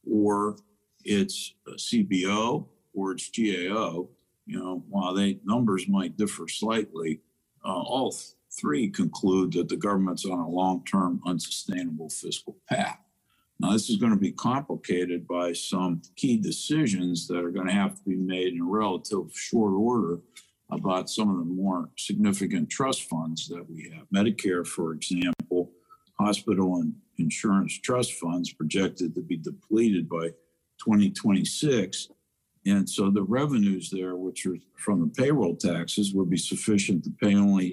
or 0.09 0.57
it's 1.03 1.53
uh, 1.67 1.73
CBO 1.73 2.67
or 2.93 3.11
it's 3.11 3.29
GAO. 3.29 4.07
You 4.45 4.59
know, 4.59 4.83
while 4.89 5.13
they 5.13 5.39
numbers 5.43 5.87
might 5.87 6.17
differ 6.17 6.47
slightly, 6.47 7.21
uh, 7.63 7.69
all 7.69 8.11
th- 8.11 8.33
three 8.51 8.89
conclude 8.89 9.53
that 9.53 9.69
the 9.69 9.75
government's 9.75 10.25
on 10.25 10.39
a 10.39 10.47
long-term 10.47 11.21
unsustainable 11.25 12.09
fiscal 12.09 12.55
path. 12.69 12.99
Now, 13.59 13.71
this 13.71 13.89
is 13.89 13.97
going 13.97 14.11
to 14.11 14.19
be 14.19 14.31
complicated 14.31 15.27
by 15.27 15.53
some 15.53 16.01
key 16.15 16.37
decisions 16.37 17.27
that 17.27 17.43
are 17.43 17.51
going 17.51 17.67
to 17.67 17.73
have 17.73 17.95
to 17.95 18.03
be 18.03 18.17
made 18.17 18.53
in 18.53 18.61
a 18.61 18.65
relative 18.65 19.33
short 19.33 19.73
order 19.73 20.19
about 20.71 21.09
some 21.09 21.29
of 21.29 21.37
the 21.37 21.45
more 21.45 21.89
significant 21.97 22.69
trust 22.69 23.03
funds 23.03 23.47
that 23.47 23.69
we 23.69 23.89
have. 23.93 24.07
Medicare, 24.13 24.67
for 24.67 24.93
example, 24.93 25.71
hospital 26.19 26.77
and 26.77 26.93
insurance 27.17 27.77
trust 27.79 28.13
funds 28.13 28.51
projected 28.51 29.15
to 29.15 29.21
be 29.21 29.37
depleted 29.37 30.09
by 30.09 30.29
2026. 30.79 32.09
And 32.65 32.89
so 32.89 33.11
the 33.11 33.23
revenues 33.23 33.89
there, 33.91 34.15
which 34.15 34.45
are 34.45 34.57
from 34.77 35.01
the 35.01 35.07
payroll 35.07 35.55
taxes, 35.55 36.13
would 36.13 36.29
be 36.29 36.37
sufficient 36.37 37.03
to 37.03 37.11
pay 37.21 37.35
only 37.35 37.69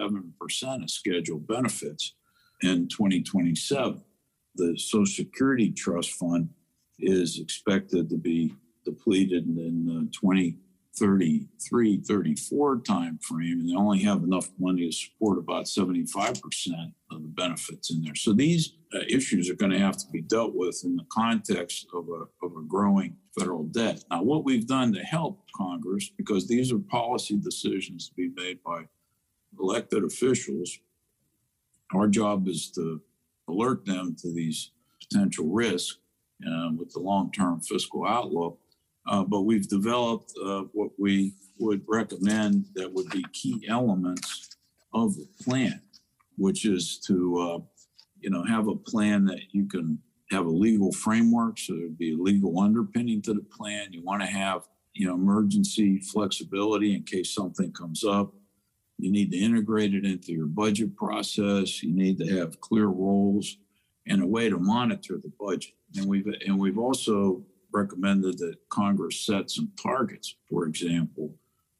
87% 0.00 0.82
of 0.82 0.90
scheduled 0.90 1.46
benefits 1.46 2.14
in 2.62 2.88
2027 2.88 4.02
the 4.54 4.76
Social 4.78 5.06
Security 5.06 5.70
Trust 5.70 6.12
Fund 6.12 6.48
is 6.98 7.38
expected 7.38 8.08
to 8.10 8.16
be 8.16 8.54
depleted 8.84 9.46
in 9.46 9.84
the 9.86 10.08
2033 10.12 12.00
34 12.06 12.76
timeframe, 12.78 13.52
and 13.52 13.68
they 13.68 13.74
only 13.74 14.02
have 14.02 14.22
enough 14.22 14.48
money 14.58 14.86
to 14.86 14.92
support 14.92 15.38
about 15.38 15.64
75% 15.64 16.92
of 17.10 17.22
the 17.22 17.28
benefits 17.28 17.90
in 17.90 18.02
there. 18.02 18.14
So 18.14 18.32
these 18.32 18.74
uh, 18.94 19.00
issues 19.08 19.50
are 19.50 19.56
going 19.56 19.72
to 19.72 19.78
have 19.78 19.96
to 19.96 20.06
be 20.12 20.20
dealt 20.20 20.54
with 20.54 20.82
in 20.84 20.96
the 20.96 21.06
context 21.10 21.86
of 21.92 22.08
a, 22.08 22.46
of 22.46 22.56
a 22.56 22.62
growing 22.66 23.16
federal 23.38 23.64
debt. 23.64 24.04
Now, 24.10 24.22
what 24.22 24.44
we've 24.44 24.66
done 24.66 24.92
to 24.94 25.00
help 25.00 25.40
Congress, 25.54 26.10
because 26.16 26.46
these 26.46 26.72
are 26.72 26.78
policy 26.78 27.36
decisions 27.36 28.08
to 28.08 28.14
be 28.14 28.30
made 28.36 28.62
by 28.62 28.84
elected 29.58 30.04
officials, 30.04 30.78
our 31.92 32.08
job 32.08 32.48
is 32.48 32.70
to 32.72 33.00
alert 33.48 33.84
them 33.84 34.16
to 34.20 34.32
these 34.32 34.70
potential 35.00 35.46
risks 35.46 35.98
uh, 36.46 36.70
with 36.76 36.92
the 36.92 37.00
long-term 37.00 37.60
fiscal 37.60 38.06
outlook. 38.06 38.58
Uh, 39.06 39.22
but 39.22 39.42
we've 39.42 39.68
developed 39.68 40.32
uh, 40.42 40.62
what 40.72 40.90
we 40.98 41.34
would 41.58 41.82
recommend 41.86 42.64
that 42.74 42.92
would 42.92 43.08
be 43.10 43.24
key 43.32 43.64
elements 43.68 44.56
of 44.92 45.14
the 45.16 45.28
plan, 45.42 45.80
which 46.36 46.64
is 46.64 46.98
to, 46.98 47.38
uh, 47.38 47.58
you 48.24 48.30
know, 48.30 48.42
have 48.42 48.68
a 48.68 48.74
plan 48.74 49.26
that 49.26 49.52
you 49.52 49.66
can 49.66 49.98
have 50.30 50.46
a 50.46 50.50
legal 50.50 50.90
framework, 50.92 51.58
so 51.58 51.74
there'd 51.74 51.98
be 51.98 52.14
a 52.14 52.16
legal 52.16 52.58
underpinning 52.58 53.20
to 53.20 53.34
the 53.34 53.42
plan. 53.42 53.92
You 53.92 54.02
want 54.02 54.22
to 54.22 54.26
have, 54.26 54.62
you 54.94 55.06
know, 55.06 55.14
emergency 55.14 56.00
flexibility 56.00 56.94
in 56.94 57.02
case 57.02 57.34
something 57.34 57.70
comes 57.72 58.02
up. 58.02 58.32
You 58.96 59.12
need 59.12 59.30
to 59.32 59.36
integrate 59.36 59.92
it 59.92 60.06
into 60.06 60.32
your 60.32 60.46
budget 60.46 60.96
process. 60.96 61.82
You 61.82 61.94
need 61.94 62.18
to 62.20 62.38
have 62.38 62.62
clear 62.62 62.86
roles 62.86 63.58
and 64.06 64.22
a 64.22 64.26
way 64.26 64.48
to 64.48 64.58
monitor 64.58 65.20
the 65.22 65.32
budget. 65.38 65.74
And 65.96 66.06
we've 66.06 66.26
and 66.46 66.58
we've 66.58 66.78
also 66.78 67.44
recommended 67.74 68.38
that 68.38 68.56
Congress 68.70 69.26
set 69.26 69.50
some 69.50 69.70
targets, 69.82 70.36
for 70.48 70.64
example, 70.64 71.34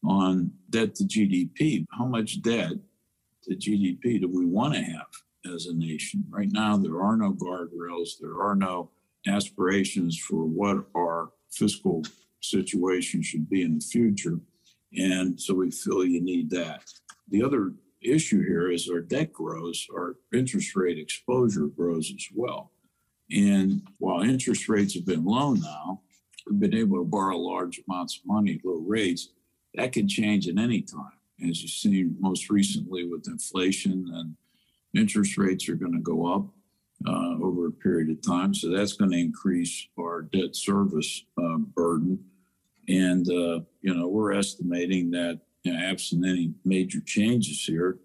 on 0.05 0.51
debt 0.69 0.95
to 0.97 1.05
GDP. 1.05 1.87
How 1.91 2.05
much 2.05 2.43
debt 2.43 2.73
to 3.45 3.55
GDP 3.57 4.21
do 4.21 4.29
we 4.29 4.45
want 4.45 4.75
to 4.75 4.83
have 4.83 5.07
as 5.53 5.67
a 5.67 5.75
nation? 5.75 6.25
Right 6.31 6.51
now, 6.51 6.77
there 6.77 7.01
are 7.01 7.17
no 7.17 7.33
guardrails. 7.33 8.19
There 8.21 8.41
are 8.41 8.55
no 8.55 8.91
aspirations 9.27 10.19
for 10.19 10.45
what 10.45 10.85
our 10.97 11.31
fiscal 11.51 12.03
situation 12.41 13.23
should 13.23 13.49
be 13.49 13.63
in 13.63 13.79
the 13.79 13.85
future. 13.85 14.39
And 14.97 15.41
so 15.41 15.55
we 15.55 15.71
feel 15.71 16.05
you 16.05 16.21
need 16.21 16.51
that. 16.51 16.85
The 17.31 17.43
other 17.43 17.73
issue 18.03 18.43
here 18.43 18.71
is 18.71 18.89
our 18.89 19.01
debt 19.01 19.33
grows, 19.33 19.87
our 19.93 20.17
interest 20.33 20.77
rate 20.77 20.99
exposure 20.99 21.67
grows 21.67 22.13
as 22.15 22.29
well. 22.35 22.71
And 23.31 23.83
while 23.99 24.23
interest 24.23 24.69
rates 24.69 24.95
have 24.95 25.07
been 25.07 25.25
low 25.25 25.55
now, 25.55 26.03
we've 26.47 26.61
been 26.61 26.75
able 26.75 26.99
to 26.99 27.05
borrow 27.05 27.39
large 27.39 27.81
amounts 27.89 28.19
of 28.19 28.27
money 28.27 28.61
at 28.63 28.65
low 28.65 28.81
rates. 28.81 29.31
That 29.75 29.93
can 29.93 30.07
change 30.07 30.47
at 30.47 30.59
any 30.59 30.83
time. 30.83 31.19
As 31.49 31.63
you've 31.63 31.71
seen 31.71 32.17
most 32.21 32.51
recently 32.51 33.09
with 33.09 33.27
inflation 33.27 34.11
and 34.15 34.37
interest 34.95 35.37
rates 35.37 35.69
are 35.69 35.75
going 35.75 35.93
to 35.93 36.01
go 36.01 36.27
up 36.33 36.47
uh, 37.07 37.37
over 37.43 37.67
a 37.67 37.73
period 37.73 38.11
of 38.11 38.23
time. 38.23 38.55
So 38.55 38.71
that's 38.71 38.95
going 38.95 39.11
to 39.11 39.19
increase 39.19 39.89
our 39.99 40.23
debt 40.23 40.57
service 40.57 41.25
uh, 41.39 41.59
burden. 41.59 42.25
And, 42.89 43.29
uh, 43.29 43.61
you 43.81 43.95
know, 43.95 44.09
we're 44.09 44.33
estimating 44.33 45.11
that 45.13 45.41
you 45.63 45.73
know, 45.73 45.79
absent 45.79 46.27
any 46.27 46.53
major 46.65 47.01
changes 47.01 47.65
here, 47.65 47.99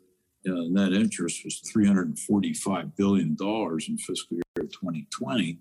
you 0.43 0.53
know, 0.53 0.67
net 0.67 0.93
interest 0.93 1.43
was 1.43 1.61
$345 1.75 2.95
billion 2.95 3.35
in 3.39 3.97
fiscal 3.97 4.37
year 4.37 4.67
2020, 4.67 5.59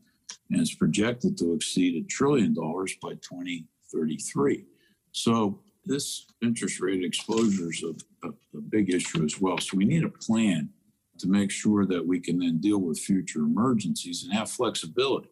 and 0.51 0.61
it's 0.61 0.75
projected 0.75 1.37
to 1.39 1.53
exceed 1.53 2.03
a 2.03 2.07
trillion 2.07 2.55
dollars 2.55 2.95
by 3.03 3.11
2033. 3.15 4.65
So 5.11 5.61
this 5.85 6.27
interest 6.43 6.81
rate 6.81 7.05
exposure 7.05 7.71
is 7.71 7.83
a, 7.83 8.29
a, 8.29 8.31
a 8.57 8.61
big 8.61 8.95
issue 8.95 9.25
as 9.25 9.41
well. 9.41 9.59
So 9.59 9.77
we 9.77 9.85
need 9.85 10.05
a 10.05 10.11
plan 10.11 10.71
to 11.19 11.29
make 11.29 11.51
sure 11.51 11.87
that 11.87 12.07
we 12.07 12.21
can 12.21 12.39
then 12.39 12.59
deal 12.59 12.79
with 12.79 12.99
future 12.99 13.41
emergencies 13.41 14.25
and 14.25 14.33
have 14.33 14.51
flexibility. 14.51 15.31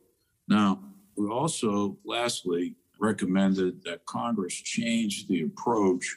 Now, 0.49 0.81
we 1.17 1.29
also, 1.29 1.97
lastly, 2.05 2.75
recommended 3.01 3.83
that 3.85 4.05
Congress 4.07 4.55
change 4.55 5.27
the 5.29 5.43
approach 5.43 6.17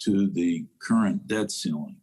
to 0.00 0.28
the 0.28 0.66
current 0.80 1.26
debt 1.26 1.50
ceiling. 1.50 1.96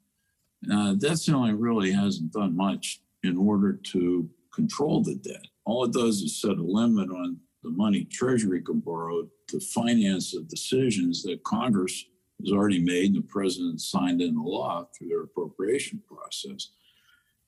Uh, 0.72 0.94
debt 0.94 1.20
ceiling 1.20 1.60
really 1.60 1.92
hasn't 1.92 2.32
done 2.32 2.56
much 2.56 3.02
in 3.24 3.38
order 3.38 3.74
to 3.74 4.30
control 4.54 5.04
the 5.04 5.16
debt. 5.16 5.46
All 5.66 5.84
it 5.86 5.94
does 5.94 6.22
is 6.22 6.42
set 6.42 6.58
a 6.58 6.64
limit 6.64 7.10
on 7.10 7.38
the 7.64 7.70
money 7.70 8.04
Treasury 8.06 8.62
can 8.62 8.80
borrow 8.80 9.28
to 9.48 9.60
finance 9.60 10.32
the 10.32 10.42
decisions 10.42 11.24
that 11.24 11.44
Congress 11.44 12.06
has 12.42 12.52
already 12.52 12.80
made 12.80 13.14
and 13.14 13.24
the 13.24 13.28
president 13.28 13.80
signed 13.80 14.22
into 14.22 14.42
law 14.42 14.88
through 14.98 15.08
their 15.08 15.24
appropriation 15.24 16.02
process. 16.08 16.72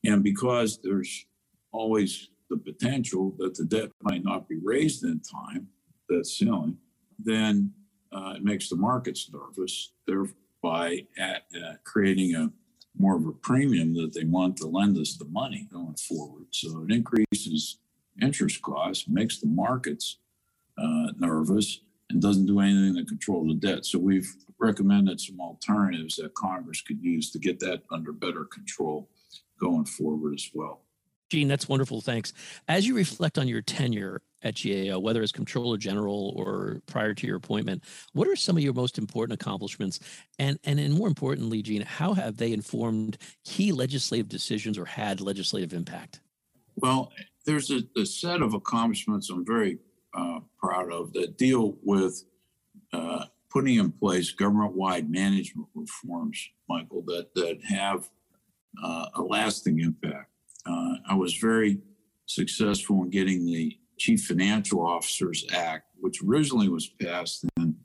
And 0.06 0.24
because 0.24 0.80
there's 0.84 1.26
always 1.72 2.30
the 2.50 2.58
potential 2.58 3.36
that 3.40 3.56
the 3.56 3.66
debt 3.66 3.90
might 4.02 4.24
not 4.24 4.48
be 4.48 4.58
raised 4.64 5.04
in 5.04 5.20
time, 5.20 5.68
that 6.10 6.26
ceiling, 6.26 6.78
then 7.18 7.72
uh, 8.12 8.34
it 8.36 8.44
makes 8.44 8.70
the 8.70 8.76
markets 8.76 9.30
nervous, 9.34 9.94
thereby 10.06 11.06
at, 11.18 11.44
uh, 11.56 11.74
creating 11.84 12.36
a 12.36 12.52
more 12.98 13.18
of 13.18 13.26
a 13.26 13.32
premium 13.32 13.94
that 13.94 14.14
they 14.14 14.24
want 14.24 14.56
to 14.56 14.68
lend 14.68 14.98
us 14.98 15.18
the 15.18 15.26
money 15.26 15.68
going 15.72 15.96
forward. 15.96 16.46
So 16.52 16.86
it 16.88 16.94
increases 16.94 17.80
interest 18.22 18.62
costs, 18.62 19.10
makes 19.10 19.40
the 19.40 19.48
markets 19.48 20.20
uh, 20.78 21.08
nervous, 21.18 21.82
and 22.10 22.22
doesn't 22.22 22.46
do 22.46 22.60
anything 22.60 22.96
to 22.96 23.06
control 23.06 23.48
the 23.48 23.56
debt. 23.56 23.86
So 23.86 24.00
we've 24.00 24.32
recommended 24.60 25.20
some 25.20 25.42
alternatives 25.42 26.16
that 26.18 26.34
Congress 26.36 26.82
could 26.82 27.02
use 27.02 27.32
to 27.32 27.40
get 27.40 27.60
that 27.60 27.82
under 27.92 28.14
better 28.14 28.46
control 28.46 29.10
going 29.60 29.86
forward 29.86 30.34
as 30.34 30.50
well. 30.54 30.82
Gene, 31.30 31.48
that's 31.48 31.68
wonderful. 31.68 32.02
Thanks. 32.02 32.34
As 32.68 32.86
you 32.86 32.96
reflect 32.96 33.38
on 33.38 33.48
your 33.48 33.62
tenure 33.62 34.22
at 34.44 34.62
GAO, 34.62 35.00
whether 35.00 35.24
as 35.24 35.32
Comptroller 35.32 35.78
General 35.78 36.34
or 36.36 36.82
prior 36.86 37.16
to 37.16 37.28
your 37.28 37.36
appointment, 37.36 37.84
what 38.14 38.28
are 38.28 38.36
some 38.36 38.56
of 38.58 38.64
your 38.64 38.74
most 38.74 39.00
important 39.00 39.42
accomplishments? 39.42 40.00
And, 40.38 40.60
and, 40.64 40.80
and 40.80 40.94
more 40.94 41.08
importantly, 41.08 41.64
Gene, 41.64 41.82
how 41.82 42.14
have 42.14 42.38
they 42.38 42.54
informed 42.54 43.18
key 43.44 43.72
legislative 43.72 44.30
decisions 44.30 44.78
or 44.78 44.86
had 44.86 45.20
legislative 45.20 45.74
impact? 45.74 46.22
Well, 46.76 47.12
there's 47.46 47.72
a, 47.72 47.82
a 47.98 48.06
set 48.06 48.44
of 48.44 48.54
accomplishments 48.54 49.30
I'm 49.32 49.46
very 49.46 49.80
uh, 50.14 50.42
proud 50.60 50.92
of 50.92 51.12
that 51.14 51.38
deal 51.38 51.78
with 51.82 52.24
uh, 52.94 53.26
putting 53.50 53.76
in 53.76 53.92
place 53.92 54.32
government-wide 54.32 55.10
management 55.10 55.68
reforms, 55.74 56.50
Michael, 56.70 57.02
that 57.08 57.34
that 57.36 57.64
have 57.64 58.10
uh, 58.84 59.08
a 59.16 59.22
lasting 59.22 59.80
impact. 59.80 60.30
Uh, 60.66 60.96
I 61.10 61.16
was 61.16 61.36
very 61.36 61.80
successful 62.26 63.04
in 63.04 63.10
getting 63.10 63.46
the 63.46 63.78
Chief 63.98 64.26
Financial 64.26 64.86
Officers 64.86 65.46
Act, 65.54 65.86
which 66.00 66.22
originally 66.24 66.70
was 66.70 66.88
passed 66.88 67.46
in, 67.58 67.76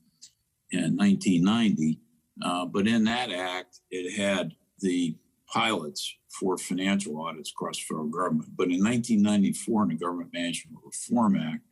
in 0.72 0.96
1990. 0.96 2.00
Uh, 2.42 2.66
but 2.66 2.86
in 2.86 3.04
that 3.04 3.30
act, 3.30 3.80
it 3.90 4.18
had 4.18 4.52
the 4.80 5.14
pilots 5.52 6.16
for 6.28 6.56
financial 6.56 7.20
audits 7.20 7.50
across 7.50 7.76
the 7.76 7.84
federal 7.88 8.06
government. 8.06 8.48
But 8.56 8.68
in 8.68 8.82
1994, 8.82 9.82
in 9.82 9.88
the 9.88 9.94
Government 9.96 10.30
Management 10.32 10.78
Reform 10.84 11.36
Act, 11.36 11.62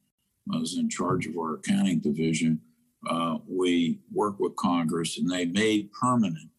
I 0.53 0.59
was 0.59 0.77
in 0.77 0.89
charge 0.89 1.27
of 1.27 1.37
our 1.37 1.55
accounting 1.55 2.01
division. 2.01 2.61
Uh, 3.09 3.39
we 3.49 4.01
worked 4.13 4.41
with 4.41 4.57
Congress 4.57 5.19
and 5.19 5.31
they 5.31 5.47
made 5.47 5.93
permanent 5.93 6.51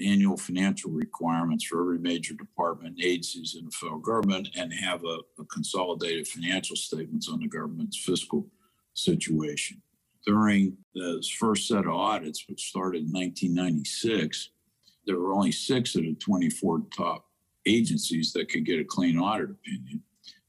annual 0.00 0.36
financial 0.36 0.90
requirements 0.90 1.64
for 1.64 1.80
every 1.80 1.98
major 1.98 2.34
department 2.34 2.98
agencies 3.02 3.56
in 3.58 3.66
the 3.66 3.70
federal 3.70 3.98
government 3.98 4.48
and 4.56 4.72
have 4.72 5.04
a, 5.04 5.18
a 5.38 5.44
consolidated 5.52 6.26
financial 6.26 6.76
statements 6.76 7.28
on 7.28 7.40
the 7.40 7.48
government's 7.48 7.96
fiscal 7.96 8.46
situation. 8.94 9.80
During 10.26 10.76
the 10.94 11.24
first 11.38 11.66
set 11.66 11.86
of 11.86 11.92
audits, 11.92 12.44
which 12.48 12.68
started 12.68 13.02
in 13.02 13.12
1996, 13.12 14.50
there 15.06 15.18
were 15.18 15.32
only 15.32 15.52
six 15.52 15.94
of 15.94 16.02
the 16.02 16.14
24 16.14 16.82
top 16.96 17.26
agencies 17.66 18.32
that 18.32 18.48
could 18.48 18.64
get 18.64 18.80
a 18.80 18.84
clean 18.84 19.18
audit 19.18 19.50
opinion. 19.50 20.02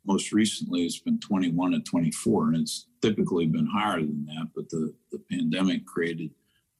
Most 0.05 0.31
recently, 0.31 0.83
it's 0.83 0.99
been 0.99 1.19
21 1.19 1.73
and 1.73 1.85
24, 1.85 2.47
and 2.49 2.57
it's 2.57 2.87
typically 3.01 3.45
been 3.45 3.67
higher 3.67 3.99
than 3.99 4.25
that, 4.25 4.49
but 4.55 4.69
the, 4.69 4.93
the 5.11 5.19
pandemic 5.29 5.85
created 5.85 6.31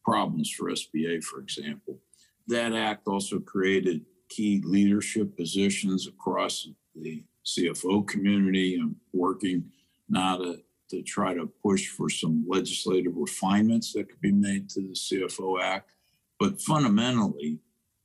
problems 0.03 0.49
for 0.51 0.71
SBA, 0.71 1.23
for 1.23 1.39
example. 1.39 1.99
That 2.47 2.73
act 2.73 3.07
also 3.07 3.39
created 3.39 4.05
key 4.29 4.61
leadership 4.65 5.35
positions 5.37 6.07
across 6.07 6.67
the 6.95 7.23
CFO 7.45 8.07
community. 8.07 8.79
I'm 8.81 8.95
working 9.13 9.65
now 10.09 10.37
to, 10.37 10.57
to 10.89 11.01
try 11.01 11.33
to 11.33 11.51
push 11.63 11.87
for 11.87 12.09
some 12.09 12.45
legislative 12.47 13.13
refinements 13.15 13.93
that 13.93 14.09
could 14.09 14.21
be 14.21 14.31
made 14.31 14.69
to 14.71 14.81
the 14.81 14.93
CFO 14.93 15.61
Act. 15.61 15.91
But 16.39 16.61
fundamentally, 16.61 17.59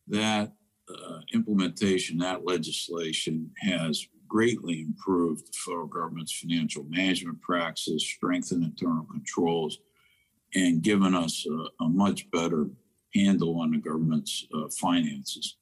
that 0.08 0.52
uh, 0.88 1.18
implementation, 1.32 2.18
that 2.18 2.44
legislation 2.44 3.50
has 3.60 4.06
greatly 4.28 4.80
improved 4.82 5.46
the 5.46 5.52
federal 5.64 5.86
government's 5.86 6.38
financial 6.38 6.84
management 6.88 7.40
practices, 7.40 8.04
strengthened 8.04 8.64
internal 8.64 9.06
controls, 9.10 9.78
and 10.54 10.82
given 10.82 11.14
us 11.14 11.46
a, 11.50 11.84
a 11.84 11.88
much 11.88 12.30
better 12.30 12.68
handle 13.16 13.60
on 13.60 13.70
the 13.70 13.78
government's 13.78 14.46
uh, 14.54 14.68
finances. 14.68 15.56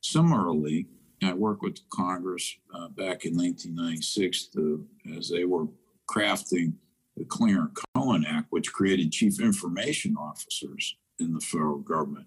Similarly, 0.00 0.86
I 1.22 1.32
worked 1.34 1.62
with 1.62 1.78
Congress 1.90 2.56
uh, 2.74 2.88
back 2.88 3.24
in 3.24 3.36
1996 3.36 4.46
to, 4.54 4.86
as 5.16 5.28
they 5.28 5.44
were 5.44 5.66
crafting 6.10 6.74
the 7.16 7.24
Clarence 7.26 7.78
Cohen 7.94 8.24
Act, 8.26 8.46
which 8.50 8.72
created 8.72 9.12
chief 9.12 9.40
information 9.40 10.16
officers 10.16 10.96
in 11.18 11.34
the 11.34 11.40
federal 11.40 11.78
government 11.78 12.26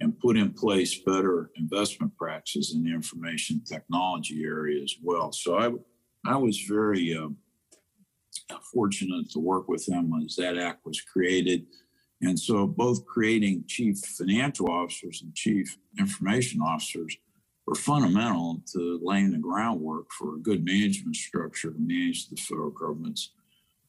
and 0.00 0.18
put 0.18 0.36
in 0.36 0.52
place 0.52 1.00
better 1.00 1.50
investment 1.56 2.16
practices 2.16 2.74
in 2.74 2.82
the 2.82 2.90
information 2.90 3.62
technology 3.64 4.44
area 4.44 4.82
as 4.82 4.96
well. 5.02 5.30
So 5.30 5.58
I, 5.58 6.30
I 6.30 6.36
was 6.36 6.58
very 6.60 7.14
uh, 7.14 7.28
fortunate 8.72 9.30
to 9.30 9.38
work 9.38 9.68
with 9.68 9.84
them 9.86 10.12
as 10.24 10.36
that 10.36 10.56
act 10.56 10.86
was 10.86 11.00
created. 11.00 11.66
And 12.22 12.38
so 12.38 12.66
both 12.66 13.06
creating 13.06 13.64
chief 13.66 13.98
financial 13.98 14.70
officers 14.70 15.22
and 15.22 15.34
chief 15.34 15.76
information 15.98 16.60
officers 16.60 17.16
were 17.66 17.74
fundamental 17.74 18.62
to 18.72 19.00
laying 19.02 19.30
the 19.30 19.38
groundwork 19.38 20.10
for 20.12 20.34
a 20.34 20.38
good 20.38 20.64
management 20.64 21.16
structure 21.16 21.70
to 21.70 21.78
manage 21.78 22.28
the 22.28 22.36
federal 22.36 22.70
government's 22.70 23.32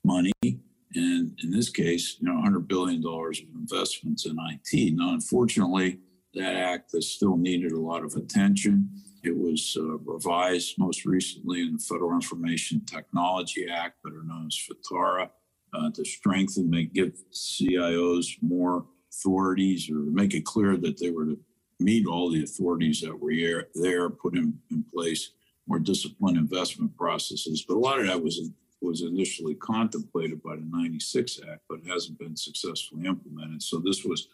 money. 0.04 0.32
And 0.44 1.38
in 1.44 1.52
this 1.52 1.70
case, 1.70 2.18
you 2.20 2.28
know, 2.28 2.42
$100 2.42 2.68
billion 2.68 3.06
of 3.06 3.36
investments 3.56 4.26
in 4.26 4.38
IT. 4.40 4.94
Now, 4.94 5.14
unfortunately, 5.14 6.00
that 6.34 6.56
act 6.56 6.92
has 6.94 7.10
still 7.10 7.38
needed 7.38 7.72
a 7.72 7.80
lot 7.80 8.04
of 8.04 8.16
attention. 8.16 8.90
It 9.24 9.38
was 9.38 9.78
uh, 9.80 9.98
revised 10.00 10.76
most 10.78 11.06
recently 11.06 11.62
in 11.62 11.74
the 11.74 11.80
Federal 11.80 12.14
Information 12.14 12.84
Technology 12.86 13.68
Act, 13.70 14.02
better 14.04 14.24
known 14.24 14.48
as 14.48 14.58
FITARA 14.58 15.30
uh, 15.74 15.90
to 15.92 16.06
strengthen, 16.06 16.70
make 16.70 16.94
give 16.94 17.14
CIOs 17.32 18.38
more 18.42 18.86
authorities 19.12 19.90
or 19.90 19.96
make 19.96 20.34
it 20.34 20.46
clear 20.46 20.78
that 20.78 21.00
they 21.00 21.12
were 21.12 21.26
to 21.26 21.40
meet 21.80 22.06
all 22.06 22.30
the 22.30 22.44
authorities 22.44 23.02
that 23.02 23.20
were 23.20 23.66
there, 23.76 24.10
put 24.10 24.36
in, 24.36 24.58
in 24.70 24.84
place 24.84 25.32
more 25.68 25.80
disciplined 25.80 26.38
investment 26.38 26.96
processes. 26.98 27.66
But 27.68 27.76
a 27.76 27.80
lot 27.80 28.00
of 28.00 28.08
that 28.08 28.22
was 28.22 28.50
was 28.82 29.04
initially 29.04 29.54
contemplated 29.54 30.42
by 30.42 30.56
the 30.56 30.66
96 30.68 31.40
Act, 31.52 31.62
but 31.70 31.80
hasn't 31.88 32.18
been 32.18 32.36
successfully 32.36 33.06
implemented. 33.06 33.62
So 33.62 33.78
this 33.78 34.04
was 34.04 34.28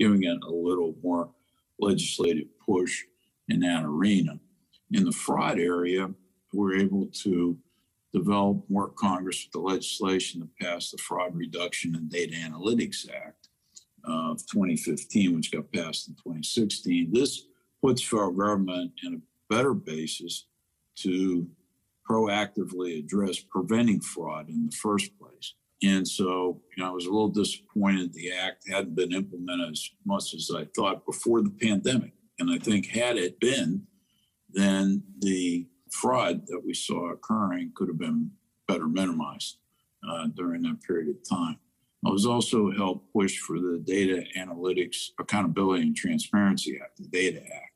giving 0.00 0.24
it 0.24 0.38
a 0.42 0.50
little 0.50 0.96
more 1.00 1.30
legislative 1.78 2.48
push 2.58 3.04
in 3.48 3.60
that 3.60 3.84
arena. 3.84 4.40
In 4.90 5.04
the 5.04 5.12
fraud 5.12 5.60
area, 5.60 6.10
we're 6.52 6.76
able 6.76 7.06
to 7.22 7.56
develop 8.14 8.62
work 8.68 8.96
Congress 8.96 9.44
with 9.44 9.52
the 9.52 9.58
legislation 9.58 10.40
to 10.40 10.48
pass 10.64 10.90
the 10.90 10.98
Fraud 10.98 11.34
Reduction 11.34 11.96
and 11.96 12.08
Data 12.08 12.34
Analytics 12.36 13.10
Act 13.12 13.48
uh, 14.08 14.30
of 14.32 14.38
2015, 14.46 15.34
which 15.34 15.50
got 15.50 15.70
passed 15.72 16.08
in 16.08 16.14
2016. 16.14 17.12
This 17.12 17.42
puts 17.82 18.02
federal 18.02 18.30
government 18.30 18.92
in 19.02 19.14
a 19.14 19.54
better 19.54 19.74
basis 19.74 20.46
to 20.96 21.46
proactively 22.08 23.00
address 23.00 23.40
preventing 23.40 24.00
fraud 24.00 24.48
in 24.48 24.66
the 24.66 24.76
first 24.76 25.18
place. 25.18 25.54
And 25.82 26.06
so, 26.06 26.62
you 26.76 26.82
know, 26.82 26.90
I 26.90 26.92
was 26.92 27.06
a 27.06 27.10
little 27.10 27.28
disappointed 27.28 28.12
the 28.12 28.32
act 28.32 28.68
hadn't 28.70 28.94
been 28.94 29.12
implemented 29.12 29.72
as 29.72 29.90
much 30.06 30.34
as 30.34 30.50
I 30.54 30.66
thought 30.76 31.04
before 31.04 31.42
the 31.42 31.50
pandemic. 31.50 32.12
And 32.38 32.50
I 32.50 32.58
think 32.58 32.86
had 32.86 33.16
it 33.16 33.40
been, 33.40 33.86
then 34.50 35.02
the 35.18 35.66
fraud 35.94 36.46
that 36.48 36.60
we 36.64 36.74
saw 36.74 37.12
occurring 37.12 37.72
could 37.74 37.88
have 37.88 37.98
been 37.98 38.30
better 38.66 38.88
minimized 38.88 39.58
uh, 40.08 40.26
during 40.34 40.62
that 40.62 40.82
period 40.82 41.08
of 41.08 41.28
time. 41.28 41.58
I 42.06 42.10
was 42.10 42.26
also 42.26 42.70
helped 42.70 43.12
push 43.12 43.38
for 43.38 43.58
the 43.58 43.82
Data 43.82 44.24
Analytics 44.36 45.10
Accountability 45.18 45.84
and 45.84 45.96
Transparency 45.96 46.78
Act, 46.82 46.98
the 46.98 47.08
DATA 47.08 47.40
Act. 47.40 47.72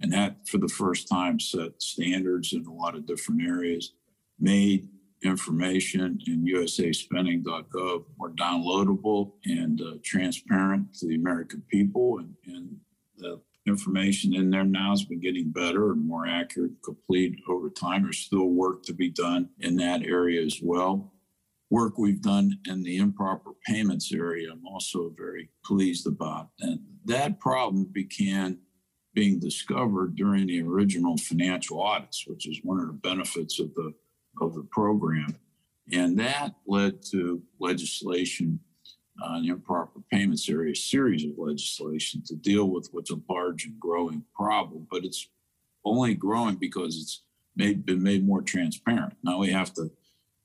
And 0.00 0.12
that, 0.12 0.48
for 0.48 0.58
the 0.58 0.68
first 0.68 1.08
time, 1.08 1.38
set 1.38 1.80
standards 1.80 2.52
in 2.52 2.66
a 2.66 2.72
lot 2.72 2.96
of 2.96 3.06
different 3.06 3.42
areas, 3.42 3.92
made 4.40 4.88
information 5.22 6.18
in 6.26 6.44
usaspending.gov 6.44 8.04
more 8.16 8.30
downloadable 8.30 9.32
and 9.44 9.80
uh, 9.80 9.94
transparent 10.04 10.94
to 10.94 11.06
the 11.06 11.16
American 11.16 11.62
people. 11.68 12.18
And, 12.18 12.34
and 12.46 12.76
the 13.16 13.40
information 13.68 14.34
in 14.34 14.50
there 14.50 14.64
now 14.64 14.90
has 14.90 15.04
been 15.04 15.20
getting 15.20 15.50
better 15.50 15.92
and 15.92 16.06
more 16.06 16.26
accurate, 16.26 16.82
complete 16.82 17.40
over 17.48 17.70
time. 17.70 18.02
There's 18.02 18.18
still 18.18 18.48
work 18.48 18.82
to 18.84 18.92
be 18.92 19.10
done 19.10 19.50
in 19.60 19.76
that 19.76 20.02
area 20.02 20.42
as 20.42 20.60
well. 20.62 21.12
Work 21.70 21.98
we've 21.98 22.22
done 22.22 22.58
in 22.66 22.82
the 22.82 22.96
improper 22.96 23.50
payments 23.66 24.12
area, 24.12 24.50
I'm 24.50 24.66
also 24.66 25.12
very 25.16 25.50
pleased 25.64 26.06
about. 26.06 26.48
And 26.60 26.80
that 27.04 27.38
problem 27.40 27.84
began 27.84 28.58
being 29.14 29.38
discovered 29.38 30.16
during 30.16 30.46
the 30.46 30.62
original 30.62 31.16
financial 31.18 31.82
audits, 31.82 32.26
which 32.26 32.48
is 32.48 32.60
one 32.62 32.80
of 32.80 32.86
the 32.86 32.92
benefits 32.92 33.60
of 33.60 33.74
the 33.74 33.92
of 34.40 34.54
the 34.54 34.62
program. 34.70 35.36
And 35.92 36.18
that 36.18 36.54
led 36.66 37.02
to 37.10 37.42
legislation 37.58 38.60
on 39.22 39.44
improper 39.44 40.00
payments 40.10 40.48
area, 40.48 40.72
a 40.72 40.76
series 40.76 41.24
of 41.24 41.32
legislation 41.36 42.22
to 42.26 42.36
deal 42.36 42.68
with 42.70 42.88
what's 42.92 43.10
a 43.10 43.20
large 43.28 43.64
and 43.64 43.78
growing 43.80 44.24
problem, 44.34 44.86
but 44.90 45.04
it's 45.04 45.28
only 45.84 46.14
growing 46.14 46.56
because 46.56 46.96
it's 46.96 47.22
made, 47.56 47.84
been 47.84 48.02
made 48.02 48.26
more 48.26 48.42
transparent. 48.42 49.14
Now 49.22 49.38
we 49.38 49.50
have 49.50 49.72
to 49.74 49.90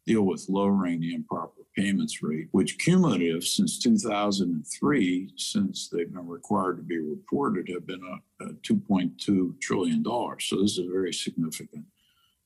deal 0.06 0.24
with 0.24 0.50
lowering 0.50 1.00
the 1.00 1.14
improper 1.14 1.62
payments 1.76 2.22
rate, 2.22 2.48
which 2.52 2.78
cumulative 2.78 3.44
since 3.44 3.80
2003, 3.80 5.34
since 5.38 5.88
they've 5.88 6.14
been 6.14 6.28
required 6.28 6.78
to 6.78 6.84
be 6.84 7.00
reported, 7.00 7.70
have 7.70 7.88
been 7.88 8.02
a, 8.04 8.46
a 8.46 8.54
2.2 8.54 9.60
trillion 9.60 10.04
dollars. 10.04 10.46
So 10.46 10.62
this 10.62 10.78
is 10.78 10.88
a 10.88 10.92
very 10.92 11.14
significant 11.14 11.86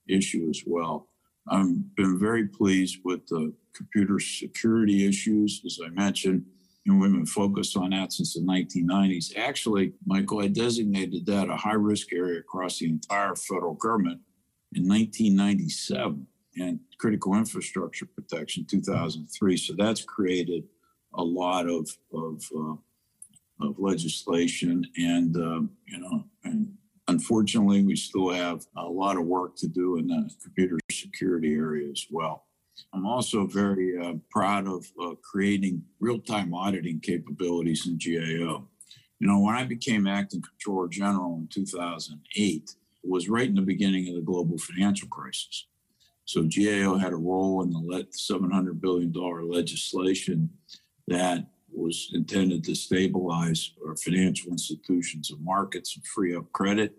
issue 0.07 0.47
as 0.49 0.63
well. 0.65 1.07
I've 1.49 1.95
been 1.95 2.19
very 2.19 2.47
pleased 2.47 2.99
with 3.03 3.25
the 3.27 3.53
computer 3.73 4.19
security 4.19 5.07
issues, 5.07 5.61
as 5.65 5.79
I 5.83 5.89
mentioned. 5.89 6.45
And 6.85 7.01
we've 7.01 7.11
been 7.11 7.25
focused 7.25 7.75
on 7.75 7.89
that 7.89 8.13
since 8.13 8.33
the 8.33 8.41
1990s. 8.41 9.37
Actually, 9.37 9.93
Michael, 10.05 10.41
I 10.41 10.47
designated 10.47 11.25
that 11.25 11.49
a 11.49 11.55
high 11.55 11.73
risk 11.73 12.13
area 12.13 12.39
across 12.39 12.79
the 12.79 12.87
entire 12.87 13.35
federal 13.35 13.73
government 13.73 14.21
in 14.73 14.87
1997 14.87 16.25
and 16.59 16.79
critical 16.97 17.35
infrastructure 17.35 18.05
protection 18.05 18.65
2003. 18.69 19.57
So 19.57 19.73
that's 19.77 20.03
created 20.03 20.63
a 21.13 21.23
lot 21.23 21.67
of 21.67 21.89
of, 22.13 22.43
uh, 22.55 23.65
of 23.65 23.79
legislation, 23.79 24.85
and 24.97 25.35
uh, 25.35 25.61
you 25.87 25.99
know, 25.99 26.23
and 26.43 26.73
unfortunately, 27.07 27.83
we 27.83 27.95
still 27.95 28.29
have 28.29 28.65
a 28.75 28.83
lot 28.83 29.17
of 29.17 29.25
work 29.25 29.55
to 29.57 29.67
do 29.67 29.97
in 29.97 30.07
the 30.07 30.29
computer 30.43 30.77
security 30.91 31.53
area 31.53 31.89
as 31.89 32.05
well. 32.09 32.45
I'm 32.93 33.05
also 33.05 33.47
very 33.47 33.97
uh, 33.97 34.13
proud 34.29 34.67
of 34.67 34.85
uh, 35.01 35.15
creating 35.23 35.83
real-time 35.99 36.53
auditing 36.53 36.99
capabilities 36.99 37.87
in 37.87 37.97
GAO. 37.97 38.67
You 39.19 39.27
know, 39.27 39.39
when 39.39 39.55
I 39.55 39.63
became 39.63 40.05
acting 40.05 40.41
comptroller 40.41 40.87
general 40.87 41.35
in 41.37 41.47
2008, 41.51 42.75
it 43.03 43.09
was 43.09 43.29
right 43.29 43.47
in 43.47 43.55
the 43.55 43.61
beginning 43.61 44.09
of 44.09 44.15
the 44.15 44.21
global 44.21 44.57
financial 44.57 45.07
crisis. 45.07 45.65
So 46.25 46.43
GAO 46.43 46.97
had 46.97 47.13
a 47.13 47.17
role 47.17 47.63
in 47.63 47.71
the 47.71 47.79
$700 47.79 48.79
billion 48.79 49.13
legislation 49.13 50.49
that 51.07 51.47
was 51.72 52.09
intended 52.13 52.63
to 52.63 52.76
stabilize 52.76 53.72
our 53.86 53.95
financial 53.95 54.51
institutions 54.51 55.32
and 55.32 55.43
markets 55.43 55.95
and 55.95 56.05
free 56.05 56.36
up 56.36 56.51
credit. 56.51 56.97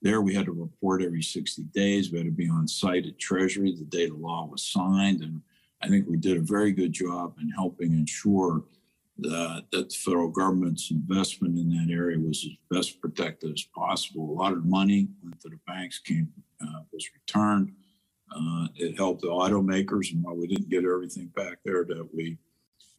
There, 0.00 0.20
we 0.20 0.34
had 0.34 0.46
to 0.46 0.52
report 0.52 1.02
every 1.02 1.22
60 1.22 1.62
days. 1.74 2.10
We 2.10 2.18
had 2.18 2.26
to 2.26 2.32
be 2.32 2.48
on 2.48 2.66
site 2.66 3.06
at 3.06 3.18
Treasury 3.18 3.74
the 3.76 3.84
day 3.84 4.08
the 4.08 4.14
law 4.14 4.46
was 4.46 4.64
signed. 4.64 5.22
And 5.22 5.40
I 5.80 5.88
think 5.88 6.06
we 6.08 6.16
did 6.16 6.36
a 6.36 6.40
very 6.40 6.72
good 6.72 6.92
job 6.92 7.34
in 7.40 7.48
helping 7.50 7.92
ensure 7.92 8.64
that, 9.18 9.64
that 9.70 9.90
the 9.90 9.94
federal 9.94 10.28
government's 10.28 10.90
investment 10.90 11.56
in 11.58 11.68
that 11.70 11.92
area 11.92 12.18
was 12.18 12.44
as 12.44 12.76
best 12.76 13.00
protected 13.00 13.52
as 13.52 13.62
possible. 13.74 14.30
A 14.30 14.38
lot 14.40 14.52
of 14.52 14.64
money 14.64 15.08
went 15.22 15.40
to 15.42 15.48
the 15.48 15.58
banks, 15.66 15.98
came 15.98 16.28
uh, 16.60 16.80
was 16.92 17.08
returned. 17.14 17.72
Uh, 18.34 18.66
it 18.76 18.96
helped 18.96 19.20
the 19.20 19.28
automakers, 19.28 20.12
and 20.12 20.22
while 20.22 20.34
we 20.34 20.46
didn't 20.46 20.70
get 20.70 20.84
everything 20.84 21.26
back 21.36 21.58
there 21.64 21.84
that 21.84 22.08
we 22.14 22.38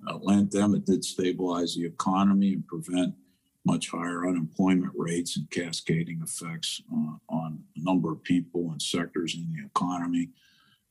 uh, 0.07 0.17
lent 0.17 0.51
them, 0.51 0.75
it 0.75 0.85
did 0.85 1.03
stabilize 1.03 1.75
the 1.75 1.85
economy 1.85 2.53
and 2.53 2.67
prevent 2.67 3.15
much 3.65 3.89
higher 3.89 4.27
unemployment 4.27 4.91
rates 4.95 5.37
and 5.37 5.49
cascading 5.49 6.21
effects 6.21 6.81
uh, 6.91 7.15
on 7.29 7.63
a 7.77 7.79
number 7.79 8.11
of 8.11 8.23
people 8.23 8.71
and 8.71 8.81
sectors 8.81 9.35
in 9.35 9.47
the 9.53 9.65
economy. 9.65 10.29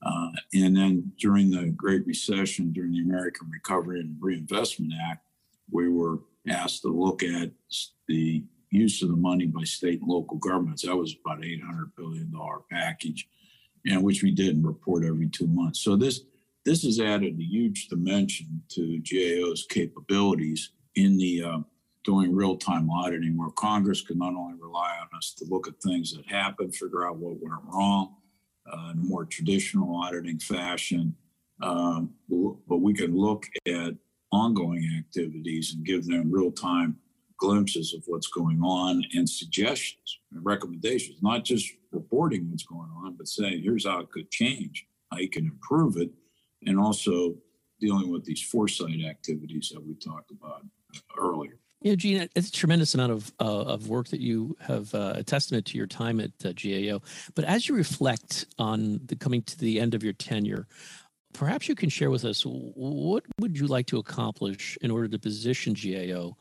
Uh, 0.05 0.30
and 0.55 0.76
then 0.76 1.12
during 1.18 1.50
the 1.50 1.66
Great 1.76 2.07
Recession, 2.07 2.72
during 2.72 2.92
the 2.92 3.03
American 3.03 3.48
Recovery 3.50 4.00
and 4.00 4.16
Reinvestment 4.20 4.92
Act, 5.11 5.24
we 5.70 5.88
were 5.88 6.20
asked 6.48 6.82
to 6.82 6.88
look 6.88 7.22
at 7.22 7.50
the 8.09 8.42
use 8.70 9.03
of 9.03 9.11
the 9.11 9.16
money 9.16 9.46
by 9.46 9.64
state 9.64 10.00
and 10.00 10.09
local 10.09 10.38
governments. 10.38 10.82
That 10.82 10.96
was 10.96 11.14
about 11.24 11.42
$800 11.42 11.92
billion 11.96 12.32
package 12.70 13.28
and 13.86 14.03
which 14.03 14.22
we 14.22 14.30
did 14.30 14.57
and 14.57 14.66
report 14.66 15.05
every 15.05 15.28
two 15.28 15.46
months. 15.46 15.80
So 15.80 15.96
this 15.96 16.22
this 16.64 16.82
has 16.84 17.00
added 17.00 17.38
a 17.38 17.42
huge 17.42 17.88
dimension 17.88 18.62
to 18.70 19.00
GAO's 19.00 19.66
capabilities 19.68 20.72
in 20.94 21.16
the 21.16 21.42
uh, 21.42 21.58
doing 22.04 22.34
real 22.34 22.56
time 22.56 22.90
auditing, 22.90 23.36
where 23.36 23.50
Congress 23.50 24.02
can 24.02 24.18
not 24.18 24.34
only 24.34 24.58
rely 24.60 24.96
on 25.00 25.08
us 25.16 25.34
to 25.38 25.44
look 25.48 25.68
at 25.68 25.80
things 25.82 26.12
that 26.12 26.26
happened, 26.26 26.74
figure 26.74 27.06
out 27.06 27.16
what 27.16 27.40
went 27.40 27.62
wrong 27.64 28.16
uh, 28.72 28.90
in 28.92 28.98
a 28.98 29.02
more 29.02 29.24
traditional 29.24 29.96
auditing 29.96 30.38
fashion, 30.38 31.14
um, 31.62 32.10
but 32.28 32.78
we 32.78 32.92
can 32.92 33.16
look 33.16 33.46
at 33.66 33.94
ongoing 34.32 34.88
activities 34.98 35.74
and 35.74 35.84
give 35.84 36.06
them 36.06 36.30
real 36.30 36.50
time 36.50 36.96
glimpses 37.38 37.92
of 37.92 38.02
what's 38.06 38.28
going 38.28 38.60
on 38.62 39.02
and 39.14 39.28
suggestions 39.28 40.20
and 40.32 40.44
recommendations, 40.44 41.18
not 41.22 41.44
just 41.44 41.72
reporting 41.90 42.48
what's 42.48 42.62
going 42.62 42.90
on, 43.04 43.14
but 43.14 43.26
saying, 43.26 43.60
here's 43.62 43.86
how 43.86 44.00
it 44.00 44.10
could 44.10 44.30
change, 44.30 44.86
how 45.10 45.18
you 45.18 45.28
can 45.28 45.44
improve 45.46 45.96
it, 45.96 46.10
and 46.66 46.78
also 46.78 47.34
dealing 47.80 48.10
with 48.10 48.24
these 48.24 48.42
foresight 48.42 49.04
activities 49.08 49.70
that 49.74 49.84
we 49.84 49.94
talked 49.94 50.30
about 50.30 50.64
earlier. 51.18 51.58
Yeah, 51.82 51.96
Gene, 51.96 52.28
it's 52.36 52.48
a 52.48 52.52
tremendous 52.52 52.94
amount 52.94 53.10
of 53.10 53.32
uh, 53.40 53.62
of 53.62 53.88
work 53.88 54.06
that 54.08 54.20
you 54.20 54.56
have 54.60 54.94
uh, 54.94 55.14
a 55.16 55.24
testament 55.24 55.66
to 55.66 55.76
your 55.76 55.88
time 55.88 56.20
at 56.20 56.30
uh, 56.44 56.52
GAO. 56.52 57.02
But 57.34 57.44
as 57.44 57.68
you 57.68 57.74
reflect 57.74 58.46
on 58.58 59.00
the 59.06 59.16
coming 59.16 59.42
to 59.42 59.58
the 59.58 59.80
end 59.80 59.94
of 59.94 60.04
your 60.04 60.12
tenure, 60.12 60.68
perhaps 61.32 61.68
you 61.68 61.74
can 61.74 61.88
share 61.88 62.10
with 62.10 62.24
us 62.24 62.42
what 62.44 63.24
would 63.40 63.58
you 63.58 63.66
like 63.66 63.86
to 63.86 63.98
accomplish 63.98 64.78
in 64.80 64.92
order 64.92 65.08
to 65.08 65.18
position 65.18 65.74
GAO 65.74 66.36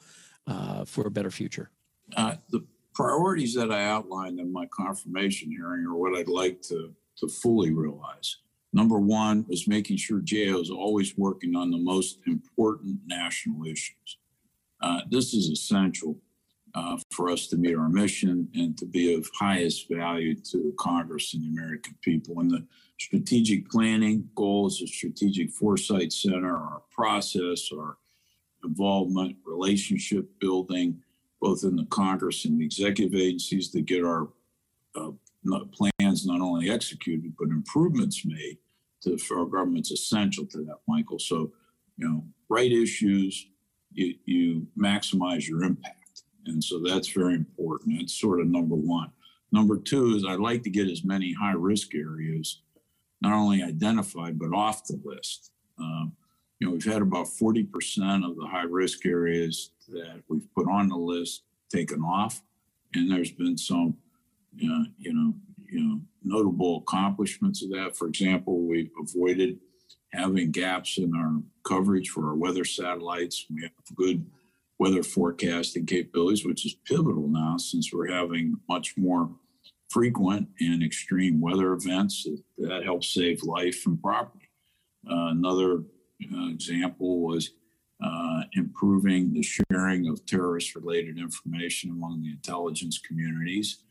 uh, 0.45 0.85
for 0.85 1.07
a 1.07 1.11
better 1.11 1.31
future? 1.31 1.71
Uh, 2.15 2.35
the 2.49 2.63
priorities 2.93 3.55
that 3.55 3.71
I 3.71 3.85
outlined 3.85 4.39
in 4.39 4.53
my 4.53 4.67
confirmation 4.67 5.49
hearing 5.49 5.85
are 5.85 5.95
what 5.95 6.15
I'd 6.15 6.27
like 6.27 6.61
to, 6.63 6.93
to 7.17 7.27
fully 7.27 7.71
realize. 7.71 8.37
Number 8.73 8.99
one 8.99 9.45
is 9.49 9.67
making 9.67 9.97
sure 9.97 10.19
GAO 10.19 10.59
is 10.59 10.69
always 10.69 11.17
working 11.17 11.55
on 11.55 11.71
the 11.71 11.77
most 11.77 12.19
important 12.25 12.99
national 13.05 13.65
issues. 13.65 14.17
Uh, 14.81 15.01
this 15.09 15.33
is 15.33 15.49
essential 15.49 16.17
uh, 16.73 16.97
for 17.11 17.29
us 17.29 17.47
to 17.47 17.57
meet 17.57 17.75
our 17.75 17.89
mission 17.89 18.47
and 18.55 18.77
to 18.77 18.85
be 18.85 19.13
of 19.13 19.29
highest 19.37 19.89
value 19.89 20.35
to 20.35 20.73
Congress 20.79 21.33
and 21.33 21.43
the 21.43 21.49
American 21.49 21.95
people. 22.01 22.39
And 22.39 22.49
the 22.49 22.65
strategic 22.97 23.69
planning 23.69 24.29
goals 24.35 24.81
of 24.81 24.87
Strategic 24.87 25.51
Foresight 25.51 26.13
Center, 26.13 26.55
our 26.55 26.81
process, 26.89 27.69
our 27.73 27.97
involvement, 28.63 29.35
relationship 29.45 30.29
building, 30.39 31.01
both 31.41 31.63
in 31.63 31.75
the 31.75 31.85
Congress 31.85 32.45
and 32.45 32.59
the 32.59 32.65
executive 32.65 33.19
agencies 33.19 33.69
to 33.71 33.81
get 33.81 34.05
our 34.05 34.29
uh, 34.95 35.11
plans 36.11 36.25
not 36.25 36.41
only 36.41 36.69
executed, 36.69 37.33
but 37.37 37.49
improvements 37.49 38.25
made 38.25 38.57
to 39.01 39.11
the 39.11 39.17
federal 39.17 39.45
government's 39.45 39.91
essential 39.91 40.45
to 40.45 40.59
that, 40.65 40.77
Michael. 40.87 41.19
So, 41.19 41.51
you 41.97 42.07
know, 42.07 42.23
right 42.49 42.71
issues, 42.71 43.47
you, 43.91 44.15
you 44.25 44.67
maximize 44.77 45.47
your 45.47 45.63
impact. 45.63 46.23
And 46.45 46.63
so 46.63 46.79
that's 46.79 47.07
very 47.07 47.35
important. 47.35 47.97
That's 47.99 48.19
sort 48.19 48.41
of 48.41 48.47
number 48.47 48.75
one. 48.75 49.11
Number 49.51 49.77
two 49.77 50.15
is 50.15 50.25
I'd 50.25 50.39
like 50.39 50.63
to 50.63 50.69
get 50.69 50.89
as 50.89 51.03
many 51.03 51.33
high 51.33 51.53
risk 51.53 51.93
areas 51.95 52.61
not 53.21 53.33
only 53.33 53.61
identified, 53.61 54.39
but 54.39 54.53
off 54.53 54.85
the 54.85 54.99
list. 55.03 55.51
Um, 55.77 56.13
you 56.59 56.67
know, 56.67 56.73
we've 56.73 56.85
had 56.85 57.01
about 57.01 57.27
40% 57.27 57.67
of 58.27 58.35
the 58.35 58.47
high 58.47 58.63
risk 58.63 59.05
areas 59.05 59.71
that 59.89 60.23
we've 60.27 60.47
put 60.55 60.67
on 60.67 60.89
the 60.89 60.95
list 60.95 61.43
taken 61.71 62.01
off. 62.01 62.41
And 62.95 63.11
there's 63.11 63.31
been 63.31 63.57
some, 63.57 63.97
know, 64.69 64.85
you 64.97 65.13
know, 65.13 65.33
you 65.71 65.81
know, 65.81 66.01
notable 66.23 66.83
accomplishments 66.87 67.63
of 67.63 67.69
that. 67.71 67.95
For 67.97 68.07
example, 68.07 68.59
we've 68.59 68.91
avoided 69.01 69.59
having 70.13 70.51
gaps 70.51 70.97
in 70.97 71.15
our 71.15 71.41
coverage 71.63 72.09
for 72.09 72.27
our 72.27 72.35
weather 72.35 72.65
satellites. 72.65 73.45
We 73.49 73.63
have 73.63 73.71
good 73.95 74.25
weather 74.77 75.03
forecasting 75.03 75.85
capabilities, 75.85 76.45
which 76.45 76.65
is 76.65 76.75
pivotal 76.85 77.27
now 77.27 77.57
since 77.57 77.93
we're 77.93 78.11
having 78.11 78.57
much 78.67 78.95
more 78.97 79.29
frequent 79.89 80.49
and 80.59 80.83
extreme 80.83 81.39
weather 81.39 81.73
events. 81.73 82.27
That 82.57 82.83
helps 82.83 83.13
save 83.13 83.43
life 83.43 83.85
and 83.85 84.01
property. 84.01 84.49
Uh, 85.09 85.27
another 85.27 85.83
uh, 86.33 86.49
example 86.49 87.21
was 87.21 87.51
uh, 88.03 88.41
improving 88.53 89.33
the 89.33 89.43
sharing 89.43 90.07
of 90.07 90.25
terrorist 90.25 90.75
related 90.75 91.17
information 91.17 91.91
among 91.91 92.21
the 92.21 92.31
intelligence 92.31 92.99
communities. 92.99 93.83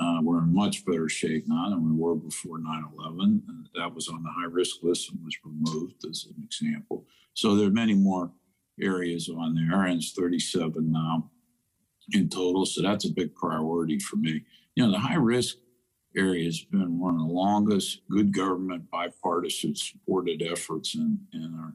Uh, 0.00 0.20
we're 0.22 0.42
in 0.42 0.54
much 0.54 0.84
better 0.84 1.08
shape 1.08 1.44
now 1.48 1.68
than 1.70 1.84
we 1.84 1.96
were 1.96 2.14
before 2.14 2.58
9 2.58 2.84
11. 2.98 3.42
That 3.74 3.94
was 3.94 4.08
on 4.08 4.22
the 4.22 4.30
high 4.30 4.50
risk 4.50 4.76
list 4.82 5.10
and 5.10 5.24
was 5.24 5.36
removed 5.44 6.04
as 6.08 6.26
an 6.26 6.42
example. 6.44 7.04
So 7.34 7.56
there 7.56 7.66
are 7.66 7.72
many 7.72 7.94
more 7.94 8.30
areas 8.80 9.28
on 9.28 9.54
there, 9.54 9.84
and 9.84 9.98
it's 9.98 10.12
37 10.12 10.92
now 10.92 11.30
in 12.12 12.28
total. 12.28 12.64
So 12.64 12.82
that's 12.82 13.06
a 13.06 13.12
big 13.12 13.34
priority 13.34 13.98
for 13.98 14.16
me. 14.16 14.42
You 14.74 14.86
know, 14.86 14.92
the 14.92 14.98
high 14.98 15.16
risk 15.16 15.56
area 16.16 16.44
has 16.44 16.60
been 16.60 16.98
one 16.98 17.14
of 17.14 17.20
the 17.20 17.32
longest 17.32 18.00
good 18.10 18.32
government 18.32 18.90
bipartisan 18.90 19.74
supported 19.74 20.42
efforts 20.42 20.94
in, 20.94 21.18
in 21.32 21.54
our 21.58 21.74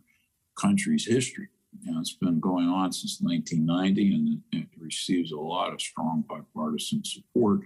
country's 0.57 1.05
history. 1.05 1.49
You 1.81 1.91
know, 1.91 1.99
it's 1.99 2.13
been 2.13 2.39
going 2.39 2.67
on 2.67 2.91
since 2.91 3.19
1990 3.21 4.15
and 4.15 4.41
it, 4.51 4.57
it 4.57 4.67
receives 4.79 5.31
a 5.31 5.39
lot 5.39 5.73
of 5.73 5.81
strong 5.81 6.23
bipartisan 6.27 7.03
support. 7.03 7.61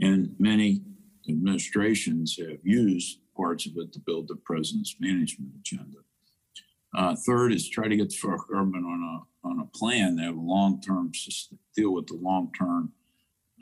And 0.00 0.34
many 0.38 0.82
administrations 1.28 2.36
have 2.38 2.58
used 2.62 3.18
parts 3.36 3.66
of 3.66 3.72
it 3.76 3.92
to 3.92 4.00
build 4.00 4.28
the 4.28 4.36
president's 4.36 4.96
management 5.00 5.52
agenda. 5.58 5.98
Uh, 6.96 7.14
third 7.26 7.52
is 7.52 7.68
try 7.68 7.86
to 7.86 7.96
get 7.96 8.08
the 8.08 8.16
federal 8.16 8.42
government 8.50 8.84
on 8.84 9.02
a 9.02 9.46
on 9.46 9.60
a 9.60 9.78
plan 9.78 10.16
that 10.16 10.24
have 10.24 10.36
long 10.36 10.80
term 10.80 11.12
deal 11.76 11.94
with 11.94 12.06
the 12.06 12.14
long 12.14 12.50
term 12.58 12.92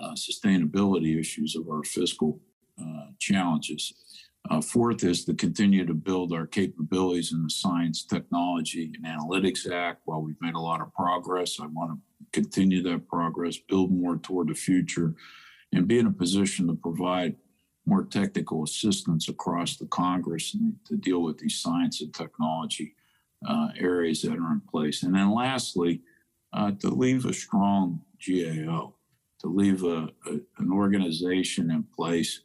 uh, 0.00 0.12
sustainability 0.12 1.18
issues 1.18 1.56
of 1.56 1.68
our 1.68 1.82
fiscal 1.84 2.40
uh, 2.80 3.06
challenges. 3.18 3.94
Uh, 4.48 4.60
fourth 4.60 5.02
is 5.02 5.24
to 5.24 5.34
continue 5.34 5.84
to 5.84 5.94
build 5.94 6.32
our 6.32 6.46
capabilities 6.46 7.32
in 7.32 7.42
the 7.42 7.50
Science, 7.50 8.04
Technology, 8.04 8.92
and 8.94 9.04
Analytics 9.04 9.70
Act. 9.70 10.02
While 10.04 10.22
we've 10.22 10.40
made 10.40 10.54
a 10.54 10.60
lot 10.60 10.80
of 10.80 10.94
progress, 10.94 11.58
I 11.60 11.66
want 11.66 11.98
to 11.98 12.24
continue 12.32 12.82
that 12.84 13.08
progress, 13.08 13.56
build 13.56 13.90
more 13.90 14.16
toward 14.18 14.48
the 14.48 14.54
future, 14.54 15.14
and 15.76 15.86
be 15.86 15.98
in 15.98 16.06
a 16.06 16.12
position 16.12 16.66
to 16.66 16.74
provide 16.74 17.36
more 17.84 18.04
technical 18.04 18.64
assistance 18.64 19.28
across 19.28 19.76
the 19.76 19.86
Congress 19.86 20.54
and 20.54 20.74
to 20.86 20.96
deal 20.96 21.22
with 21.22 21.38
these 21.38 21.60
science 21.60 22.00
and 22.00 22.12
technology 22.12 22.94
uh, 23.46 23.68
areas 23.78 24.22
that 24.22 24.32
are 24.32 24.52
in 24.52 24.62
place. 24.68 25.02
And 25.02 25.14
then 25.14 25.32
lastly, 25.32 26.02
uh, 26.52 26.72
to 26.80 26.88
leave 26.88 27.26
a 27.26 27.32
strong 27.32 28.00
GAO, 28.26 28.94
to 29.40 29.46
leave 29.46 29.84
a, 29.84 30.08
a, 30.26 30.40
an 30.58 30.72
organization 30.72 31.70
in 31.70 31.84
place 31.94 32.40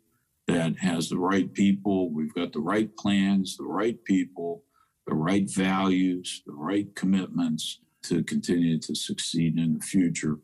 that 0.47 0.77
has 0.77 1.09
the 1.09 1.17
right 1.17 1.51
people. 1.53 2.11
We've 2.11 2.33
got 2.33 2.51
the 2.51 2.59
right 2.59 2.95
plans, 2.97 3.57
the 3.57 3.63
right 3.63 4.03
people, 4.03 4.63
the 5.07 5.15
right 5.15 5.49
values, 5.49 6.43
the 6.45 6.53
right 6.53 6.93
commitments 6.95 7.79
to 8.03 8.23
continue 8.23 8.79
to 8.79 8.93
succeed 8.93 9.57
in 9.57 9.75
the 9.75 9.79
future 9.79 10.39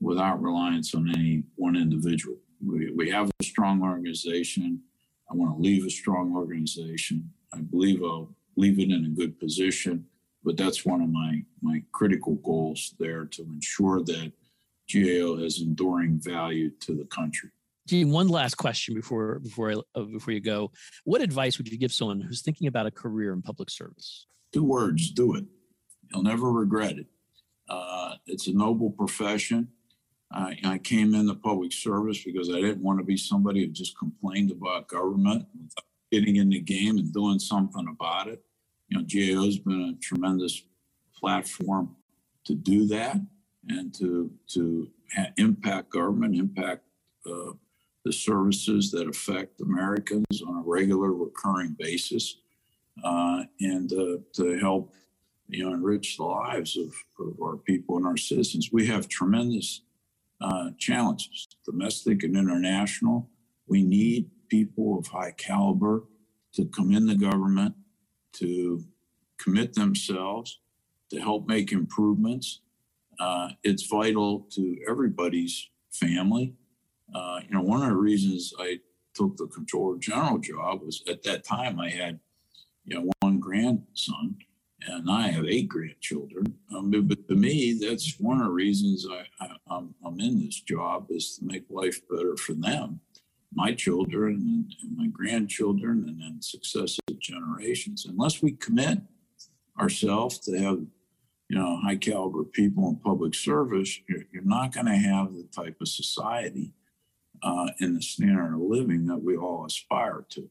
without 0.00 0.42
reliance 0.42 0.94
on 0.94 1.08
any 1.08 1.42
one 1.56 1.76
individual. 1.76 2.36
We, 2.64 2.90
we 2.92 3.10
have 3.10 3.30
a 3.40 3.44
strong 3.44 3.82
organization. 3.82 4.82
I 5.30 5.34
want 5.34 5.56
to 5.56 5.62
leave 5.62 5.84
a 5.84 5.90
strong 5.90 6.34
organization. 6.34 7.30
I 7.52 7.58
believe 7.58 8.02
I'll 8.02 8.34
leave 8.56 8.78
it 8.78 8.90
in 8.90 9.04
a 9.04 9.08
good 9.08 9.38
position, 9.38 10.06
but 10.44 10.56
that's 10.56 10.84
one 10.84 11.00
of 11.00 11.10
my, 11.10 11.42
my 11.62 11.82
critical 11.92 12.34
goals 12.36 12.94
there 12.98 13.24
to 13.24 13.42
ensure 13.42 14.02
that 14.04 14.32
GAO 14.92 15.42
has 15.42 15.60
enduring 15.60 16.20
value 16.20 16.70
to 16.80 16.94
the 16.94 17.04
country. 17.04 17.50
Gene, 17.86 18.10
one 18.10 18.28
last 18.28 18.56
question 18.56 18.94
before 18.94 19.38
before 19.38 19.70
I, 19.70 19.76
uh, 19.94 20.02
before 20.02 20.34
you 20.34 20.40
go. 20.40 20.72
What 21.04 21.20
advice 21.20 21.56
would 21.56 21.68
you 21.68 21.78
give 21.78 21.92
someone 21.92 22.20
who's 22.20 22.42
thinking 22.42 22.66
about 22.66 22.86
a 22.86 22.90
career 22.90 23.32
in 23.32 23.42
public 23.42 23.70
service? 23.70 24.26
Two 24.52 24.64
words: 24.64 25.12
do 25.12 25.36
it. 25.36 25.44
You'll 26.12 26.24
never 26.24 26.50
regret 26.50 26.98
it. 26.98 27.06
Uh, 27.68 28.14
it's 28.26 28.48
a 28.48 28.52
noble 28.52 28.90
profession. 28.90 29.68
I, 30.32 30.58
I 30.64 30.78
came 30.78 31.14
into 31.14 31.34
public 31.34 31.72
service 31.72 32.22
because 32.24 32.50
I 32.50 32.60
didn't 32.60 32.82
want 32.82 32.98
to 32.98 33.04
be 33.04 33.16
somebody 33.16 33.60
who 33.60 33.68
just 33.68 33.98
complained 33.98 34.50
about 34.50 34.88
government, 34.88 35.46
without 35.54 35.84
getting 36.10 36.36
in 36.36 36.48
the 36.48 36.60
game 36.60 36.98
and 36.98 37.12
doing 37.12 37.38
something 37.38 37.86
about 37.88 38.28
it. 38.28 38.42
You 38.88 38.98
know, 38.98 39.04
GAO 39.04 39.44
has 39.44 39.58
been 39.58 39.96
a 39.96 40.00
tremendous 40.02 40.62
platform 41.14 41.96
to 42.44 42.54
do 42.54 42.86
that 42.86 43.20
and 43.68 43.94
to 43.94 44.30
to 44.48 44.88
impact 45.36 45.90
government, 45.90 46.36
impact 46.36 46.82
uh, 47.26 47.52
the 48.04 48.12
services 48.12 48.90
that 48.92 49.08
affect 49.08 49.60
Americans 49.60 50.42
on 50.46 50.56
a 50.56 50.62
regular, 50.64 51.12
recurring 51.12 51.74
basis, 51.78 52.36
uh, 53.02 53.42
and 53.60 53.92
uh, 53.92 54.18
to 54.32 54.58
help 54.60 54.92
you 55.48 55.64
know 55.64 55.74
enrich 55.74 56.16
the 56.16 56.24
lives 56.24 56.76
of, 56.76 56.94
of, 57.18 57.40
our 57.42 57.56
people 57.56 57.96
and 57.96 58.06
our 58.06 58.16
citizens. 58.16 58.70
We 58.72 58.86
have 58.86 59.08
tremendous 59.08 59.82
uh, 60.40 60.70
challenges, 60.78 61.48
domestic 61.64 62.22
and 62.22 62.36
international. 62.36 63.28
We 63.66 63.82
need 63.82 64.30
people 64.48 64.98
of 64.98 65.06
high 65.06 65.32
caliber 65.32 66.04
to 66.54 66.66
come 66.66 66.92
in 66.92 67.06
the 67.06 67.16
government 67.16 67.74
to 68.34 68.84
commit 69.38 69.74
themselves 69.74 70.60
to 71.10 71.20
help 71.20 71.46
make 71.46 71.72
improvements. 71.72 72.60
Uh, 73.18 73.50
it's 73.62 73.86
vital 73.86 74.46
to 74.52 74.76
everybody's 74.88 75.68
family 75.90 76.54
uh, 77.14 77.40
you 77.46 77.54
know, 77.54 77.62
one 77.62 77.82
of 77.82 77.88
the 77.88 77.96
reasons 77.96 78.52
I 78.58 78.80
took 79.14 79.36
the 79.36 79.46
comptroller 79.46 79.98
general 79.98 80.38
job 80.38 80.82
was 80.82 81.02
at 81.08 81.22
that 81.22 81.44
time 81.44 81.80
I 81.80 81.88
had, 81.88 82.18
you 82.84 82.96
know, 82.96 83.10
one 83.20 83.38
grandson 83.38 84.36
and 84.82 85.10
I 85.10 85.28
have 85.28 85.46
eight 85.46 85.68
grandchildren. 85.68 86.54
Um, 86.74 86.90
but 86.90 87.26
to 87.28 87.34
me, 87.34 87.78
that's 87.80 88.18
one 88.20 88.38
of 88.38 88.44
the 88.44 88.52
reasons 88.52 89.06
I, 89.10 89.48
am 89.70 89.94
I'm 90.04 90.20
in 90.20 90.40
this 90.44 90.60
job 90.60 91.06
is 91.10 91.38
to 91.38 91.44
make 91.44 91.64
life 91.70 92.00
better 92.08 92.36
for 92.36 92.52
them, 92.52 93.00
my 93.54 93.72
children 93.72 94.34
and, 94.34 94.74
and 94.82 94.96
my 94.96 95.06
grandchildren, 95.06 96.04
and 96.08 96.20
then 96.20 96.42
successive 96.42 97.18
generations. 97.20 98.06
Unless 98.06 98.42
we 98.42 98.52
commit 98.52 98.98
ourselves 99.78 100.38
to 100.40 100.58
have 100.58 100.80
you 101.48 101.56
know, 101.56 101.76
high 101.76 101.96
caliber 101.96 102.44
people 102.44 102.88
in 102.88 102.96
public 102.96 103.34
service, 103.34 104.00
you're, 104.08 104.24
you're 104.32 104.44
not 104.44 104.72
going 104.72 104.86
to 104.86 104.96
have 104.96 105.32
the 105.32 105.46
type 105.54 105.76
of 105.80 105.88
society 105.88 106.72
uh, 107.42 107.68
in 107.80 107.94
the 107.94 108.02
standard 108.02 108.54
of 108.54 108.60
living 108.60 109.06
that 109.06 109.22
we 109.22 109.36
all 109.36 109.64
aspire 109.64 110.24
to. 110.30 110.50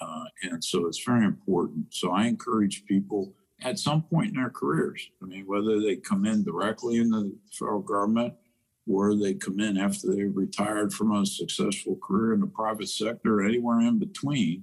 Uh, 0.00 0.24
and 0.42 0.62
so 0.62 0.86
it's 0.86 1.02
very 1.04 1.24
important. 1.24 1.86
So 1.94 2.10
I 2.10 2.26
encourage 2.26 2.84
people 2.84 3.32
at 3.64 3.78
some 3.78 4.02
point 4.02 4.28
in 4.28 4.34
their 4.34 4.50
careers, 4.50 5.10
I 5.22 5.26
mean, 5.26 5.46
whether 5.46 5.80
they 5.80 5.96
come 5.96 6.26
in 6.26 6.44
directly 6.44 6.96
in 6.96 7.10
the 7.10 7.34
federal 7.50 7.80
government 7.80 8.34
or 8.86 9.16
they 9.16 9.34
come 9.34 9.58
in 9.60 9.78
after 9.78 10.14
they've 10.14 10.36
retired 10.36 10.92
from 10.92 11.12
a 11.12 11.24
successful 11.24 11.98
career 12.02 12.34
in 12.34 12.40
the 12.40 12.46
private 12.46 12.88
sector, 12.88 13.40
or 13.40 13.42
anywhere 13.42 13.80
in 13.80 13.98
between, 13.98 14.62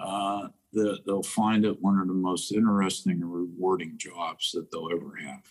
uh, 0.00 0.46
the, 0.72 0.98
they'll 1.04 1.24
find 1.24 1.64
it 1.64 1.82
one 1.82 1.98
of 1.98 2.06
the 2.06 2.14
most 2.14 2.52
interesting 2.52 3.20
and 3.20 3.32
rewarding 3.32 3.94
jobs 3.98 4.52
that 4.52 4.70
they'll 4.70 4.90
ever 4.92 5.16
have. 5.16 5.42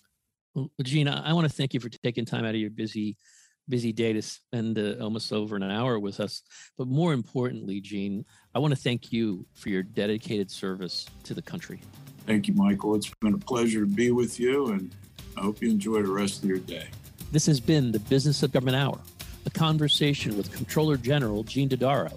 Well, 0.55 0.71
Gina, 0.81 1.21
I 1.25 1.33
want 1.33 1.49
to 1.49 1.53
thank 1.53 1.73
you 1.73 1.81
for 1.81 1.89
taking 1.89 2.23
time 2.23 2.45
out 2.45 2.55
of 2.55 2.61
your 2.61 2.69
busy 2.69 3.17
busy 3.69 3.91
day 3.91 4.13
to 4.13 4.21
spend 4.21 4.79
uh, 4.79 4.95
almost 5.01 5.31
over 5.33 5.55
an 5.55 5.63
hour 5.63 5.99
with 5.99 6.19
us. 6.19 6.41
But 6.77 6.87
more 6.87 7.13
importantly, 7.13 7.81
Gene, 7.81 8.25
I 8.55 8.59
want 8.59 8.73
to 8.73 8.79
thank 8.79 9.11
you 9.11 9.45
for 9.53 9.69
your 9.69 9.83
dedicated 9.83 10.49
service 10.49 11.05
to 11.23 11.33
the 11.33 11.41
country. 11.41 11.81
Thank 12.25 12.47
you, 12.47 12.53
Michael. 12.53 12.95
It's 12.95 13.13
been 13.21 13.33
a 13.33 13.37
pleasure 13.37 13.81
to 13.81 13.85
be 13.85 14.11
with 14.11 14.39
you, 14.39 14.67
and 14.67 14.93
I 15.37 15.41
hope 15.41 15.61
you 15.61 15.69
enjoy 15.69 16.01
the 16.01 16.11
rest 16.11 16.43
of 16.43 16.49
your 16.49 16.59
day. 16.59 16.87
This 17.31 17.45
has 17.45 17.59
been 17.59 17.91
the 17.91 17.99
Business 17.99 18.43
of 18.43 18.51
Government 18.51 18.77
Hour, 18.77 18.99
a 19.45 19.49
conversation 19.49 20.37
with 20.37 20.51
Comptroller 20.51 20.97
General 20.97 21.43
Gene 21.43 21.69
Dodaro, 21.69 22.13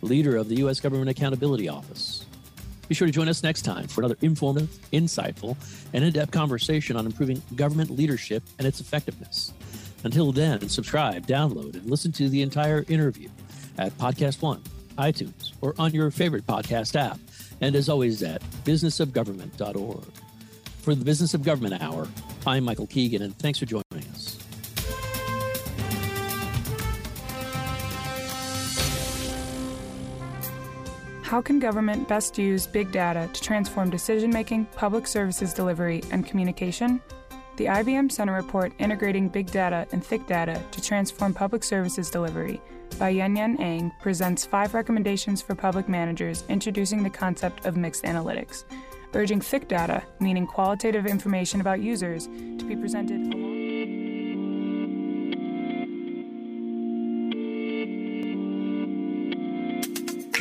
leader 0.00 0.36
of 0.36 0.48
the 0.48 0.56
U.S. 0.56 0.80
Government 0.80 1.10
Accountability 1.10 1.68
Office. 1.68 2.26
Be 2.88 2.94
sure 2.94 3.06
to 3.06 3.12
join 3.12 3.28
us 3.28 3.42
next 3.42 3.62
time 3.62 3.86
for 3.86 4.00
another 4.02 4.16
informative, 4.20 4.68
insightful, 4.92 5.56
and 5.92 6.04
in 6.04 6.12
depth 6.12 6.30
conversation 6.30 6.96
on 6.96 7.06
improving 7.06 7.40
government 7.54 7.90
leadership 7.90 8.42
and 8.58 8.66
its 8.66 8.80
effectiveness. 8.80 9.52
Until 10.04 10.32
then, 10.32 10.68
subscribe, 10.68 11.26
download, 11.26 11.74
and 11.74 11.88
listen 11.88 12.10
to 12.12 12.28
the 12.28 12.42
entire 12.42 12.84
interview 12.88 13.28
at 13.78 13.96
Podcast 13.98 14.42
One, 14.42 14.62
iTunes, 14.98 15.52
or 15.60 15.74
on 15.78 15.92
your 15.92 16.10
favorite 16.10 16.46
podcast 16.46 16.96
app. 16.96 17.18
And 17.60 17.76
as 17.76 17.88
always, 17.88 18.22
at 18.22 18.42
businessofgovernment.org. 18.64 20.04
For 20.80 20.94
the 20.96 21.04
Business 21.04 21.34
of 21.34 21.44
Government 21.44 21.80
Hour, 21.80 22.08
I'm 22.44 22.64
Michael 22.64 22.88
Keegan, 22.88 23.22
and 23.22 23.38
thanks 23.38 23.60
for 23.60 23.66
joining 23.66 24.08
us. 24.12 24.38
How 31.22 31.40
can 31.40 31.60
government 31.60 32.08
best 32.08 32.36
use 32.36 32.66
big 32.66 32.90
data 32.90 33.30
to 33.32 33.40
transform 33.40 33.88
decision 33.88 34.30
making, 34.30 34.66
public 34.76 35.06
services 35.06 35.54
delivery, 35.54 36.02
and 36.10 36.26
communication? 36.26 37.00
The 37.56 37.66
IBM 37.66 38.10
Center 38.10 38.32
report 38.32 38.72
Integrating 38.78 39.28
Big 39.28 39.50
Data 39.50 39.86
and 39.92 40.02
Thick 40.02 40.26
Data 40.26 40.62
to 40.70 40.80
Transform 40.80 41.34
Public 41.34 41.62
Services 41.62 42.08
Delivery 42.08 42.62
by 42.98 43.10
Yuen 43.10 43.36
Yuen 43.36 43.60
Ang 43.60 43.92
presents 44.00 44.46
five 44.46 44.72
recommendations 44.72 45.42
for 45.42 45.54
public 45.54 45.86
managers 45.86 46.44
introducing 46.48 47.02
the 47.02 47.10
concept 47.10 47.66
of 47.66 47.76
mixed 47.76 48.04
analytics, 48.04 48.64
urging 49.12 49.42
thick 49.42 49.68
data, 49.68 50.02
meaning 50.18 50.46
qualitative 50.46 51.04
information 51.04 51.60
about 51.60 51.82
users, 51.82 52.26
to 52.26 52.64
be 52.64 52.74
presented 52.74 53.30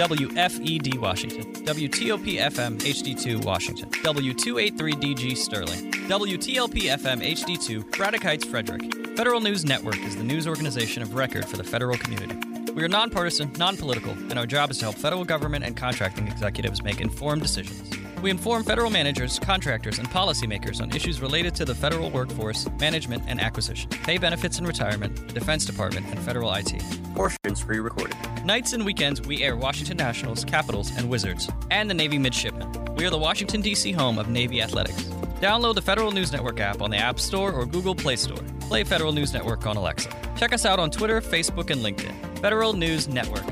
WFED 0.02 0.98
Washington, 0.98 1.54
WTOP 1.64 2.40
FM 2.40 2.80
HD2 2.80 3.46
Washington, 3.46 3.88
W283DG 3.90 5.38
Sterling, 5.38 5.92
WTLP 5.92 6.90
FM 6.90 7.22
HD2 7.22 7.96
Braddock 7.96 8.24
Heights 8.24 8.44
Frederick. 8.44 8.82
Federal 9.16 9.42
News 9.42 9.64
Network 9.64 10.00
is 10.00 10.18
the 10.18 10.24
news 10.24 10.48
organization 10.48 11.04
of 11.04 11.14
record 11.14 11.46
for 11.46 11.58
the 11.58 11.64
federal 11.64 12.00
community. 12.00 12.36
We 12.72 12.84
are 12.84 12.88
nonpartisan, 12.88 13.54
non 13.60 13.78
political, 13.78 14.14
and 14.14 14.40
our 14.40 14.48
job 14.48 14.72
is 14.72 14.80
to 14.80 14.86
help 14.86 14.96
federal 14.96 15.24
government 15.24 15.66
and 15.66 15.78
contracting 15.78 16.28
executives 16.28 16.82
make 16.82 17.00
informed 17.00 17.44
decisions. 17.44 18.01
We 18.22 18.30
inform 18.30 18.64
federal 18.64 18.92
managers, 18.92 19.40
contractors, 19.40 19.98
and 19.98 20.08
policymakers 20.08 20.80
on 20.80 20.96
issues 20.96 21.22
related 21.22 21.56
to 21.56 21.66
the 21.66 21.74
federal 21.74 22.12
workforce, 22.12 22.68
management, 22.80 23.24
and 23.26 23.42
acquisition, 23.42 23.90
pay 23.90 24.20
benefits 24.20 24.60
and 24.60 24.68
retirement, 24.68 25.16
the 25.28 25.34
Defense 25.34 25.66
Department, 25.66 26.06
and 26.06 26.20
federal 26.20 26.54
IT. 26.54 26.84
Portions 27.16 27.64
pre 27.64 27.80
recorded. 27.80 28.16
Nights 28.46 28.74
and 28.74 28.86
weekends, 28.86 29.22
we 29.22 29.42
air 29.42 29.56
Washington 29.56 29.98
Nationals, 29.98 30.46
Capitals, 30.46 30.96
and 30.96 31.10
Wizards, 31.10 31.50
and 31.72 31.90
the 31.90 31.96
Navy 31.96 32.20
Midshipmen. 32.20 32.94
We 32.96 33.06
are 33.06 33.10
the 33.10 33.18
Washington, 33.18 33.62
D.C. 33.62 33.92
home 33.92 34.20
of 34.20 34.30
Navy 34.30 34.62
Athletics. 34.62 35.04
Download 35.42 35.74
the 35.74 35.82
Federal 35.82 36.12
News 36.12 36.32
Network 36.32 36.60
app 36.60 36.82
on 36.82 36.92
the 36.92 36.98
App 36.98 37.20
Store 37.20 37.52
or 37.52 37.66
Google 37.66 37.96
Play 37.96 38.18
Store. 38.18 38.44
Play 38.62 38.84
Federal 38.84 39.14
News 39.14 39.34
Network 39.34 39.66
on 39.66 39.78
Alexa. 39.78 40.12
Check 40.38 40.54
us 40.54 40.64
out 40.64 40.78
on 40.78 40.92
Twitter, 40.92 41.22
Facebook, 41.22 41.72
and 41.72 41.82
LinkedIn. 41.82 42.38
Federal 42.38 42.74
News 42.74 43.08
Network. 43.08 43.46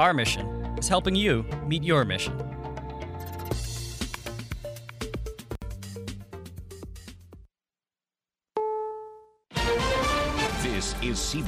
Our 0.00 0.14
mission 0.14 0.46
is 0.78 0.88
helping 0.88 1.14
you 1.14 1.44
meet 1.66 1.82
your 1.84 2.06
mission. 2.06 2.53
Is 11.08 11.18
CB. 11.18 11.42